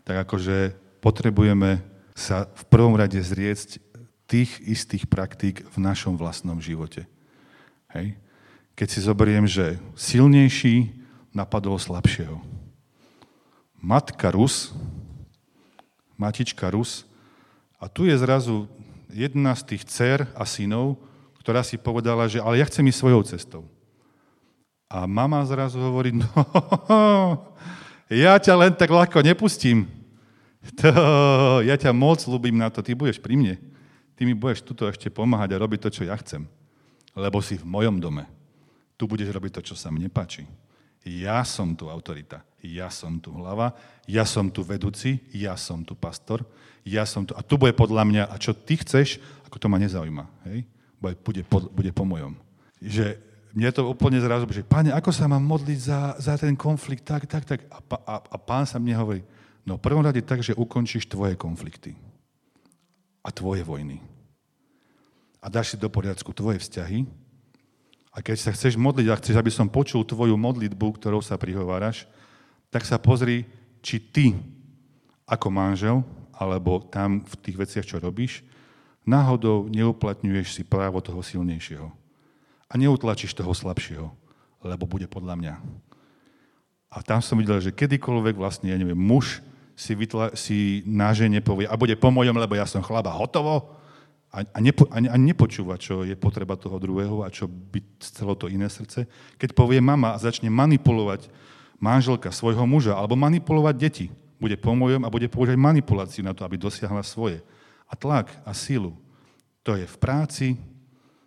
tak 0.06 0.30
akože 0.30 0.78
potrebujeme 1.02 1.82
sa 2.20 2.52
v 2.52 2.64
prvom 2.68 3.00
rade 3.00 3.16
zriecť 3.16 3.80
tých 4.28 4.60
istých 4.60 5.08
praktík 5.08 5.64
v 5.64 5.78
našom 5.80 6.20
vlastnom 6.20 6.60
živote. 6.60 7.08
Hej? 7.96 8.20
Keď 8.76 8.88
si 8.92 9.00
zoberiem, 9.00 9.48
že 9.48 9.80
silnejší 9.96 10.92
napadol 11.32 11.80
slabšieho. 11.80 12.38
Matka 13.80 14.36
Rus, 14.36 14.76
matička 16.20 16.68
Rus, 16.68 17.08
a 17.80 17.88
tu 17.88 18.04
je 18.04 18.12
zrazu 18.20 18.68
jedna 19.08 19.56
z 19.56 19.74
tých 19.74 19.88
dcer 19.88 20.28
a 20.36 20.44
synov, 20.44 21.00
ktorá 21.40 21.64
si 21.64 21.80
povedala, 21.80 22.28
že 22.28 22.44
ale 22.44 22.60
ja 22.60 22.68
chcem 22.68 22.84
ísť 22.92 23.00
svojou 23.00 23.24
cestou. 23.24 23.64
A 24.92 25.08
mama 25.08 25.40
zrazu 25.48 25.80
hovorí, 25.80 26.12
no, 26.20 26.28
ja 28.12 28.36
ťa 28.36 28.54
len 28.60 28.74
tak 28.76 28.92
ľahko 28.92 29.24
nepustím. 29.24 29.99
To, 30.60 30.92
ja 31.64 31.76
ťa 31.80 31.96
moc 31.96 32.20
ľúbim 32.28 32.56
na 32.56 32.68
to, 32.68 32.84
ty 32.84 32.92
budeš 32.92 33.20
pri 33.20 33.40
mne. 33.40 33.56
Ty 34.20 34.28
mi 34.28 34.36
budeš 34.36 34.68
tuto 34.68 34.84
ešte 34.92 35.08
pomáhať 35.08 35.56
a 35.56 35.62
robiť 35.64 35.80
to, 35.88 35.90
čo 35.90 36.04
ja 36.04 36.16
chcem. 36.20 36.44
Lebo 37.16 37.40
si 37.40 37.56
v 37.56 37.64
mojom 37.64 38.04
dome. 38.04 38.28
Tu 39.00 39.08
budeš 39.08 39.32
robiť 39.32 39.60
to, 39.60 39.72
čo 39.72 39.76
sa 39.80 39.88
mne 39.88 40.12
páči. 40.12 40.44
Ja 41.08 41.48
som 41.48 41.72
tu 41.72 41.88
autorita, 41.88 42.44
ja 42.60 42.92
som 42.92 43.16
tu 43.24 43.32
hlava, 43.32 43.72
ja 44.04 44.28
som 44.28 44.52
tu 44.52 44.68
vedúci, 44.68 45.24
ja 45.32 45.56
som 45.56 45.80
tu 45.80 45.96
pastor, 45.96 46.44
ja 46.84 47.08
som 47.08 47.24
tu... 47.24 47.32
A 47.40 47.40
tu 47.40 47.56
bude 47.56 47.72
podľa 47.72 48.04
mňa, 48.04 48.24
a 48.28 48.36
čo 48.36 48.52
ty 48.52 48.76
chceš, 48.76 49.24
ako 49.48 49.56
to 49.56 49.72
ma 49.72 49.80
nezaujíma. 49.80 50.28
Hej? 50.52 50.68
Bude, 51.00 51.16
bude, 51.24 51.42
po, 51.48 51.64
bude 51.72 51.92
po 51.96 52.04
mojom. 52.04 52.36
Že 52.84 53.16
mne 53.56 53.72
to 53.72 53.88
úplne 53.88 54.20
zrazu, 54.20 54.44
že 54.52 54.68
páne, 54.68 54.92
ako 54.92 55.16
sa 55.16 55.32
mám 55.32 55.42
modliť 55.42 55.80
za, 55.80 56.00
za 56.20 56.36
ten 56.36 56.52
konflikt, 56.60 57.08
tak, 57.08 57.24
tak, 57.32 57.48
tak. 57.48 57.64
A, 57.72 57.80
a, 58.04 58.16
a 58.20 58.36
pán 58.36 58.68
sa 58.68 58.76
mne 58.76 59.00
hovorí, 59.00 59.24
No 59.68 59.76
v 59.78 59.86
prvom 59.86 60.04
rade 60.04 60.24
tak, 60.24 60.44
že 60.44 60.58
ukončíš 60.58 61.08
tvoje 61.10 61.36
konflikty 61.36 61.96
a 63.24 63.30
tvoje 63.30 63.64
vojny. 63.64 64.00
A 65.40 65.48
dáš 65.48 65.76
si 65.76 65.78
do 65.80 65.88
poriadku 65.88 66.36
tvoje 66.36 66.60
vzťahy. 66.60 67.08
A 68.12 68.20
keď 68.20 68.38
sa 68.42 68.52
chceš 68.52 68.76
modliť 68.76 69.08
a 69.08 69.20
chceš, 69.20 69.36
aby 69.40 69.52
som 69.54 69.72
počul 69.72 70.04
tvoju 70.04 70.36
modlitbu, 70.36 71.00
ktorou 71.00 71.24
sa 71.24 71.40
prihováraš, 71.40 72.10
tak 72.74 72.84
sa 72.84 73.00
pozri, 73.00 73.48
či 73.80 74.02
ty 74.02 74.36
ako 75.30 75.48
manžel, 75.54 76.04
alebo 76.36 76.82
tam 76.84 77.22
v 77.24 77.36
tých 77.40 77.58
veciach, 77.60 77.86
čo 77.86 78.02
robíš, 78.02 78.42
náhodou 79.06 79.70
neuplatňuješ 79.70 80.60
si 80.60 80.64
právo 80.66 81.00
toho 81.00 81.22
silnejšieho. 81.22 81.88
A 82.70 82.74
neutlačíš 82.78 83.34
toho 83.38 83.54
slabšieho, 83.54 84.08
lebo 84.66 84.84
bude 84.90 85.06
podľa 85.06 85.36
mňa. 85.38 85.56
A 86.90 86.98
tam 87.06 87.22
som 87.22 87.38
videl, 87.38 87.62
že 87.62 87.76
kedykoľvek 87.76 88.36
vlastne, 88.38 88.74
ja 88.74 88.78
neviem, 88.78 88.98
muž 88.98 89.46
si, 89.80 89.96
vytla, 89.96 90.36
si 90.36 90.84
na 90.84 91.16
žene 91.16 91.40
povie, 91.40 91.64
a 91.64 91.80
bude 91.80 91.96
po 91.96 92.12
mojom, 92.12 92.36
lebo 92.36 92.60
ja 92.60 92.68
som 92.68 92.84
chlaba, 92.84 93.16
hotovo. 93.16 93.80
A, 94.30 94.44
a, 94.44 94.60
nepo, 94.60 94.84
a, 94.92 95.00
nepočúva, 95.16 95.80
čo 95.80 96.04
je 96.04 96.20
potreba 96.20 96.60
toho 96.60 96.78
druhého 96.78 97.24
a 97.24 97.32
čo 97.32 97.48
by 97.48 97.80
chcelo 98.04 98.36
to 98.36 98.52
iné 98.52 98.68
srdce. 98.68 99.08
Keď 99.40 99.56
povie 99.56 99.80
mama 99.80 100.14
a 100.14 100.22
začne 100.22 100.52
manipulovať 100.52 101.32
manželka 101.80 102.30
svojho 102.30 102.68
muža 102.68 102.94
alebo 102.94 103.16
manipulovať 103.16 103.76
deti, 103.80 104.06
bude 104.38 104.60
po 104.60 104.76
mojom 104.76 105.08
a 105.08 105.10
bude 105.10 105.32
používať 105.32 105.58
manipuláciu 105.58 106.28
na 106.28 106.36
to, 106.36 106.44
aby 106.44 106.60
dosiahla 106.60 107.02
svoje. 107.02 107.40
A 107.88 107.96
tlak 107.96 108.30
a 108.44 108.52
sílu. 108.52 109.00
To 109.64 109.74
je 109.80 109.88
v 109.88 109.98
práci, 109.98 110.48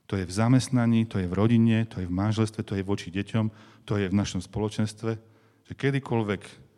to 0.06 0.20
je 0.20 0.28
v 0.28 0.32
zamestnaní, 0.32 1.08
to 1.08 1.16
je 1.18 1.26
v 1.26 1.34
rodine, 1.34 1.88
to 1.88 2.04
je 2.04 2.06
v 2.06 2.12
manželstve, 2.12 2.60
to 2.62 2.76
je 2.76 2.84
voči 2.84 3.08
deťom, 3.08 3.48
to 3.88 3.96
je 3.96 4.06
v 4.12 4.14
našom 4.14 4.44
spoločenstve, 4.44 5.10
že 5.66 5.72
kedykoľvek 5.72 6.71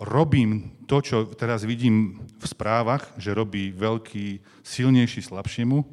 robím 0.00 0.80
to, 0.88 1.04
čo 1.04 1.16
teraz 1.36 1.62
vidím 1.68 2.24
v 2.40 2.44
správach, 2.48 3.12
že 3.20 3.36
robí 3.36 3.70
veľký, 3.76 4.40
silnejší 4.64 5.20
slabšiemu, 5.20 5.84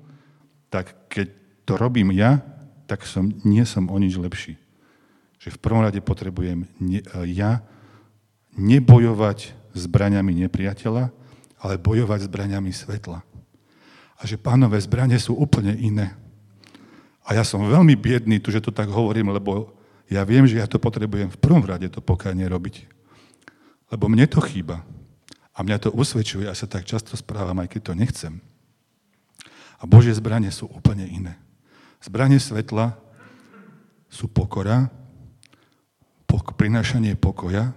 tak 0.72 0.96
keď 1.12 1.28
to 1.68 1.76
robím 1.76 2.16
ja, 2.16 2.40
tak 2.88 3.04
som, 3.04 3.28
nie 3.44 3.68
som 3.68 3.92
o 3.92 3.98
nič 4.00 4.16
lepší. 4.16 4.56
Že 5.44 5.60
v 5.60 5.62
prvom 5.62 5.84
rade 5.84 6.00
potrebujem 6.00 6.66
ne, 6.80 7.04
ja 7.28 7.62
nebojovať 8.56 9.54
zbraňami 9.76 10.48
nepriateľa, 10.48 11.12
ale 11.60 11.76
bojovať 11.76 12.32
zbraňami 12.32 12.72
svetla. 12.72 13.22
A 14.18 14.22
že 14.26 14.40
pánové 14.40 14.82
zbranie 14.82 15.20
sú 15.20 15.38
úplne 15.38 15.76
iné. 15.78 16.18
A 17.28 17.36
ja 17.36 17.44
som 17.44 17.62
veľmi 17.62 17.94
biedný 18.00 18.40
tu, 18.40 18.50
že 18.50 18.64
to 18.64 18.72
tak 18.72 18.88
hovorím, 18.88 19.36
lebo 19.36 19.76
ja 20.08 20.24
viem, 20.24 20.48
že 20.48 20.58
ja 20.58 20.66
to 20.66 20.80
potrebujem 20.80 21.28
v 21.28 21.42
prvom 21.44 21.62
rade 21.62 21.92
to 21.92 22.00
pokánie 22.00 22.48
robiť. 22.48 22.97
Lebo 23.88 24.12
mne 24.12 24.28
to 24.28 24.44
chýba. 24.44 24.84
A 25.58 25.66
mňa 25.66 25.78
to 25.82 25.90
usvedčuje, 25.90 26.46
ja 26.46 26.54
sa 26.54 26.70
tak 26.70 26.86
často 26.86 27.18
správam, 27.18 27.58
aj 27.64 27.74
keď 27.74 27.82
to 27.82 27.94
nechcem. 27.98 28.34
A 29.82 29.90
Božie 29.90 30.14
zbranie 30.14 30.54
sú 30.54 30.70
úplne 30.70 31.06
iné. 31.06 31.34
Zbranie 32.02 32.38
svetla 32.38 32.94
sú 34.10 34.30
pokora, 34.30 34.94
pok- 36.30 36.54
prinášanie 36.54 37.18
pokoja, 37.18 37.74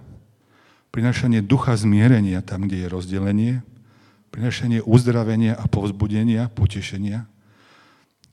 prinášanie 0.93 1.41
ducha 1.41 1.73
zmierenia 1.73 2.43
tam, 2.45 2.69
kde 2.69 2.85
je 2.85 2.87
rozdelenie, 2.91 3.53
prinášanie 4.29 4.79
uzdravenia 4.85 5.57
a 5.57 5.65
povzbudenia, 5.65 6.51
potešenia. 6.53 7.25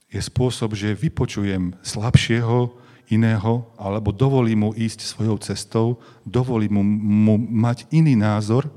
Je 0.09 0.21
spôsob, 0.21 0.73
že 0.73 0.97
vypočujem 0.97 1.77
slabšieho, 1.81 2.73
iného, 3.09 3.65
alebo 3.73 4.13
dovolím 4.13 4.69
mu 4.69 4.69
ísť 4.77 5.01
svojou 5.01 5.41
cestou, 5.41 5.97
dovolím 6.21 6.77
mu, 6.77 6.83
mu 6.85 7.35
mať 7.41 7.89
iný 7.89 8.13
názor, 8.13 8.69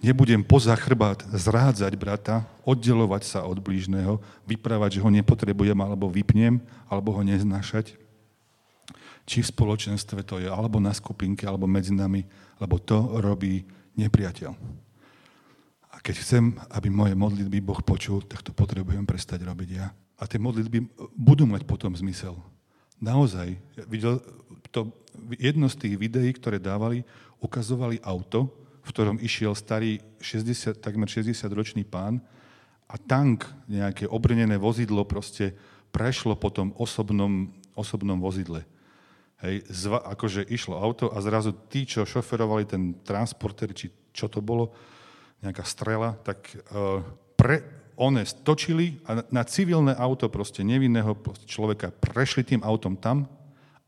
nebudem 0.00 0.40
poza 0.40 0.72
chrbát 0.74 1.20
zrádzať 1.28 1.92
brata, 2.00 2.48
oddelovať 2.64 3.22
sa 3.28 3.40
od 3.44 3.60
blížneho, 3.60 4.18
vyprávať, 4.48 4.98
že 4.98 5.02
ho 5.04 5.10
nepotrebujem, 5.12 5.76
alebo 5.76 6.08
vypnem, 6.08 6.58
alebo 6.88 7.12
ho 7.12 7.20
neznášať. 7.20 8.00
Či 9.26 9.42
v 9.44 9.50
spoločenstve 9.52 10.24
to 10.24 10.40
je, 10.40 10.48
alebo 10.48 10.80
na 10.80 10.96
skupinke, 10.96 11.44
alebo 11.44 11.68
medzi 11.68 11.92
nami, 11.92 12.24
lebo 12.56 12.80
to 12.80 13.20
robí 13.20 13.66
nepriateľ. 13.98 14.52
A 15.92 15.96
keď 16.00 16.22
chcem, 16.22 16.54
aby 16.72 16.88
moje 16.92 17.16
modlitby 17.16 17.58
Boh 17.64 17.80
počul, 17.80 18.24
tak 18.24 18.44
to 18.44 18.52
potrebujem 18.52 19.04
prestať 19.08 19.42
robiť 19.44 19.68
ja. 19.72 19.90
A 20.16 20.24
tie 20.24 20.40
modlitby 20.40 20.96
budú 21.16 21.44
mať 21.44 21.64
potom 21.64 21.92
zmysel. 21.92 22.36
Naozaj, 22.96 23.56
videl 23.88 24.24
to, 24.72 24.92
jedno 25.36 25.68
z 25.68 25.76
tých 25.76 25.94
videí, 26.00 26.32
ktoré 26.32 26.56
dávali, 26.56 27.04
ukazovali 27.44 28.00
auto, 28.00 28.48
v 28.86 28.88
ktorom 28.94 29.18
išiel 29.20 29.52
starý 29.52 30.00
60, 30.22 30.80
takmer 30.80 31.10
60-ročný 31.10 31.84
pán 31.84 32.22
a 32.86 32.94
tank, 32.96 33.44
nejaké 33.66 34.06
obrnené 34.06 34.56
vozidlo 34.56 35.02
proste 35.04 35.52
prešlo 35.90 36.38
po 36.38 36.48
tom 36.54 36.72
osobnom, 36.78 37.50
osobnom 37.74 38.16
vozidle. 38.22 38.62
Hej, 39.44 39.68
zva, 39.68 40.00
akože 40.16 40.48
išlo 40.48 40.80
auto 40.80 41.12
a 41.12 41.20
zrazu 41.20 41.52
tí, 41.68 41.84
čo 41.84 42.08
šoferovali 42.08 42.64
ten 42.64 42.96
transporter, 43.04 43.76
či 43.76 43.92
čo 44.16 44.32
to 44.32 44.40
bolo, 44.40 44.72
nejaká 45.44 45.60
strela, 45.68 46.16
tak 46.24 46.48
uh, 46.72 47.04
pre, 47.36 47.75
one 47.96 48.22
stočili 48.28 49.00
a 49.08 49.24
na 49.32 49.42
civilné 49.42 49.96
auto 49.96 50.28
proste 50.28 50.60
nevinného 50.60 51.16
človeka 51.48 51.90
prešli 51.90 52.44
tým 52.44 52.60
autom 52.60 52.94
tam 52.94 53.24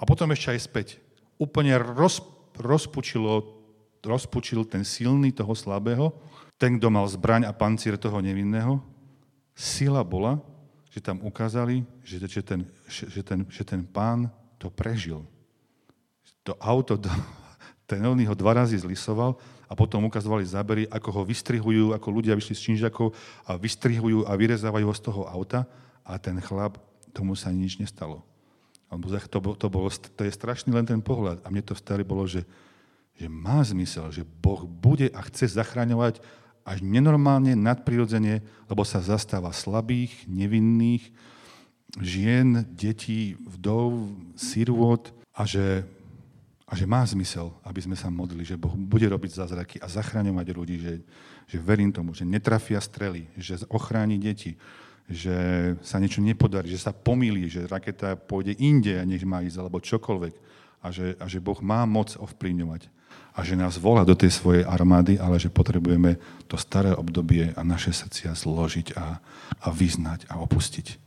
a 0.01 0.03
potom 0.09 0.33
ešte 0.33 0.57
aj 0.57 0.61
späť. 0.65 0.89
Úplne 1.39 1.77
roz, 1.95 2.25
rozpučilo 2.59 3.59
rozpučil 4.05 4.67
ten 4.67 4.87
silný 4.87 5.35
toho 5.35 5.55
slabého, 5.55 6.15
ten, 6.59 6.79
kto 6.79 6.91
mal 6.91 7.07
zbraň 7.07 7.47
a 7.47 7.53
pancier 7.55 7.99
toho 7.99 8.19
nevinného. 8.19 8.83
Sila 9.55 10.03
bola, 10.03 10.39
že 10.91 11.03
tam 11.03 11.23
ukázali, 11.23 11.83
že, 12.03 12.23
že, 12.27 12.43
ten, 12.43 12.61
že, 12.87 13.23
ten, 13.23 13.47
že 13.47 13.63
ten 13.63 13.83
pán 13.83 14.31
to 14.59 14.71
prežil. 14.71 15.23
To 16.47 16.55
auto, 16.59 16.99
ten 17.89 18.05
oný 18.05 18.29
ho 18.29 18.37
dva 18.37 18.61
razy 18.61 18.77
zlisoval 18.77 19.41
a 19.65 19.73
potom 19.73 20.05
ukazovali 20.05 20.45
zábery, 20.45 20.85
ako 20.93 21.09
ho 21.09 21.23
vystrihujú, 21.25 21.97
ako 21.97 22.09
ľudia 22.13 22.37
vyšli 22.37 22.55
z 22.55 22.65
činžakov 22.69 23.17
a 23.49 23.57
vystrihujú 23.57 24.29
a 24.29 24.33
vyrezávajú 24.37 24.85
ho 24.85 24.95
z 24.95 25.03
toho 25.03 25.23
auta 25.25 25.65
a 26.05 26.21
ten 26.21 26.37
chlap, 26.45 26.77
tomu 27.17 27.33
sa 27.33 27.49
nič 27.49 27.81
nestalo. 27.81 28.21
To, 28.89 29.41
to, 29.57 29.67
bolo, 29.69 29.89
to 29.89 30.23
je 30.25 30.33
strašný 30.33 30.73
len 30.73 30.85
ten 30.85 31.01
pohľad. 31.01 31.41
A 31.45 31.53
mne 31.53 31.61
to 31.65 31.77
staré 31.77 32.05
bolo, 32.05 32.25
že 32.25 32.45
že 33.19 33.27
má 33.27 33.59
zmysel, 33.67 34.15
že 34.15 34.23
Boh 34.23 34.63
bude 34.63 35.11
a 35.11 35.21
chce 35.27 35.51
zachraňovať 35.59 36.23
až 36.63 36.79
nenormálne, 36.87 37.59
nadprirodzene, 37.59 38.47
lebo 38.71 38.87
sa 38.87 39.03
zastáva 39.03 39.51
slabých, 39.51 40.15
nevinných, 40.31 41.11
žien, 41.99 42.63
detí, 42.71 43.35
vdov, 43.43 44.15
sirvot 44.39 45.11
a 45.35 45.43
že, 45.43 45.83
a 46.69 46.77
že 46.77 46.85
má 46.85 47.01
zmysel, 47.09 47.49
aby 47.65 47.81
sme 47.81 47.97
sa 47.97 48.13
modlili, 48.13 48.45
že 48.45 48.61
Boh 48.61 48.77
bude 48.77 49.09
robiť 49.09 49.41
zázraky 49.41 49.77
a 49.81 49.89
zachraňovať 49.89 50.47
ľudí, 50.53 50.77
že, 50.77 50.95
že 51.49 51.57
verím 51.57 51.89
tomu, 51.89 52.13
že 52.13 52.29
netrafia 52.29 52.77
strely, 52.77 53.25
že 53.41 53.65
ochráni 53.73 54.21
deti, 54.21 54.61
že 55.09 55.37
sa 55.81 55.97
niečo 55.97 56.21
nepodarí, 56.21 56.69
že 56.69 56.85
sa 56.85 56.93
pomýli, 56.93 57.49
že 57.49 57.65
raketa 57.65 58.21
pôjde 58.21 58.53
inde 58.61 59.01
a 59.01 59.09
nech 59.09 59.25
má 59.25 59.41
ísť, 59.41 59.57
alebo 59.57 59.81
čokoľvek. 59.81 60.35
A 60.79 60.93
že, 60.93 61.17
a 61.19 61.27
že 61.27 61.43
Boh 61.43 61.59
má 61.65 61.89
moc 61.89 62.15
ovplyvňovať 62.21 62.93
a 63.35 63.47
že 63.47 63.55
nás 63.55 63.79
volá 63.79 64.03
do 64.03 64.19
tej 64.19 64.35
svojej 64.35 64.67
armády, 64.67 65.15
ale 65.15 65.39
že 65.39 65.51
potrebujeme 65.51 66.19
to 66.51 66.59
staré 66.59 66.91
obdobie 66.91 67.55
a 67.55 67.63
naše 67.63 67.95
srdcia 67.95 68.35
zložiť 68.35 68.99
a, 68.99 69.23
a 69.63 69.69
vyznať 69.71 70.27
a 70.27 70.43
opustiť. 70.43 70.99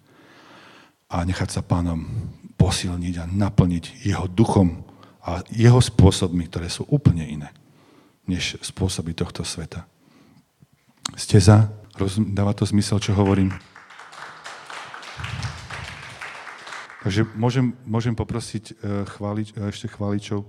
A 1.12 1.28
nechať 1.28 1.50
sa 1.52 1.62
pánom 1.62 2.08
posilniť 2.56 3.16
a 3.20 3.26
naplniť 3.28 4.08
jeho 4.08 4.32
duchom 4.32 4.91
a 5.22 5.46
jeho 5.54 5.78
spôsobmi, 5.78 6.50
ktoré 6.50 6.68
sú 6.68 6.90
úplne 6.90 7.26
iné, 7.26 7.50
než 8.26 8.58
spôsoby 8.62 9.14
tohto 9.14 9.46
sveta. 9.46 9.86
Ste 11.14 11.38
za? 11.38 11.70
Rozum, 11.98 12.34
dáva 12.34 12.56
to 12.58 12.66
zmysel, 12.66 12.98
čo 12.98 13.14
hovorím? 13.14 13.54
Takže 17.02 17.26
môžem, 17.34 17.74
môžem 17.82 18.14
poprosiť 18.14 18.64
uh, 18.72 19.04
chválič, 19.10 19.58
uh, 19.58 19.74
ešte 19.74 19.90
chváličov, 19.90 20.46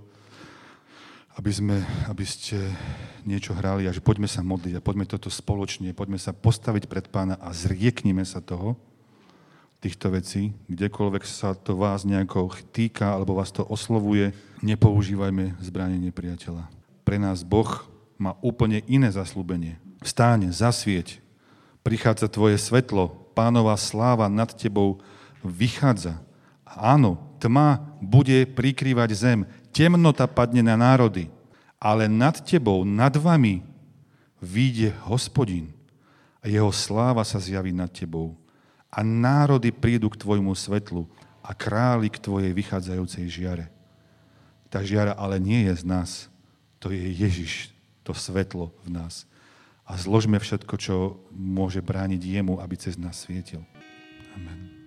aby, 1.41 1.51
sme, 1.53 1.77
aby 2.13 2.25
ste 2.29 2.61
niečo 3.25 3.57
hrali 3.57 3.89
a 3.89 3.95
že 3.95 4.05
poďme 4.05 4.29
sa 4.29 4.45
modliť 4.45 4.77
a 4.77 4.85
poďme 4.85 5.09
toto 5.09 5.33
spoločne, 5.33 5.97
poďme 5.97 6.21
sa 6.21 6.37
postaviť 6.37 6.93
pred 6.93 7.09
pána 7.09 7.41
a 7.41 7.57
zrieknime 7.57 8.25
sa 8.29 8.45
toho, 8.45 8.77
týchto 9.83 10.15
vecí, 10.15 10.55
kdekoľvek 10.71 11.27
sa 11.27 11.59
to 11.59 11.75
vás 11.75 12.07
nejako 12.07 12.55
týka 12.71 13.11
alebo 13.11 13.35
vás 13.35 13.51
to 13.51 13.67
oslovuje, 13.67 14.31
nepoužívajme 14.63 15.59
zbranie 15.59 15.99
nepriateľa. 15.99 16.71
Pre 17.03 17.19
nás 17.19 17.43
Boh 17.43 17.67
má 18.15 18.39
úplne 18.39 18.87
iné 18.87 19.11
zaslúbenie. 19.11 19.83
Vstáň, 19.99 20.55
zasvieť, 20.55 21.19
prichádza 21.83 22.31
tvoje 22.31 22.63
svetlo, 22.63 23.11
pánová 23.35 23.75
sláva 23.75 24.31
nad 24.31 24.55
tebou 24.55 25.03
vychádza. 25.43 26.23
Áno, 26.63 27.19
tma 27.43 27.83
bude 27.99 28.47
prikrývať 28.47 29.11
zem, 29.19 29.39
temnota 29.75 30.31
padne 30.31 30.63
na 30.63 30.79
národy, 30.79 31.27
ale 31.83 32.07
nad 32.07 32.39
tebou, 32.39 32.87
nad 32.87 33.11
vami 33.19 33.67
vyjde 34.39 34.95
hospodin 35.11 35.75
a 36.39 36.47
jeho 36.47 36.71
sláva 36.71 37.27
sa 37.27 37.43
zjaví 37.43 37.75
nad 37.75 37.91
tebou. 37.91 38.39
A 38.93 39.01
národy 39.01 39.73
prídu 39.73 40.13
k 40.13 40.21
tvojmu 40.21 40.53
svetlu 40.53 41.09
a 41.41 41.57
králi 41.57 42.13
k 42.13 42.21
tvojej 42.21 42.53
vychádzajúcej 42.53 43.25
žiare. 43.27 43.67
Tá 44.69 44.85
žiara 44.85 45.17
ale 45.17 45.41
nie 45.41 45.65
je 45.69 45.81
z 45.81 45.85
nás, 45.89 46.11
to 46.77 46.93
je 46.93 47.01
Ježiš, 47.01 47.73
to 48.05 48.13
svetlo 48.13 48.73
v 48.85 48.93
nás. 48.93 49.25
A 49.89 49.97
zložme 49.97 50.39
všetko, 50.39 50.75
čo 50.77 50.97
môže 51.33 51.83
brániť 51.83 52.21
jemu, 52.21 52.61
aby 52.61 52.77
cez 52.79 53.01
nás 53.01 53.25
svietil. 53.25 53.65
Amen. 54.37 54.82